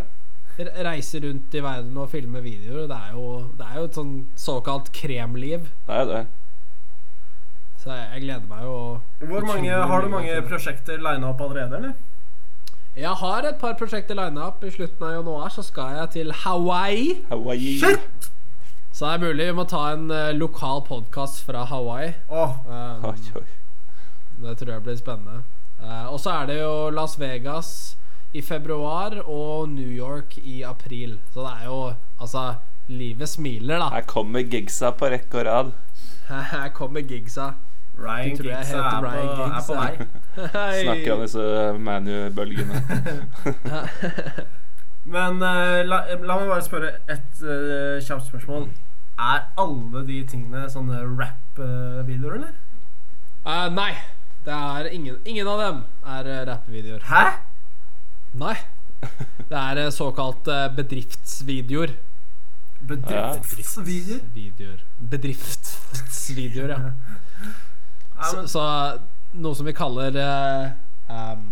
Re- 0.52 0.84
Reise 0.84 1.20
rundt 1.22 1.54
i 1.56 1.62
verden 1.64 1.96
og 1.96 2.10
filme 2.12 2.40
videoer. 2.44 2.88
Det 2.88 2.96
er 2.96 3.12
jo, 3.16 3.26
det 3.58 3.68
er 3.68 3.78
jo 3.80 3.84
et 3.88 3.98
sånn 4.00 4.14
såkalt 4.36 4.90
kremliv. 4.96 5.68
Det 5.86 6.00
er 6.00 6.08
det. 6.08 6.22
Så 7.82 7.90
jeg, 7.90 8.08
jeg 8.14 8.22
gleder 8.22 8.46
meg 8.46 8.62
jo 8.62 8.74
Hvor 9.26 9.46
mange, 9.46 9.70
har 9.90 10.04
du 10.04 10.08
mange 10.08 10.34
prosjekter 10.46 11.00
lina 11.02 11.32
opp 11.32 11.40
allerede, 11.42 11.80
eller? 11.80 11.94
Jeg 12.94 13.14
har 13.22 13.48
et 13.48 13.56
par 13.58 13.72
prosjekter 13.80 14.14
lina 14.14 14.44
opp. 14.46 14.62
I 14.62 14.70
slutten 14.70 15.06
av 15.06 15.16
januar 15.16 15.48
så 15.50 15.64
skal 15.66 15.96
jeg 15.96 16.10
til 16.14 16.32
Hawaii. 16.44 17.16
Hawaii. 17.30 17.78
Shit! 17.80 18.28
Så 18.92 19.06
det 19.06 19.14
er 19.14 19.24
mulig 19.24 19.46
vi 19.48 19.56
må 19.56 19.64
ta 19.64 19.80
en 19.94 20.10
uh, 20.12 20.28
lokal 20.36 20.84
podkast 20.86 21.40
fra 21.46 21.64
Hawaii. 21.70 22.12
Oh. 22.28 22.54
Um, 22.68 23.02
det 24.44 24.54
tror 24.60 24.74
jeg 24.74 24.84
blir 24.84 25.00
spennende. 25.00 25.40
Uh, 25.80 26.12
og 26.12 26.20
så 26.20 26.36
er 26.36 26.52
det 26.52 26.60
jo 26.60 26.90
Las 26.94 27.16
Vegas 27.18 27.72
i 28.32 28.44
februar 28.44 29.16
og 29.24 29.72
New 29.72 29.90
York 29.90 30.36
i 30.38 30.60
april. 30.62 31.18
Så 31.34 31.40
det 31.40 31.56
er 31.62 31.66
jo 31.66 31.82
Altså, 32.22 32.54
livet 32.86 33.28
smiler, 33.28 33.80
da. 33.80 33.88
Her 33.96 34.04
kommer 34.06 34.44
gigsa 34.46 34.92
på 34.94 35.08
rekke 35.10 35.40
og 35.40 35.46
rad. 35.46 35.72
Her 36.52 36.68
kommer 36.76 37.00
gigsa. 37.02 37.48
Ryan 37.98 38.36
Giggs 38.36 38.72
er, 38.72 38.82
på, 39.00 39.12
er 39.44 39.60
på 39.66 39.74
vei. 39.76 39.92
Snakker 40.82 41.12
om 41.14 41.22
disse 41.22 41.44
Manu-bølgene. 41.78 42.82
Men 45.04 45.42
uh, 45.42 45.82
la, 45.82 45.98
la 46.22 46.36
meg 46.38 46.48
bare 46.48 46.62
spørre 46.62 46.92
et 47.10 47.42
uh, 47.42 47.98
kjapt 48.02 48.28
spørsmål. 48.28 48.68
Er 49.18 49.40
alle 49.60 50.02
de 50.08 50.20
tingene 50.30 50.68
sånne 50.70 51.02
rap-videoer, 51.18 52.36
eller? 52.38 52.52
Uh, 53.46 53.68
nei. 53.74 53.92
Det 54.42 54.54
er 54.54 54.88
ingen, 54.90 55.18
ingen 55.26 55.46
av 55.50 55.60
dem 55.62 55.82
er 56.16 56.30
uh, 56.30 56.38
rappevideoer. 56.48 57.02
Hæ? 57.10 57.24
Nei. 58.38 58.56
Det 59.50 59.58
er 59.58 59.90
såkalt 59.90 60.46
bedriftsvideoer. 60.76 61.96
Bedriftsvideoer? 62.86 64.22
Videoer. 64.34 64.86
Bedriftsvideoer, 65.10 66.74
ja. 66.78 67.50
Ja, 68.16 68.30
Så, 68.30 68.46
så 68.48 68.64
noe 69.34 69.56
som 69.56 69.66
vi 69.66 69.72
kaller 69.72 70.16
uh, 70.16 70.72
um, 71.08 71.46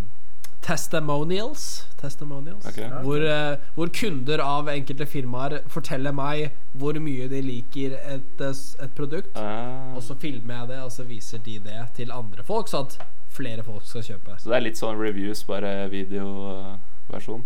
testimonials. 0.60 1.86
Testimonials. 2.00 2.66
okay. 2.66 2.88
Hvor, 3.02 3.20
uh, 3.20 3.56
hvor 3.74 3.88
kunder 3.92 4.40
av 4.44 4.68
enkelte 4.72 5.06
firmaer 5.08 5.60
forteller 5.68 6.12
meg 6.16 6.50
hvor 6.78 6.96
mye 7.02 7.28
de 7.28 7.40
liker 7.44 7.96
et, 7.98 8.40
eh, 8.44 8.60
et 8.84 8.92
produkt. 8.96 9.36
Ah. 9.36 9.94
Og 9.96 10.02
så 10.04 10.14
filmer 10.20 10.60
jeg 10.60 10.68
det, 10.74 10.82
og 10.84 10.92
så 10.92 11.04
viser 11.08 11.42
de 11.44 11.58
det 11.64 11.80
til 11.96 12.12
andre 12.12 12.44
folk, 12.46 12.68
så 12.68 12.84
at 12.86 12.98
flere 13.34 13.64
folk 13.64 13.84
skal 13.86 14.04
kjøpe. 14.06 14.36
Så 14.38 14.50
det 14.52 14.56
er 14.58 14.64
litt 14.68 14.80
sånn 14.80 15.00
reviews, 15.00 15.42
bare 15.48 15.88
videoversjon. 15.92 17.44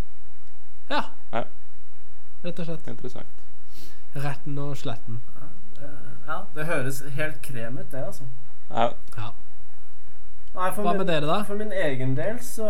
Ja, 0.91 1.07
Ja, 1.33 1.45
rett 2.45 2.59
og 2.61 2.67
slett. 2.69 2.89
interessant. 2.89 3.27
Retten 4.15 4.59
og 4.59 4.77
sletten. 4.77 5.21
ja, 6.27 6.43
det 6.55 6.67
høres 6.67 7.03
helt 7.17 7.41
krem 7.43 7.79
ut, 7.79 7.91
det, 7.91 8.05
altså. 8.05 8.25
Ja, 8.71 8.91
Ja. 9.17 9.31
Nei, 10.55 10.71
Hva 10.71 10.83
min, 10.83 10.97
med 10.99 11.07
dere, 11.07 11.27
da? 11.27 11.43
For 11.43 11.55
min 11.59 11.73
egen 11.73 12.17
del 12.17 12.39
så 12.43 12.69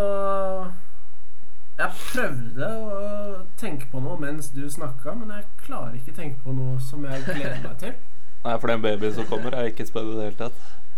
Jeg 1.78 1.90
prøvde 2.12 2.68
å 2.70 3.44
tenke 3.60 3.86
på 3.92 4.00
noe 4.00 4.16
mens 4.20 4.48
du 4.54 4.70
snakka, 4.70 5.14
men 5.18 5.30
jeg 5.34 5.44
klarer 5.66 5.94
ikke 5.98 6.12
tenke 6.16 6.38
på 6.44 6.52
noe 6.54 6.80
som 6.80 7.04
jeg 7.04 7.22
gleder 7.26 7.58
meg 7.64 7.78
til. 7.82 7.92
Nei, 8.44 8.58
for 8.60 8.66
den 8.70 8.82
babyen 8.82 9.14
som 9.14 9.24
kommer, 9.26 9.50
er 9.56 9.64
ikke 9.72 9.86
spennende 9.88 10.14
i 10.14 10.16
det 10.18 10.24
hele 10.30 10.38
tatt. 10.38 10.54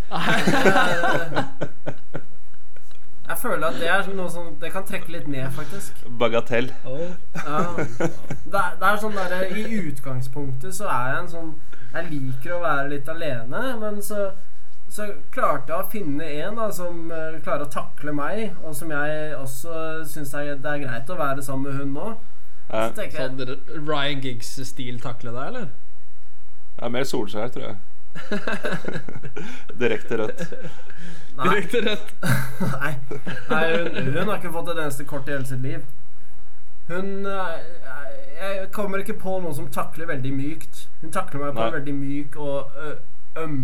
Jeg 3.26 3.38
føler 3.38 3.66
at 3.66 3.74
det 3.80 3.88
er 3.90 4.14
noe 4.14 4.30
som 4.30 4.54
Det 4.60 4.68
kan 4.72 4.84
trekke 4.86 5.10
litt 5.10 5.26
ned, 5.28 5.50
faktisk. 5.50 5.92
Bagatell. 6.18 6.72
Ja. 6.84 6.90
Det, 7.78 8.60
er, 8.60 8.76
det 8.78 8.86
er 8.90 8.96
sånn 9.02 9.16
der, 9.16 9.32
I 9.50 9.64
utgangspunktet 9.80 10.74
så 10.76 10.84
er 10.86 11.08
jeg 11.10 11.18
en 11.24 11.28
sånn 11.32 11.50
Jeg 11.96 12.04
liker 12.12 12.52
å 12.54 12.60
være 12.62 12.88
litt 12.92 13.08
alene, 13.10 13.76
men 13.80 14.02
så, 14.04 14.16
så 14.96 15.06
klarte 15.34 15.72
jeg 15.72 15.84
å 15.84 15.90
finne 15.92 16.28
en 16.46 16.56
da, 16.56 16.70
som 16.72 17.10
eh, 17.12 17.36
klarer 17.44 17.66
å 17.66 17.72
takle 17.72 18.14
meg, 18.16 18.54
og 18.64 18.76
som 18.78 18.92
jeg 18.94 19.34
også 19.36 20.04
syns 20.08 20.32
det 20.32 20.70
er 20.72 20.80
greit 20.84 21.12
å 21.12 21.18
være 21.18 21.44
sammen 21.44 21.68
med 21.68 21.82
hun 21.82 21.92
nå. 21.96 22.14
Ja. 22.70 22.88
Så 22.88 22.96
tenker 22.96 23.20
jeg 23.20 23.34
Sånn 23.36 23.84
Ryan 23.86 24.22
Giggs-stil 24.24 24.96
takle 25.02 25.34
deg, 25.36 25.52
eller? 25.52 25.68
Ja, 26.80 26.88
mer 26.92 27.06
Solskjær, 27.08 27.52
tror 27.54 27.68
jeg. 27.68 27.76
Direkte 29.82 30.18
rødt. 30.22 30.42
Nei, 31.36 31.48
Direkte 31.50 31.82
rødt. 31.84 32.14
nei, 32.80 32.92
nei 33.50 33.62
hun, 33.74 34.10
hun 34.16 34.22
har 34.32 34.40
ikke 34.40 34.54
fått 34.56 34.72
et 34.72 34.80
eneste 34.80 35.06
kort 35.08 35.28
i 35.28 35.36
hele 35.36 35.48
sitt 35.48 35.62
liv. 35.64 35.84
Hun 36.88 37.26
eh, 37.26 37.54
Jeg 38.36 38.68
kommer 38.74 39.02
ikke 39.02 39.18
på 39.20 39.38
noe 39.42 39.54
som 39.56 39.68
takler 39.72 40.08
veldig 40.10 40.32
mykt. 40.36 40.86
Hun 41.02 41.12
takler 41.12 41.44
meg 41.44 41.54
på 41.54 41.60
Nei. 41.60 41.68
en 41.68 41.76
veldig 41.78 41.96
myk 42.00 42.40
og 42.40 42.80
øm, 43.42 43.60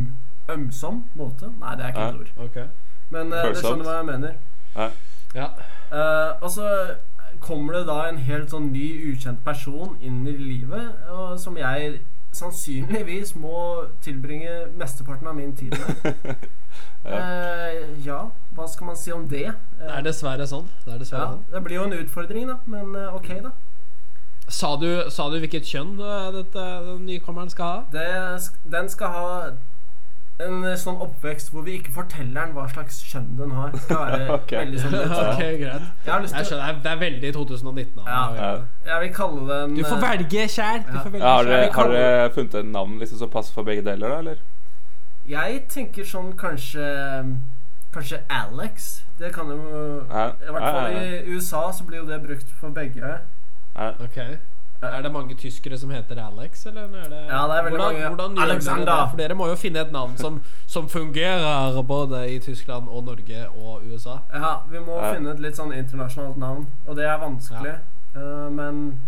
ømsom 0.57 1.05
måte. 1.19 1.51
Nei, 1.61 1.75
det 1.77 1.85
er 1.85 1.89
ikke 1.89 2.09
et 2.09 2.15
Ja. 2.15 2.21
ord. 2.21 2.49
Okay. 2.49 2.67
Men 3.11 3.33
uh, 3.33 3.49
du 3.49 3.55
skjønner 3.61 3.85
hva 3.85 3.97
jeg 4.01 4.07
mener. 4.07 4.35
Ja. 4.77 4.89
Ja. 5.35 5.49
Eh, 5.93 6.43
og 6.43 6.51
så 6.51 6.69
kommer 7.41 7.73
det 7.73 7.87
da 7.89 7.99
en 8.09 8.19
helt 8.25 8.51
sånn 8.53 8.71
ny, 8.73 8.87
ukjent 9.13 9.41
person 9.45 9.97
inn 10.01 10.27
i 10.29 10.33
livet, 10.37 10.91
og 11.11 11.39
som 11.41 11.57
jeg 11.57 12.01
sannsynligvis 12.33 13.35
må 13.37 13.85
tilbringe 14.05 14.67
mesteparten 14.81 15.29
av 15.29 15.37
min 15.37 15.57
tid 15.57 15.77
med. 15.77 16.35
Eh, 17.05 17.81
ja, 18.07 18.21
hva 18.55 18.65
skal 18.71 18.87
man 18.87 18.97
si 18.97 19.11
om 19.13 19.25
det? 19.29 19.49
Uh, 19.51 19.81
Det 19.83 19.89
er 19.99 20.05
dessverre 20.07 20.45
sånn. 20.47 20.69
Det 20.87 20.93
er 20.95 21.01
dessverre 21.03 21.25
ja, 21.25 21.33
sånn. 21.33 21.43
det 21.51 21.61
blir 21.67 21.77
jo 21.81 21.87
en 21.89 21.97
utfordring, 21.99 22.47
da. 22.49 22.55
Men 22.71 22.95
eh, 22.97 23.17
ok, 23.19 23.29
da. 23.43 23.51
Sa 24.47 24.71
du, 24.79 24.87
sa 25.11 25.27
du 25.33 25.37
hvilket 25.43 25.67
kjønn 25.67 25.99
eh, 25.99 26.29
dette, 26.39 26.65
den 26.87 27.03
nykommeren 27.11 27.51
skal 27.51 27.67
ha? 27.67 27.83
Det, 27.93 28.07
den 28.71 28.89
skal 28.93 29.13
ha 29.17 29.27
en 30.41 30.65
eh, 30.65 30.77
sånn 30.81 30.97
oppvekst 31.05 31.51
hvor 31.53 31.63
vi 31.67 31.75
ikke 31.79 31.93
forteller 31.93 32.35
den 32.47 32.55
hva 32.57 32.65
slags 32.73 33.03
kjønn 33.07 33.29
den 33.39 33.51
har. 33.57 33.71
Det 33.75 33.83
skal 33.85 34.01
være 34.01 34.29
okay. 34.39 34.59
veldig 34.65 34.81
sånn 34.81 34.97
ok, 35.27 35.43
greit. 35.61 35.85
Jeg 36.07 36.13
har 36.13 36.25
lyst 36.25 36.37
Jeg 36.39 36.49
skjønner, 36.51 36.81
det 36.83 36.91
er- 36.93 37.03
veldig 37.03 37.33
2019. 37.37 38.03
Ja. 38.07 38.23
Ja. 38.39 38.51
Jeg 38.87 39.01
vil 39.05 39.15
kalle 39.15 39.47
den 39.61 39.77
Du 39.77 39.85
får 39.85 39.97
eh, 39.97 40.09
velge 40.09 40.49
sjæl. 40.49 40.83
Ja. 40.89 41.03
får 41.05 41.11
velge 41.17 41.27
Ja, 41.27 41.37
har, 41.77 41.93
dere, 41.93 42.31
funnet 42.35 42.55
et 42.63 42.71
navn 42.73 42.99
liksom, 42.99 43.19
som 43.19 43.31
passer 43.31 43.55
for 43.55 43.63
begge 43.69 43.85
deler, 43.87 44.09
da, 44.09 44.19
eller? 44.19 44.43
Jeg 45.29 45.63
tenker 45.71 46.05
sånn 46.09 46.33
kanskje 46.39 46.87
Kanskje 47.93 48.23
Alex. 48.33 49.03
Det 49.21 49.29
kan 49.35 49.51
jo 49.53 49.59
Ja, 50.09 50.31
I 50.33 50.55
hvert 50.55 50.65
fall 50.65 50.93
ja, 50.97 51.03
ja. 51.05 51.21
i 51.21 51.37
USA 51.37 51.67
så 51.77 51.85
blir 51.85 52.01
jo 52.01 52.07
det 52.09 52.23
brukt 52.25 52.49
for 52.61 52.73
begge. 52.75 53.19
Ja. 53.77 53.91
Ok. 54.01 54.17
Er 54.83 55.03
det 55.03 55.13
mange 55.13 55.35
tyskere 55.39 55.79
som 55.79 55.91
heter 55.91 56.19
Alex, 56.19 56.67
eller 56.67 56.83
er 56.83 57.09
det 57.09 57.21
Ja, 57.29 57.43
det 57.47 57.57
er 57.59 57.63
veldig 57.63 57.71
hvordan, 57.79 57.95
mange. 57.95 58.09
Hvordan 58.17 58.39
Alexander. 58.39 58.85
dere? 58.85 59.09
For 59.11 59.17
dere 59.17 59.35
må 59.35 59.47
jo 59.49 59.55
finne 59.57 59.79
et 59.81 59.93
navn 59.93 60.17
som, 60.19 60.41
som 60.67 60.89
fungerer 60.89 61.83
både 61.83 62.23
i 62.35 62.39
Tyskland 62.39 62.89
og 62.89 63.05
Norge 63.05 63.45
og 63.55 63.83
USA. 63.93 64.17
Ja, 64.35 64.57
vi 64.71 64.79
må 64.79 64.97
Ja. 64.99 65.13
finne 65.15 65.31
et 65.31 65.41
litt 65.41 65.55
sånn 65.57 65.73
internasjonalt 65.73 66.37
navn, 66.37 66.67
og 66.89 66.97
det 66.97 67.05
er 67.07 67.19
vanskelig. 67.19 67.77
Eh, 68.17 68.51
men 68.51 68.99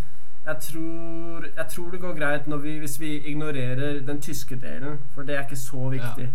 jeg 0.47 0.57
tror, 0.61 1.45
jeg 1.57 1.67
tror 1.69 1.91
det 1.91 2.01
går 2.01 2.15
greit 2.19 2.47
når 2.47 2.57
vi, 2.63 2.79
hvis 2.79 3.01
vi 3.01 3.19
ignorerer 3.27 4.01
den 4.07 4.21
tyske 4.21 4.57
delen, 4.61 4.99
for 5.15 5.23
det 5.23 5.37
er 5.37 5.43
ikke 5.43 5.57
så 5.57 5.91
viktig. 5.91 6.29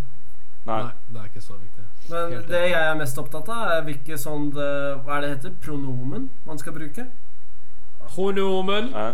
Nei. 0.65 0.83
Nei, 0.83 0.91
det 1.13 1.21
er 1.21 1.25
ikke 1.31 1.41
så 1.47 1.53
viktig. 1.53 1.85
Men 2.09 2.31
Helt 2.33 2.47
det 2.49 2.61
jeg 2.71 2.89
er 2.91 2.95
mest 2.95 3.17
opptatt 3.17 3.49
av, 3.49 3.71
er 3.71 3.81
hvilke 3.85 4.17
sånn 4.17 4.51
Hva 4.51 5.17
er 5.17 5.21
det 5.21 5.29
heter? 5.29 5.51
Pronomen 5.61 6.29
man 6.45 6.57
skal 6.57 6.73
bruke? 6.73 7.05
Pronomen. 8.09 8.89
Nei. 8.91 9.13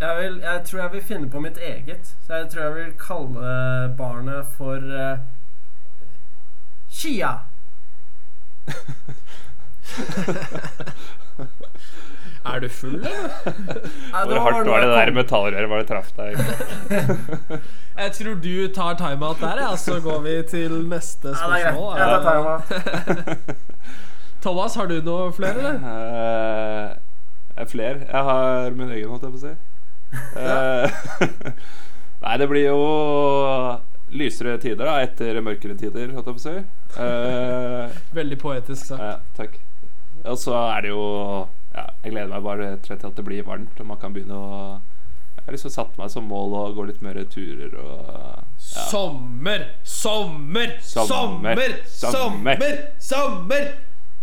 Jeg, 0.00 0.16
vil, 0.16 0.40
jeg 0.42 0.60
tror 0.64 0.80
jeg 0.80 0.92
vil 0.92 1.02
finne 1.02 1.30
på 1.30 1.40
mitt 1.40 1.58
eget. 1.58 2.16
Så 2.26 2.34
jeg 2.34 2.48
tror 2.50 2.62
jeg 2.62 2.74
vil 2.74 2.92
kalle 2.98 3.94
barnet 3.98 4.46
for 4.56 4.76
uh, 4.76 5.18
Kia. 6.92 7.30
Er 12.44 12.58
du 12.60 12.68
full, 12.68 12.94
eller? 12.94 13.28
Nei, 14.12 14.24
Hvor 14.24 14.40
hardt 14.40 14.68
var 14.68 14.80
det 14.80 14.88
der 14.88 15.10
metallrøret 15.12 15.68
bare 15.68 15.78
det 15.78 15.88
traff 15.88 16.12
deg? 16.16 16.36
Jeg 18.00 18.12
tror 18.16 18.34
du 18.40 18.68
tar 18.74 18.94
timeout 18.96 19.40
der, 19.40 19.56
ja, 19.60 19.76
så 19.76 20.00
går 20.00 20.20
vi 20.24 20.42
til 20.48 20.72
neste 20.88 21.28
Ja, 21.28 21.34
det 21.34 21.42
er 21.42 21.50
greit. 21.50 21.74
spørsmål. 21.74 21.98
Ja, 21.98 22.04
tar 22.24 22.34
jeg 22.34 22.42
meg. 22.48 22.62
Thomas, 24.44 24.74
har 24.74 24.86
du 24.88 25.00
noe 25.04 25.32
flere, 25.36 25.58
eller? 25.58 25.74
Uh, 25.84 26.88
flere. 27.68 27.98
Jeg 28.08 28.22
har 28.30 28.70
min 28.70 28.88
egen, 28.88 29.08
holdt 29.12 29.22
jeg 29.28 29.32
på 29.36 29.36
å 29.36 29.40
si. 29.44 29.52
Eh, 30.10 30.90
nei, 32.24 32.34
det 32.40 32.48
blir 32.50 32.66
jo 32.66 32.78
lysere 34.10 34.56
tider 34.58 34.88
da 34.88 34.96
etter 35.04 35.38
mørkere 35.44 35.76
tider, 35.78 36.10
holdt 36.16 36.26
jeg 36.30 36.36
på 36.36 36.40
å 36.40 36.44
si. 36.44 36.54
Eh, 36.98 37.98
Veldig 38.16 38.38
poetisk 38.42 38.88
sagt. 38.90 39.02
ja, 39.04 39.16
takk. 39.38 39.58
Og 40.26 40.36
så 40.36 40.52
er 40.58 40.82
det 40.84 40.90
jo 40.90 41.04
ja, 41.72 41.84
Jeg 42.04 42.12
gleder 42.12 42.28
meg 42.34 42.42
bare 42.44 42.66
til 42.84 42.98
at 42.98 43.14
det 43.16 43.24
blir 43.24 43.46
varmt, 43.46 43.78
og 43.80 43.86
man 43.88 43.96
kan 44.02 44.12
begynne 44.12 44.36
å 44.36 44.56
Jeg 45.38 45.44
har 45.46 45.54
liksom 45.54 45.72
satt 45.72 45.94
meg 45.96 46.10
som 46.12 46.26
mål 46.28 46.52
å 46.58 46.64
gå 46.76 46.84
litt 46.90 47.00
mer 47.00 47.16
turer 47.32 47.72
og 47.80 48.10
ja. 48.10 48.82
Sommer, 48.90 49.62
sommer, 49.82 50.74
sommer, 50.84 51.56
Sommer, 51.56 51.78
sommer, 51.88 52.66
sommer. 53.00 53.70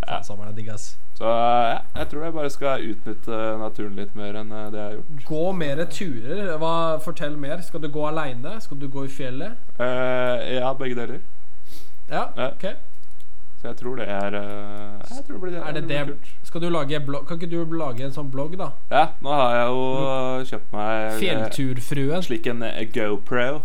Faen, 0.08 0.24
sommeren 0.24 0.54
er 0.54 0.58
digg, 0.58 0.70
ass. 0.72 0.96
Så 1.18 1.28
ja, 1.28 1.80
jeg 1.98 2.10
tror 2.12 2.24
jeg 2.24 2.34
bare 2.36 2.50
skal 2.54 2.84
utnytte 2.92 3.38
naturen 3.60 3.96
litt 3.98 4.14
mer 4.16 4.38
enn 4.40 4.52
eh, 4.54 4.68
det 4.72 4.80
jeg 4.80 4.90
har 4.90 4.98
gjort. 5.00 5.24
Gå 5.28 5.46
mer 5.60 5.82
turer. 5.92 6.52
Hva, 6.62 6.74
fortell 7.04 7.40
mer. 7.42 7.64
Skal 7.66 7.84
du 7.84 7.90
gå 7.92 8.06
aleine? 8.08 8.58
Skal 8.64 8.80
du 8.80 8.88
gå 8.92 9.08
i 9.08 9.12
fjellet? 9.12 9.58
Uh, 9.80 10.38
ja, 10.54 10.72
begge 10.78 11.00
deler. 11.00 11.26
Ja, 12.08 12.30
ok. 12.52 12.70
Så 13.62 13.68
jeg 13.68 13.78
tror 13.80 13.96
det 13.98 14.06
er 14.06 14.36
eh, 14.38 15.16
Jeg 15.18 15.24
tror 15.28 15.34
det 15.34 15.42
blir 15.42 15.56
Er 15.58 15.72
det 15.74 15.84
blir 15.84 15.98
det 15.98 16.06
kult. 16.06 16.28
Skal 16.44 16.62
du 16.62 16.70
lage 16.70 17.00
blogg? 17.00 17.26
Kan 17.28 17.42
ikke 17.42 17.50
du 17.50 17.74
lage 17.78 18.06
en 18.06 18.14
sånn 18.14 18.30
blogg, 18.32 18.54
da? 18.60 18.70
Ja, 18.94 19.08
nå 19.26 19.34
har 19.34 19.56
jeg 19.56 19.72
jo 19.74 20.46
kjøpt 20.52 20.76
meg 20.76 20.92
eh, 21.00 21.18
Fjellturfruen. 21.24 22.24
slik 22.30 22.48
en 22.54 22.62
eh, 22.64 22.86
GoPro. 22.94 23.64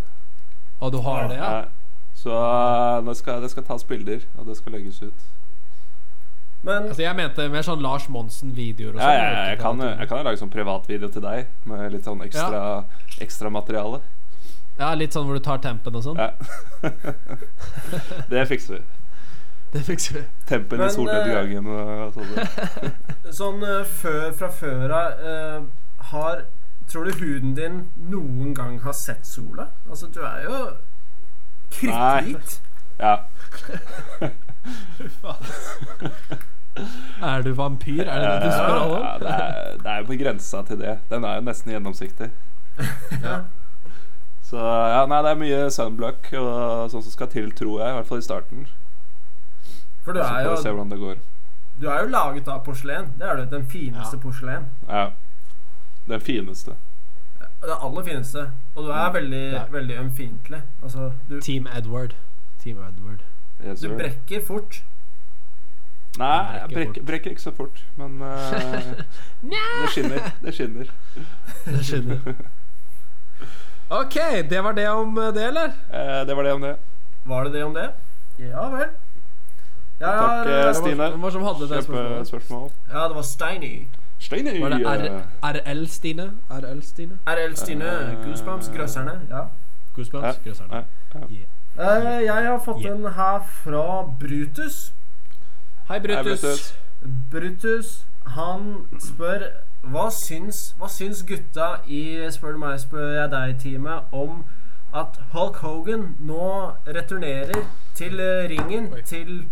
Og 0.80 0.92
du 0.92 0.98
har 1.04 1.28
det, 1.28 1.36
ja? 1.36 1.52
Ja. 1.60 2.08
Så 2.16 2.32
eh, 2.32 3.04
det 3.04 3.16
skal, 3.20 3.44
det 3.44 3.52
skal 3.52 3.68
tas 3.68 3.84
bilder, 3.84 4.24
og 4.38 4.48
det 4.48 4.56
skal 4.56 4.78
legges 4.78 5.02
ut. 5.04 5.28
Men 6.62 6.88
Altså, 6.88 7.02
jeg 7.02 7.18
mente 7.18 7.48
mer 7.50 7.64
sånn 7.66 7.82
Lars 7.82 8.08
Monsen-videoer 8.12 8.94
Ja, 8.94 9.02
sånn. 9.02 9.14
ja, 9.16 9.28
ja, 9.28 9.44
jeg, 9.50 9.58
kan, 9.62 9.80
jeg 9.82 10.08
kan 10.08 10.20
jo 10.20 10.26
lage 10.28 10.38
sånn 10.38 10.52
privatvideo 10.52 11.10
til 11.10 11.24
deg 11.24 11.68
med 11.68 11.86
litt 11.94 12.06
sånn 12.06 12.22
ekstra, 12.22 12.62
ekstra 13.24 13.50
materiale. 13.50 14.02
Ja, 14.78 14.92
litt 14.94 15.14
sånn 15.14 15.26
hvor 15.28 15.36
du 15.38 15.44
tar 15.44 15.60
tempen 15.62 15.98
og 15.98 16.04
sånn. 16.06 16.22
Ja. 16.22 16.30
det 18.32 18.46
fikser 18.50 18.78
vi. 18.78 18.82
Det 19.72 19.82
fikser 19.86 20.18
vi. 20.20 20.22
Tempen 20.48 20.78
Men, 20.78 20.88
i 20.88 20.94
solnedgangen 20.94 21.68
og 21.72 22.16
sånn. 22.16 22.86
sånn 23.40 23.66
eh, 23.66 23.84
før 24.00 24.32
fra 24.36 24.50
før 24.52 24.96
av 24.98 25.22
uh, 25.22 25.62
Har 26.12 26.44
Tror 26.92 27.06
du 27.08 27.12
huden 27.22 27.54
din 27.56 27.76
noen 28.10 28.52
gang 28.54 28.74
har 28.84 28.92
sett 28.92 29.24
sola? 29.24 29.70
Altså, 29.88 30.10
du 30.12 30.18
er 30.28 30.42
jo 30.44 30.58
kritthvit. 31.72 32.58
Ja. 33.00 33.14
Er 37.22 37.42
du 37.42 37.52
vampyr? 37.54 38.02
Er 38.08 38.20
det 38.20 38.28
det 38.30 38.42
du 38.42 38.52
spør 38.52 38.78
om? 38.82 38.92
ja, 39.04 39.18
det, 39.18 39.28
er, 39.30 39.76
det 39.82 39.86
er 39.92 39.98
jo 39.98 40.06
på 40.08 40.16
grensa 40.22 40.62
til 40.66 40.78
det. 40.80 40.94
Den 41.10 41.24
er 41.24 41.34
jo 41.38 41.44
nesten 41.48 41.72
gjennomsiktig. 41.74 42.30
Ja. 43.22 43.34
Så 44.52 44.58
ja, 44.60 45.02
nei, 45.08 45.18
det 45.24 45.30
er 45.34 45.38
mye 45.40 45.58
sunblock 45.72 46.30
og 46.36 46.90
sånn 46.92 47.02
som 47.06 47.12
skal 47.14 47.28
til, 47.32 47.52
tror 47.56 47.80
jeg. 47.82 47.90
I 47.92 47.98
hvert 47.98 48.08
fall 48.08 48.22
i 48.22 48.26
starten. 48.26 48.66
For 50.04 50.12
du 50.16 50.20
Så 50.22 50.28
er 50.34 50.48
jo 50.48 50.56
se 50.60 50.72
hvordan 50.72 50.90
det 50.92 50.98
går. 51.00 51.20
Du 51.80 51.86
er 51.88 52.02
jo 52.04 52.08
laget 52.12 52.48
av 52.52 52.64
porselen. 52.66 53.12
Det 53.18 53.28
er 53.28 53.36
du. 53.36 53.44
Den 53.56 53.66
fineste 53.66 54.16
Ja. 54.16 54.22
porselen. 54.22 54.66
Ja. 54.88 55.04
Den 56.08 56.20
fineste. 56.20 56.74
Den 57.62 57.76
aller 57.80 58.04
fineste. 58.04 58.48
Og 58.76 58.84
du 58.84 58.90
er 58.90 59.12
veldig, 59.14 59.44
Ja. 59.52 59.64
veldig 59.70 59.96
ømfintlig. 59.98 60.62
Altså, 60.82 61.12
du, 61.28 61.40
Team 61.40 61.66
Edward. 61.76 62.14
Team 62.64 62.76
Edward. 62.78 63.22
Yes, 63.66 63.80
du 63.80 63.96
brekker 63.96 64.42
fort. 64.46 64.82
Nei, 66.18 66.56
jeg 66.58 66.68
brekker 66.74 67.04
brekker, 67.08 67.30
ikke 67.30 67.42
så 67.42 67.52
fort, 67.56 67.84
men 67.96 68.18
uh, 68.22 68.34
det 69.42 69.92
skinner. 69.94 70.32
Det 70.42 70.54
skinner. 70.54 70.90
Det 71.64 71.84
skinner. 71.86 72.18
Ok, 73.92 74.14
det 74.48 74.60
var 74.64 74.72
det 74.72 74.88
om 74.88 75.14
det, 75.14 75.48
eller? 75.48 75.72
Eh, 75.92 76.26
det 76.26 76.34
var 76.34 76.42
det 76.42 76.52
om 76.52 76.62
det. 76.62 76.76
Var 77.24 77.44
det 77.44 77.52
det 77.52 77.64
om 77.64 77.74
det? 77.74 77.90
Ja 78.38 78.68
vel. 78.72 78.88
Ja, 80.00 80.06
Takk, 80.06 80.20
har, 80.20 80.46
eh, 80.46 80.66
eh, 80.66 80.74
Stine. 80.74 81.08
Hvem 81.10 81.22
det 81.22 81.32
som 81.32 81.42
hadde 81.42 81.60
det 81.60 81.68
spørsmålet? 81.68 82.08
Kjempespørsmål. 82.10 82.70
Ja, 82.92 83.08
det 83.08 83.16
var 83.16 83.22
Steiny. 83.22 83.88
Steiny. 84.18 84.60
Var 84.60 84.68
det 84.68 85.22
RL-Stine? 85.42 86.30
RL-Stine? 86.50 87.18
RL 87.26 87.56
Stine. 87.56 87.84
Eh, 87.84 88.24
Goosebumps. 88.24 88.68
Grøsserne. 88.76 89.20
Ja. 89.30 89.44
Goosebumps? 89.94 90.26
Ja, 90.26 90.50
Grøsserne. 90.50 90.74
ja, 90.74 90.82
ja. 91.14 91.20
Yeah. 91.30 91.61
Eh, 91.78 92.24
jeg 92.24 92.46
har 92.46 92.58
fått 92.58 92.84
Yeah. 92.84 92.98
en 92.98 93.12
her 93.12 93.40
fra 93.64 94.02
Brutus. 94.20 94.92
Hei, 95.88 95.98
Brutus. 96.00 96.40
Brutus. 96.40 96.74
Brutus, 97.30 98.04
han 98.26 98.86
spør 99.00 99.48
hva 99.82 100.10
syns, 100.10 100.74
hva 100.78 100.88
syns 100.88 101.22
gutta 101.22 101.80
i 101.86 102.28
Spør 102.30 102.52
du 102.52 102.58
meg, 102.58 102.80
spør 102.80 103.14
jeg 103.16 103.30
deg-teamet 103.30 104.12
om 104.12 104.44
at 104.94 105.18
Hulk 105.32 105.56
Hogan 105.56 106.16
nå 106.20 106.72
returnerer 106.86 107.64
til 107.94 108.20
eh, 108.20 108.48
ringen, 108.52 108.92
til, 109.04 109.48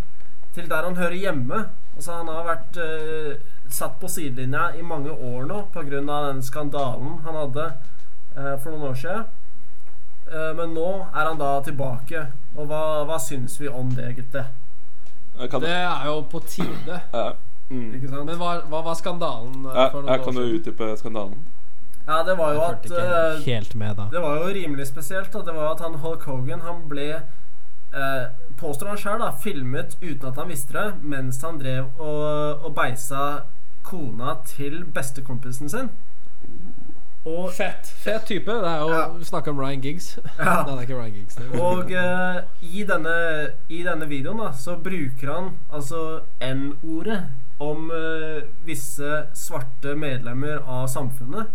til 0.55 0.71
der 0.71 0.85
han 0.85 0.97
hører 0.97 1.17
hjemme. 1.17 1.65
Altså 1.97 2.13
Han 2.13 2.29
har 2.29 2.45
vært 2.45 2.77
uh, 2.77 3.35
satt 3.69 3.99
på 4.01 4.09
sidelinja 4.09 4.71
i 4.79 4.83
mange 4.83 5.11
år 5.11 5.45
nå 5.45 5.67
pga. 5.73 6.01
den 6.29 6.43
skandalen 6.43 7.19
han 7.25 7.35
hadde 7.35 7.73
uh, 8.37 8.57
for 8.63 8.71
noen 8.71 8.91
år 8.93 8.95
siden. 8.95 9.25
Eh, 10.31 10.51
men 10.57 10.75
nå 10.75 10.89
er 11.15 11.25
han 11.27 11.39
da 11.41 11.53
tilbake. 11.67 12.27
Og 12.57 12.67
hva, 12.71 12.83
hva 13.09 13.19
syns 13.23 13.57
vi 13.61 13.69
om 13.69 13.91
det, 13.95 14.13
gutter? 14.17 14.47
Eh, 15.41 15.49
Det 15.61 15.71
er 15.71 16.05
jo 16.07 16.21
på 16.31 16.41
tide. 16.47 17.01
ja. 17.15 17.31
Mm. 17.71 17.93
Ikke 17.95 18.09
sant? 18.11 18.25
Men 18.27 18.35
hva, 18.41 18.57
hva 18.67 18.81
var 18.83 18.97
skandalen 18.99 19.61
eh, 19.71 19.77
Ja, 19.77 19.85
for 19.93 20.03
noen 20.03 20.11
jeg 20.11 20.23
kan 20.25 20.35
du 20.35 20.41
siden? 20.41 20.57
utdype 20.59 20.89
skandalen? 20.99 21.37
Ja, 22.09 22.17
det 22.27 22.35
var 22.39 22.55
jo 22.57 22.61
Jeg 22.61 22.71
at 22.71 22.87
ikke 22.89 23.45
helt 23.47 23.75
med 23.79 23.95
da. 23.97 24.07
Det 24.11 24.23
var 24.25 24.41
jo 24.41 24.49
rimelig 24.57 24.87
spesielt. 24.89 25.31
Da. 25.33 25.43
Det 25.47 25.55
var 25.55 25.69
at 25.77 25.81
han 25.85 25.95
Hulk 26.03 26.25
Hogan 26.27 26.61
han 26.67 26.81
ble 26.91 27.05
eh, 27.15 28.25
Påstår 28.59 28.91
han 28.91 28.99
sjøl, 28.99 29.21
da, 29.23 29.31
filmet 29.45 29.95
uten 30.03 30.27
at 30.33 30.37
han 30.43 30.51
visste 30.51 30.75
det, 30.75 30.89
mens 31.03 31.39
han 31.47 31.61
drev 31.63 31.87
og, 32.03 32.65
og 32.67 32.75
beisa 32.77 33.23
kona 33.87 34.35
til 34.51 34.83
bestekompisen 34.85 35.71
sin. 35.71 35.89
Og, 37.25 37.51
Fett. 37.53 37.91
Fet 38.01 38.25
type. 38.25 38.51
Det 38.51 38.69
er 38.69 38.81
jo 38.81 38.89
Ja. 38.89 39.09
Vi 39.09 39.51
om 39.51 39.61
Ryan 39.61 39.81
Giggs. 39.81 40.19
Ja. 40.39 40.63
Nei, 40.65 40.73
det 40.73 40.77
er 40.77 40.81
ikke 40.81 41.01
Ryan 41.01 41.13
Giggs. 41.13 41.35
Det 41.35 41.61
og 41.61 41.91
uh, 41.93 42.43
i, 42.63 42.85
denne, 42.89 43.17
i 43.69 43.83
denne 43.85 44.09
videoen 44.09 44.41
da, 44.41 44.53
så 44.57 44.77
bruker 44.77 45.33
han 45.35 45.51
altså 45.73 46.21
N-ordet 46.41 47.23
om 47.61 47.91
uh, 47.93 48.41
visse 48.65 49.27
svarte 49.37 49.95
medlemmer 49.95 50.63
av 50.65 50.89
samfunnet. 50.89 51.47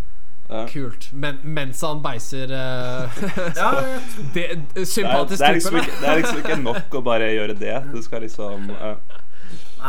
Ja. 0.50 0.68
Kult. 0.70 1.10
Men, 1.14 1.40
mens 1.44 1.82
han 1.82 2.04
beiser 2.04 2.52
uh, 2.54 3.10
Ja, 3.58 3.72
det, 4.36 4.44
Det 4.76 4.88
Sympatisk 4.88 5.40
det, 5.40 5.48
er 5.48 5.54
liksom 5.54 5.74
type. 5.74 5.86
ikke, 5.88 6.02
det 6.02 6.10
er 6.10 6.20
liksom 6.22 6.38
ikke 6.44 6.58
nok 6.62 7.00
å 7.00 7.02
bare 7.02 7.32
gjøre 7.34 7.58
det. 7.58 7.80
Du 7.94 8.02
skal 8.06 8.22
liksom 8.22 8.70
ja. 8.70 8.94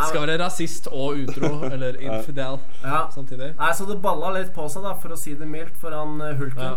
Skal 0.05 0.27
være 0.27 0.39
rasist 0.43 0.89
og 0.93 1.23
utro, 1.25 1.53
eller 1.73 1.97
infidel 2.01 2.59
ja. 2.83 3.07
samtidig. 3.15 3.55
Nei, 3.59 3.73
så 3.75 3.87
det 3.89 4.01
balla 4.03 4.35
litt 4.37 4.53
på 4.55 4.69
seg, 4.69 4.85
da, 4.85 4.95
for 5.01 5.15
å 5.15 5.19
si 5.21 5.35
det 5.39 5.49
mildt, 5.49 5.77
for 5.81 5.97
han 5.97 6.21
eh, 6.21 6.37
hulken. 6.37 6.77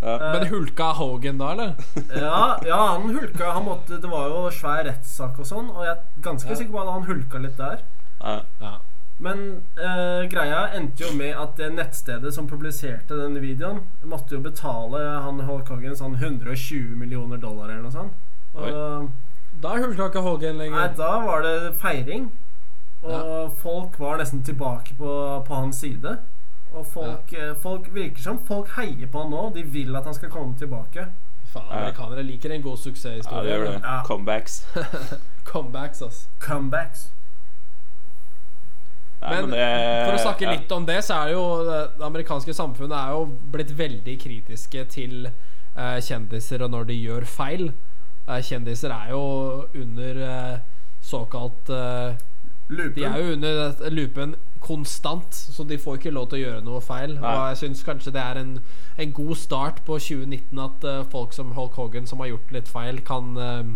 Ja. 0.00 0.16
Men 0.32 0.46
hulka 0.48 0.92
Hogan 0.96 1.38
da, 1.38 1.50
eller? 1.52 1.74
Ja, 2.24 2.58
ja, 2.64 2.76
han 2.94 3.10
hulka. 3.12 3.50
Han 3.52 3.66
måtte, 3.66 3.98
det 4.00 4.08
var 4.08 4.30
jo 4.32 4.46
svær 4.54 4.86
rettssak 4.88 5.36
og 5.38 5.48
sånn, 5.48 5.68
og 5.74 5.84
jeg 5.84 5.92
er 5.92 6.22
ganske 6.24 6.48
Ja. 6.48 6.56
sikker 6.56 6.72
på 6.72 6.80
at 6.84 6.92
han 6.94 7.04
hulka 7.10 7.42
litt 7.42 7.58
der. 7.60 7.82
Ja. 8.20 8.38
Ja. 8.60 8.78
Men 9.20 9.42
uh, 9.76 10.24
greia 10.32 10.62
endte 10.72 11.04
jo 11.04 11.10
med 11.12 11.36
at 11.36 11.58
det 11.60 11.66
nettstedet 11.74 12.32
som 12.32 12.46
publiserte 12.48 13.18
denne 13.18 13.42
videoen, 13.44 13.82
måtte 14.08 14.38
jo 14.38 14.40
betale 14.40 15.02
han 15.26 15.42
Hulk 15.44 15.68
Hogan 15.68 15.98
sånn 15.98 16.16
120 16.16 16.94
millioner 16.96 17.36
dollar 17.36 17.68
eller 17.68 17.84
noe 17.84 17.92
sånt. 17.92 18.16
Og, 18.56 19.10
Da 19.60 19.74
hulka 19.76 20.08
ikke 20.08 20.22
Hogan 20.24 20.56
nei, 20.56 20.70
da 20.96 21.10
var 21.26 21.44
det 21.44 21.74
feiring. 21.82 22.30
Og 23.02 23.52
folk 23.62 23.96
var 24.00 24.20
nesten 24.20 24.42
tilbake 24.44 24.94
på, 24.98 25.12
på 25.46 25.54
hans 25.54 25.80
side. 25.80 26.18
Og 26.74 26.86
folk, 26.86 27.32
eh, 27.32 27.54
folk 27.58 27.88
virker 27.94 28.22
som 28.22 28.38
folk 28.46 28.68
heier 28.76 29.08
på 29.10 29.22
han 29.24 29.32
nå. 29.32 29.48
De 29.54 29.64
vil 29.64 29.96
at 29.96 30.06
han 30.06 30.14
skal 30.14 30.30
komme 30.30 30.58
tilbake. 30.58 31.06
Faen, 31.50 31.70
amerikanere 31.70 32.22
liker 32.22 32.52
en 32.54 32.62
god 32.62 32.78
Ja, 32.78 33.40
det 33.42 33.50
gjør 33.50 33.64
det. 33.64 33.80
Ja. 33.82 34.02
Comebacks. 34.06 34.60
Comebacks, 35.50 36.02
ass. 36.02 36.28
Comebacks. 36.38 37.08
Nei, 39.20 39.30
Men 39.34 39.50
men 39.50 39.58
det 39.58 40.06
For 40.06 40.16
å 40.16 40.22
snakke 40.22 40.46
ja. 40.46 40.52
litt 40.56 40.70
om 40.72 40.86
det, 40.88 41.00
så 41.04 41.18
er 41.20 41.28
det 41.28 41.34
jo 41.34 41.46
det 41.66 41.80
det 41.98 42.06
amerikanske 42.06 42.54
samfunnet 42.56 42.96
er 42.96 43.16
jo 43.16 43.26
blitt 43.52 43.72
veldig 43.76 44.14
kritiske 44.22 44.84
til 44.94 45.26
eh, 45.28 45.98
kjendiser 46.00 46.64
og 46.64 46.72
når 46.72 46.88
de 46.88 46.96
gjør 47.02 47.26
feil. 47.28 47.66
Eh, 48.26 48.40
kjendiser 48.46 48.94
er 48.94 49.10
jo 49.12 49.24
under 49.76 50.22
eh, 50.24 50.56
såkalt 51.04 51.68
eh, 51.74 52.14
Loopen. 52.70 52.94
De 52.94 53.04
er 53.04 53.18
jo 53.18 53.32
under 53.34 53.90
loopen 53.90 54.34
konstant, 54.62 55.34
så 55.34 55.64
de 55.66 55.78
får 55.78 55.98
ikke 55.98 56.12
lov 56.14 56.28
til 56.30 56.38
å 56.38 56.42
gjøre 56.44 56.64
noe 56.64 56.80
feil. 56.84 57.16
Nei. 57.18 57.30
Og 57.34 57.48
jeg 57.50 57.60
syns 57.64 57.84
kanskje 57.86 58.12
det 58.14 58.22
er 58.22 58.38
en, 58.38 58.56
en 59.00 59.14
god 59.16 59.36
start 59.40 59.80
på 59.86 59.98
2019 59.98 60.60
at 60.62 60.86
uh, 60.86 61.00
folk 61.10 61.34
som 61.34 61.54
Hulk 61.56 61.78
Hogan, 61.80 62.06
som 62.06 62.22
har 62.22 62.30
gjort 62.30 62.52
litt 62.54 62.70
feil, 62.70 63.00
kan 63.06 63.32
uh, 63.40 63.72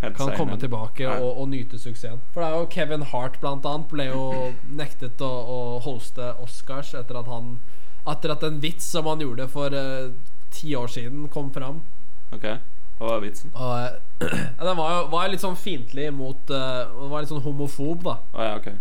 kan 0.00 0.32
komme 0.36 0.56
tilbake 0.62 1.08
og, 1.10 1.40
og 1.42 1.48
nyte 1.50 1.78
suksessen. 1.78 2.20
For 2.32 2.42
det 2.42 2.48
er 2.48 2.56
jo 2.60 2.70
Kevin 2.70 3.02
Hart 3.10 3.40
blant 3.42 3.66
annet 3.66 3.88
ble 3.90 4.06
jo 4.12 4.24
nektet 4.70 5.20
å, 5.24 5.28
å 5.28 5.60
hoste 5.82 6.32
Oscars 6.38 6.94
etter 6.94 7.18
at 7.18 7.30
han 7.30 7.58
Etter 8.08 8.30
at 8.32 8.44
en 8.46 8.60
vits 8.62 8.86
som 8.88 9.04
han 9.10 9.20
gjorde 9.20 9.44
for 9.52 9.74
uh, 9.74 10.14
ti 10.54 10.70
år 10.78 10.86
siden, 10.88 11.26
kom 11.28 11.50
fram. 11.52 11.82
Ok, 12.32 12.46
hva 12.96 13.10
var 13.10 13.18
vitsen? 13.20 13.50
Og 13.52 13.98
ja, 14.20 14.64
Den 14.64 14.76
var 14.76 14.92
jo 14.94 15.02
var 15.12 15.28
litt 15.30 15.42
sånn 15.42 15.56
fiendtlig 15.58 16.08
mot 16.14 16.50
uh, 16.50 16.88
Den 16.90 17.10
var 17.12 17.22
litt 17.22 17.32
sånn 17.32 17.44
homofob, 17.44 18.02
da. 18.06 18.18
Å 18.34 18.48
ja, 18.48 18.56
okay. 18.58 18.78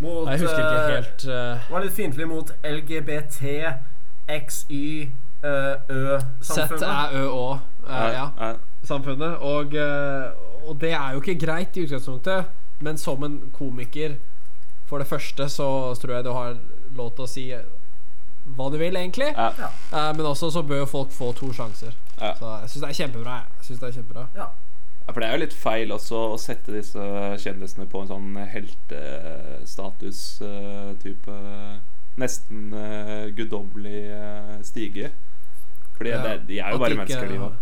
Mot, 0.00 0.28
Jeg 0.28 0.40
husker 0.40 0.60
ikke 0.60 0.82
eh, 0.82 0.92
helt 0.96 1.24
uh, 1.28 1.72
Var 1.72 1.84
litt 1.84 1.96
fiendtlig 1.96 2.28
mot 2.28 2.52
LGBT, 2.64 3.40
XY, 4.30 4.84
uh, 5.44 5.74
Ø-samfunnet. 5.90 6.84
ZÆØÅ. 6.86 7.42
uh, 7.84 8.06
ja. 8.14 8.26
nei. 8.38 8.54
samfunnet. 8.88 9.36
Og, 9.44 9.76
uh, 9.76 10.68
og 10.68 10.80
det 10.80 10.94
er 10.96 11.12
jo 11.12 11.20
ikke 11.20 11.36
greit 11.42 11.76
i 11.76 11.84
utgangspunktet, 11.84 12.48
men 12.80 13.00
som 13.00 13.24
en 13.26 13.40
komiker 13.52 14.16
For 14.88 14.98
det 14.98 15.06
første 15.06 15.46
så 15.52 15.94
tror 16.00 16.14
jeg 16.16 16.24
du 16.24 16.32
har 16.34 16.56
lov 16.96 17.12
til 17.14 17.24
å 17.26 17.30
si 17.30 17.44
hva 18.56 18.70
du 18.72 18.78
vil, 18.78 18.96
egentlig. 18.96 19.34
Ja. 19.36 19.48
Eh, 19.92 20.12
men 20.16 20.26
også 20.26 20.50
så 20.50 20.62
bør 20.62 20.78
jo 20.84 20.86
folk 20.86 21.10
få 21.12 21.32
to 21.32 21.52
sjanser. 21.52 21.92
Ja. 22.20 22.34
Så 22.38 22.46
jeg 22.60 22.68
syns 22.70 22.82
det 22.84 22.88
er 22.90 22.94
kjempebra. 23.04 23.30
jeg. 23.40 23.46
Synes 23.66 23.80
det 23.80 23.88
er 23.88 23.92
kjempebra 24.00 24.26
Ja. 24.36 24.44
Ja, 25.06 25.12
for 25.12 25.20
det 25.20 25.28
er 25.28 25.32
jo 25.32 25.38
litt 25.44 25.54
feil 25.56 25.92
også 25.92 26.16
å 26.34 26.38
sette 26.38 26.72
disse 26.72 27.00
kjendisene 27.42 27.86
på 27.90 28.00
en 28.02 28.08
sånn 28.10 28.36
heltestatus-type 28.52 31.32
Nesten 32.20 32.72
uh, 32.74 33.26
guddommelig 33.34 34.02
uh, 34.12 34.62
stige. 34.66 35.10
Fordi 35.96 36.10
Ja, 36.10 36.36
de 36.48 36.58
er 36.58 36.68
jo 36.68 36.74
at 36.74 36.80
bare 36.80 36.90
ikke- 36.90 36.98
mennesker, 37.06 37.28
de 37.28 37.38
òg. 37.38 37.52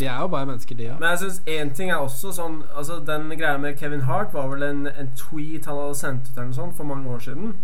De 0.00 0.06
er 0.06 0.18
jo 0.20 0.26
bare 0.26 0.46
mennesker, 0.46 0.74
de, 0.76 0.82
ja. 0.84 0.94
Men 0.98 1.08
jeg 1.10 1.18
synes 1.18 1.42
en 1.46 1.70
ting 1.70 1.90
er 1.90 1.94
også 1.96 2.32
sånn 2.34 2.62
Altså 2.76 2.98
Den 3.06 3.30
greia 3.38 3.56
med 3.58 3.78
Kevin 3.78 4.00
Hart 4.00 4.32
var 4.34 4.48
vel 4.48 4.62
en, 4.66 4.86
en 4.86 5.10
tweet 5.16 5.64
han 5.66 5.76
hadde 5.76 5.94
sendt 5.94 6.22
ut 6.26 6.30
eller 6.36 6.46
noe 6.48 6.54
sånt 6.54 6.76
for 6.76 6.84
mange 6.84 7.08
år 7.10 7.18
siden. 7.22 7.54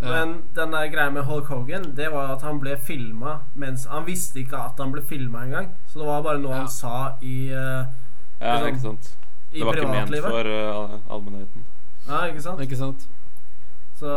Men 0.00 0.42
den 0.54 0.72
der 0.72 0.88
greia 0.92 1.10
med 1.10 1.22
Hulk 1.24 1.46
Hogan, 1.46 1.84
det 1.96 2.10
var 2.12 2.32
at 2.34 2.42
han 2.42 2.58
ble 2.60 2.76
filma 2.76 3.38
mens 3.54 3.86
Han 3.88 4.04
visste 4.06 4.40
ikke 4.42 4.58
at 4.58 4.80
han 4.82 4.92
ble 4.92 5.02
filma 5.02 5.44
engang. 5.46 5.68
Så 5.88 5.98
det 6.00 6.06
var 6.08 6.22
bare 6.22 6.38
noe 6.42 6.50
Ja. 6.52 6.58
han 6.58 6.68
sa 6.68 7.12
i, 7.22 7.50
uh, 7.52 7.84
Ja, 8.40 8.58
Liksom, 8.58 8.66
ikke 8.68 8.80
sant. 8.82 9.16
i 9.52 9.58
Det 9.58 9.66
var 9.66 9.74
ikke 9.74 9.88
ment 9.88 10.16
for 10.26 10.44
uh, 10.50 10.98
allmennheten. 11.14 11.64
Ja, 12.08 12.24
ikke 12.26 12.42
sant? 12.42 12.60
Ikke 12.60 12.76
sant? 12.76 13.08
Så 13.96 14.10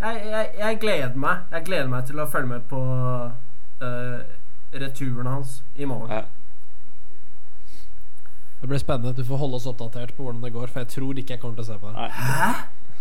jeg, 0.00 0.22
jeg, 0.26 0.50
jeg 0.58 0.80
gleder 0.80 1.14
meg. 1.16 1.36
Jeg 1.52 1.64
gleder 1.64 1.88
meg 1.88 2.04
til 2.06 2.20
å 2.20 2.26
følge 2.26 2.46
med 2.48 2.60
på 2.68 2.80
uh, 3.82 4.18
returen 4.74 5.26
hans 5.26 5.62
i 5.76 5.84
morgen. 5.84 6.10
Ja. 6.10 6.22
Det 8.60 8.68
blir 8.68 8.78
spennende. 8.78 9.14
Du 9.16 9.24
får 9.24 9.36
holde 9.38 9.56
oss 9.56 9.66
oppdatert 9.66 10.16
på 10.16 10.22
hvordan 10.26 10.42
det 10.42 10.52
går, 10.52 10.66
for 10.66 10.80
jeg 10.80 10.88
tror 10.88 11.18
ikke 11.18 11.36
jeg 11.36 11.40
kommer 11.40 11.56
til 11.56 11.64
å 11.64 11.68
se 11.72 11.78
på 11.78 11.86
det. 11.86 11.94
Nei. 11.94 12.54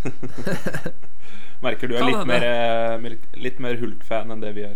Merker 1.66 1.89
du 1.89 1.95
er 1.98 2.04
litt 2.06 2.28
mer, 2.30 2.43
eh, 2.45 3.16
litt 3.41 3.60
mer 3.64 3.80
Hulk-fan 3.82 4.32
enn 4.36 4.43
det 4.43 4.52
vi 4.58 4.66
er. 4.68 4.76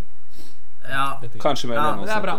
Ja. 0.89 1.05
Kanskje 1.43 1.69
mer 1.69 1.77
Ja, 1.77 1.89
enn 1.93 1.99
oss. 2.01 2.07
det 2.09 2.15
er 2.17 2.23
bra. 2.25 2.37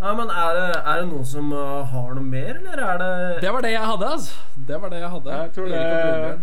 ja, 0.00 0.10
men 0.14 0.28
er 0.30 0.50
det, 0.58 0.66
er 0.84 1.00
det 1.00 1.06
noen 1.08 1.24
som 1.26 1.52
eh, 1.52 1.86
har 1.94 2.10
noe 2.18 2.24
mer, 2.24 2.58
eller 2.60 2.82
er 2.90 2.98
det 3.02 3.40
Det 3.46 3.52
var 3.56 3.64
det 3.64 3.72
jeg 3.72 3.86
hadde, 3.92 4.10
altså. 4.18 4.32
Det 4.68 4.80
var 4.82 4.92
det 4.92 5.00
jeg 5.00 5.10
hadde. 5.14 5.38
Jeg 5.42 5.54
tror 5.56 5.72
det-. 5.72 6.42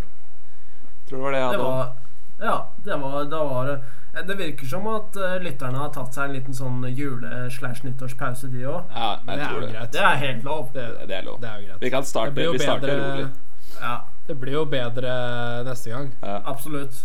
Tror 1.06 1.18
det 1.18 1.22
var 1.24 1.32
det 1.36 1.38
jeg 1.44 1.52
Det 1.52 1.60
hadde. 1.60 1.68
var 1.70 1.94
Ja, 2.42 2.56
det 2.84 2.98
var, 3.00 3.22
det 3.24 3.44
var 3.52 3.78
det 4.26 4.34
virker 4.38 4.64
som 4.66 4.86
at 4.88 5.16
eh, 5.20 5.34
lytterne 5.44 5.76
har 5.76 5.90
tatt 5.92 6.14
seg 6.16 6.30
en 6.30 6.34
liten 6.38 6.54
sånn 6.56 6.78
jule-slash-nyttårspause, 6.88 8.48
de 8.48 8.62
òg. 8.64 8.86
Ja, 8.96 9.10
jeg 9.28 9.38
det 9.38 9.48
tror 9.50 9.60
det. 9.60 9.68
greit. 9.74 9.90
Det 9.92 10.00
er 10.08 10.14
helt 10.22 10.44
lov. 10.46 10.70
Det, 10.72 10.84
Det 11.10 11.16
er 11.18 11.22
lov. 11.26 11.40
det 11.42 11.50
er 11.50 11.60
greit. 11.66 11.80
Vi 11.84 11.90
kan 11.92 12.04
starte, 12.08 12.32
Det 12.34 12.46
vi 12.54 12.58
starter 12.64 12.96
rolig. 12.96 13.26
Ja, 13.80 13.98
Det 14.26 14.34
blir 14.34 14.52
jo 14.52 14.64
bedre 14.64 15.12
neste 15.64 15.90
gang. 15.90 16.10
Ja. 16.22 16.40
absolutt. 16.44 17.04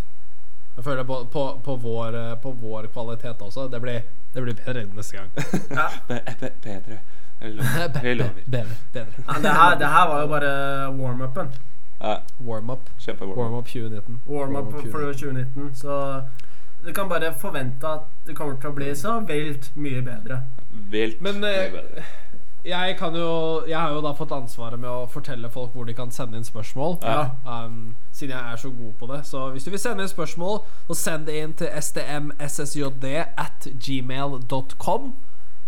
Jeg 0.75 0.83
føler 0.83 1.03
på, 1.03 1.23
på, 1.31 1.45
på, 1.63 1.75
vår, 1.75 2.15
eh, 2.15 2.35
på 2.41 2.51
vår 2.51 2.87
kvalitet 2.93 3.41
også. 3.41 3.67
Det 3.67 3.81
blir, 3.81 4.01
det 4.33 4.41
blir 4.41 4.55
bedre 4.65 4.85
neste 4.95 5.17
gang. 5.17 5.29
Ja. 5.77 5.89
Be 6.07 6.21
be 6.39 6.51
bedre. 6.63 7.01
Vi 7.41 8.13
lover. 8.19 8.41
Bedre. 8.45 8.77
bedre. 8.93 9.25
Ja, 9.27 9.41
det, 9.41 9.49
her, 9.49 9.75
det 9.79 9.87
her 9.87 10.07
var 10.07 10.21
jo 10.21 10.27
bare 10.27 10.53
warm-upen. 10.97 11.51
Ja, 12.01 12.21
Warm-up. 12.39 12.79
Warm-up 13.07 13.65
2019. 13.65 14.21
Warm-up 14.27 14.65
Warm-up 14.65 14.91
for 14.91 15.13
2019. 15.13 15.75
Så 15.75 16.23
du 16.85 16.93
kan 16.93 17.09
bare 17.09 17.33
forvente 17.33 17.87
at 17.87 17.99
det 18.27 18.35
kommer 18.35 18.55
til 18.57 18.71
å 18.71 18.73
bli 18.73 18.95
så 18.97 19.19
vilt 19.27 19.69
mye 19.77 20.01
bedre. 20.01 20.39
Vilt 20.89 21.21
Men 21.21 21.37
mye 21.43 21.65
eh, 21.67 21.75
bedre. 21.75 22.05
Jeg 22.65 22.97
kan 22.99 23.15
jo 23.15 23.63
Jeg 23.67 23.79
har 23.79 23.89
jo 23.93 24.01
da 24.01 24.11
fått 24.13 24.31
ansvaret 24.31 24.79
med 24.79 24.89
å 24.89 25.07
fortelle 25.09 25.49
folk 25.49 25.73
hvor 25.73 25.85
de 25.85 25.93
kan 25.93 26.11
sende 26.11 26.37
inn 26.37 26.45
spørsmål. 26.45 26.97
Ja. 27.01 27.31
Um, 27.45 27.95
siden 28.11 28.35
jeg 28.35 28.53
er 28.53 28.61
så 28.61 28.69
god 28.69 28.93
på 28.99 29.09
det. 29.13 29.25
Så 29.25 29.49
hvis 29.49 29.63
du 29.63 29.71
vil 29.71 29.79
sende 29.79 30.03
inn 30.03 30.11
spørsmål, 30.11 30.61
så 30.87 30.93
send 30.93 31.25
det 31.25 31.39
inn 31.41 31.53
til 31.57 31.67
stmssjd 31.81 33.05
at 33.37 33.67
gmail.com. 33.87 35.13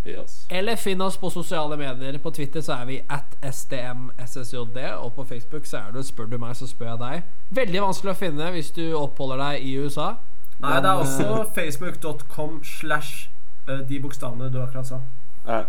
Yes. 0.06 0.46
Eller 0.50 0.76
finn 0.76 1.00
oss 1.00 1.16
på 1.16 1.30
sosiale 1.30 1.76
medier. 1.76 2.18
På 2.18 2.30
Twitter 2.30 2.60
så 2.60 2.72
er 2.72 2.84
vi 2.84 3.00
at 3.08 3.36
stmssjd, 3.54 4.76
og 4.98 5.12
på 5.16 5.24
Facebook 5.24 5.66
så 5.66 5.76
er 5.76 5.92
du 5.92 6.02
Spør 6.02 6.28
du 6.28 6.38
meg, 6.38 6.56
så 6.56 6.68
spør 6.68 6.92
jeg 6.92 6.98
deg. 7.00 7.22
Veldig 7.50 7.82
vanskelig 7.86 8.12
å 8.12 8.18
finne 8.18 8.50
hvis 8.52 8.70
du 8.76 8.84
oppholder 8.98 9.40
deg 9.40 9.64
i 9.64 9.78
USA. 9.80 10.14
Nei, 10.60 10.76
det 10.80 10.90
er 10.90 11.00
også 11.00 11.46
facebook.com 11.54 12.60
slash 12.64 13.30
eh, 13.68 13.80
de 13.88 14.00
bokstavene 14.00 14.52
du 14.52 14.60
akkurat 14.62 14.86
sa. 14.86 15.00
Ja. 15.48 15.64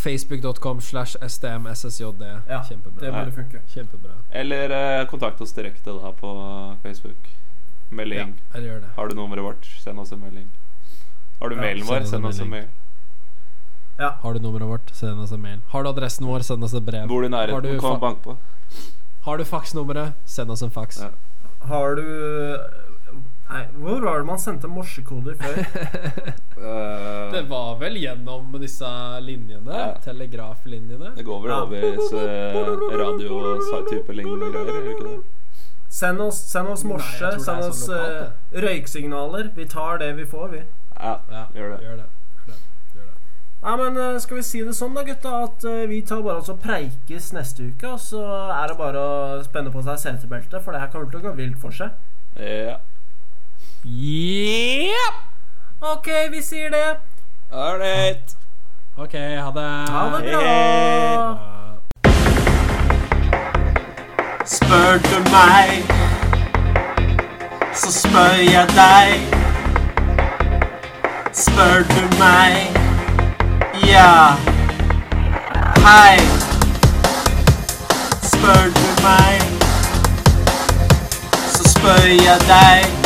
Facebook.com 0.00 0.80
slash 0.80 1.16
stmssjd. 1.28 2.22
Ja, 2.48 2.62
Kjempebra. 2.68 3.00
Det 3.00 3.12
burde 3.12 3.32
funke. 3.32 3.60
Kjempebra. 3.74 4.12
Eller 4.30 4.70
eh, 5.00 5.06
kontakt 5.10 5.40
oss 5.40 5.52
direkte 5.52 5.92
da 5.92 6.12
på 6.20 6.32
Facebook. 6.82 7.28
Ja, 7.90 7.96
Melding. 7.96 8.34
jeg 8.54 8.62
gjør 8.62 8.80
det. 8.80 8.88
Har 8.96 9.08
du 9.08 9.14
nummeret 9.18 9.44
vårt, 9.44 9.66
send 9.82 9.98
oss 9.98 10.12
en 10.12 10.20
melding. 10.22 10.46
Har 11.40 11.48
du 11.48 11.56
Ja, 11.56 11.60
mailen 11.62 11.86
vår, 11.88 12.04
send 12.06 12.26
oss 12.26 12.38
en 12.40 12.50
mail. 12.50 12.68
Ja. 13.98 14.10
Har 14.22 14.34
du 14.34 14.40
nummeret 14.40 14.68
vårt, 14.68 14.90
send 14.96 15.20
oss 15.20 15.32
en 15.32 15.40
mail. 15.42 15.58
Har 15.72 15.82
du 15.82 15.88
adressen 15.88 16.26
vår, 16.26 16.40
send 16.46 16.64
oss 16.64 16.74
et 16.74 16.84
brev. 16.86 17.08
Bor 17.08 17.20
du 17.20 17.26
i 17.26 17.30
nærheten, 17.32 17.78
kom 17.80 17.96
og 17.98 18.00
bank 18.00 18.22
på. 18.24 18.36
Har 19.26 19.36
du 19.36 19.44
faksnummeret, 19.44 20.12
send 20.24 20.50
oss 20.50 20.62
en 20.62 20.70
faks. 20.70 21.00
Ja. 21.02 21.10
Har 21.68 21.94
du 21.98 22.06
Nei, 23.50 23.64
hvor 23.82 24.00
var 24.04 24.20
det 24.22 24.26
man 24.28 24.38
sendte 24.38 24.68
morsekoder 24.70 25.34
før? 25.40 25.56
Eh, 26.60 27.30
Det 27.34 27.40
var 27.50 27.78
vel 27.80 27.96
gjennom 27.98 28.52
disse 28.62 28.86
linjene, 29.24 29.72
Ja. 29.74 29.94
telegraflinjene. 30.04 31.14
det 31.16 31.24
går 31.26 31.40
vel 31.42 31.50
Ja. 31.50 31.62
over 31.64 31.82
uh, 32.14 32.96
radio-type 33.00 34.12
lignende 34.14 34.50
greier, 34.54 34.70
gjør 34.70 34.84
det 34.86 34.94
ikke 34.94 35.08
det? 35.08 35.18
Send 35.90 36.20
oss, 36.22 36.38
send 36.52 36.68
oss 36.70 36.84
morse, 36.86 37.18
Nei, 37.24 37.30
send 37.32 37.42
sånn 37.48 37.64
oss 37.72 37.80
lokalt, 37.88 38.30
uh, 38.54 38.60
røyksignaler. 38.62 39.50
Vi 39.56 39.64
tar 39.66 39.98
det 39.98 40.12
vi 40.20 40.24
får, 40.30 40.48
vi. 40.52 40.62
Ja, 41.00 41.16
Ja, 41.32 41.46
gjør 41.56 41.72
det. 41.74 41.80
Gjør 41.86 41.96
det. 41.96 42.06
Gjør 42.46 42.52
det. 42.52 42.60
Gjør 42.94 43.08
det. 43.08 43.16
Nei, 43.64 43.74
men 43.80 43.96
eh, 43.98 44.18
Skal 44.22 44.36
vi 44.38 44.42
si 44.46 44.62
det 44.62 44.74
sånn, 44.78 44.94
da, 44.94 45.02
gutta, 45.08 45.32
at 45.48 45.64
eh, 45.64 45.86
vi 45.90 45.98
tar 46.06 46.22
bare 46.22 46.38
oss 46.44 46.48
og 46.52 46.60
preikes 46.62 47.32
neste 47.34 47.66
uke. 47.72 47.90
Og 47.96 47.98
så 48.04 48.22
er 48.54 48.68
det 48.70 48.78
bare 48.78 49.02
å 49.02 49.42
spenne 49.42 49.72
på 49.74 49.82
seg 49.82 49.98
setebeltet, 49.98 50.62
for 50.62 50.72
det 50.76 50.80
her 50.84 50.92
kommer 50.94 51.10
til 51.10 51.18
å 51.24 51.26
gå 51.30 51.34
vilt 51.42 51.58
for 51.58 51.74
seg. 51.74 51.90
Ja. 52.38 52.78
Yep. 53.84 55.14
OK, 55.80 56.08
vi 56.30 56.42
sier 56.42 56.70
det. 56.70 56.96
Ålreit. 57.52 58.36
OK, 58.96 59.12
ha 59.12 59.50
det. 59.50 59.90
Ha 59.90 60.18
det 60.18 60.32
bra. 60.32 60.40
Bra. 60.42 61.38
Spør 64.44 64.98
du 64.98 65.30
meg, 65.30 65.84
så 67.74 67.92
spør 67.92 68.36
jeg 68.44 68.68
deg. 68.76 69.20
Spør 71.32 71.82
du 71.88 72.18
meg, 72.18 72.76
ja. 73.88 74.36
Hei. 75.86 76.20
Spør 78.28 78.64
du 78.76 78.88
meg, 79.02 79.40
så 81.48 81.68
spør 81.72 82.06
jeg 82.06 82.40
deg. 82.48 82.99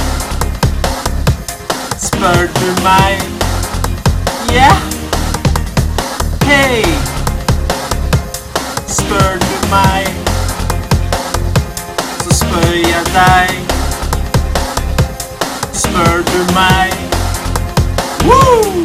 Spør 2.04 2.46
du 2.60 2.82
meg, 2.82 3.22
ja. 4.52 4.72
Hei! 6.44 6.84
Spør 8.88 9.38
du 9.40 9.54
meg, 9.70 10.06
så 12.22 12.34
spør 12.40 12.72
jeg 12.72 13.04
deg. 13.14 13.48
Spør 15.72 16.22
du 16.32 16.52
meg 16.54 16.92
Woo! 18.24 18.84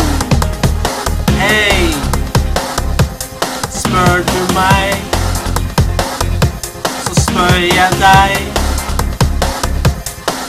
Hei! 1.39 1.93
Spør 3.71 4.23
du 4.31 4.53
meg, 4.53 4.93
så 7.05 7.21
spør 7.21 7.55
jeg 7.75 7.91
deg. 7.99 8.37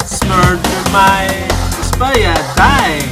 Spør 0.06 0.56
du 0.68 0.92
meg, 0.92 1.59
så 2.00 2.06
spør 2.06 2.20
jeg 2.20 2.36
deg. 2.56 3.09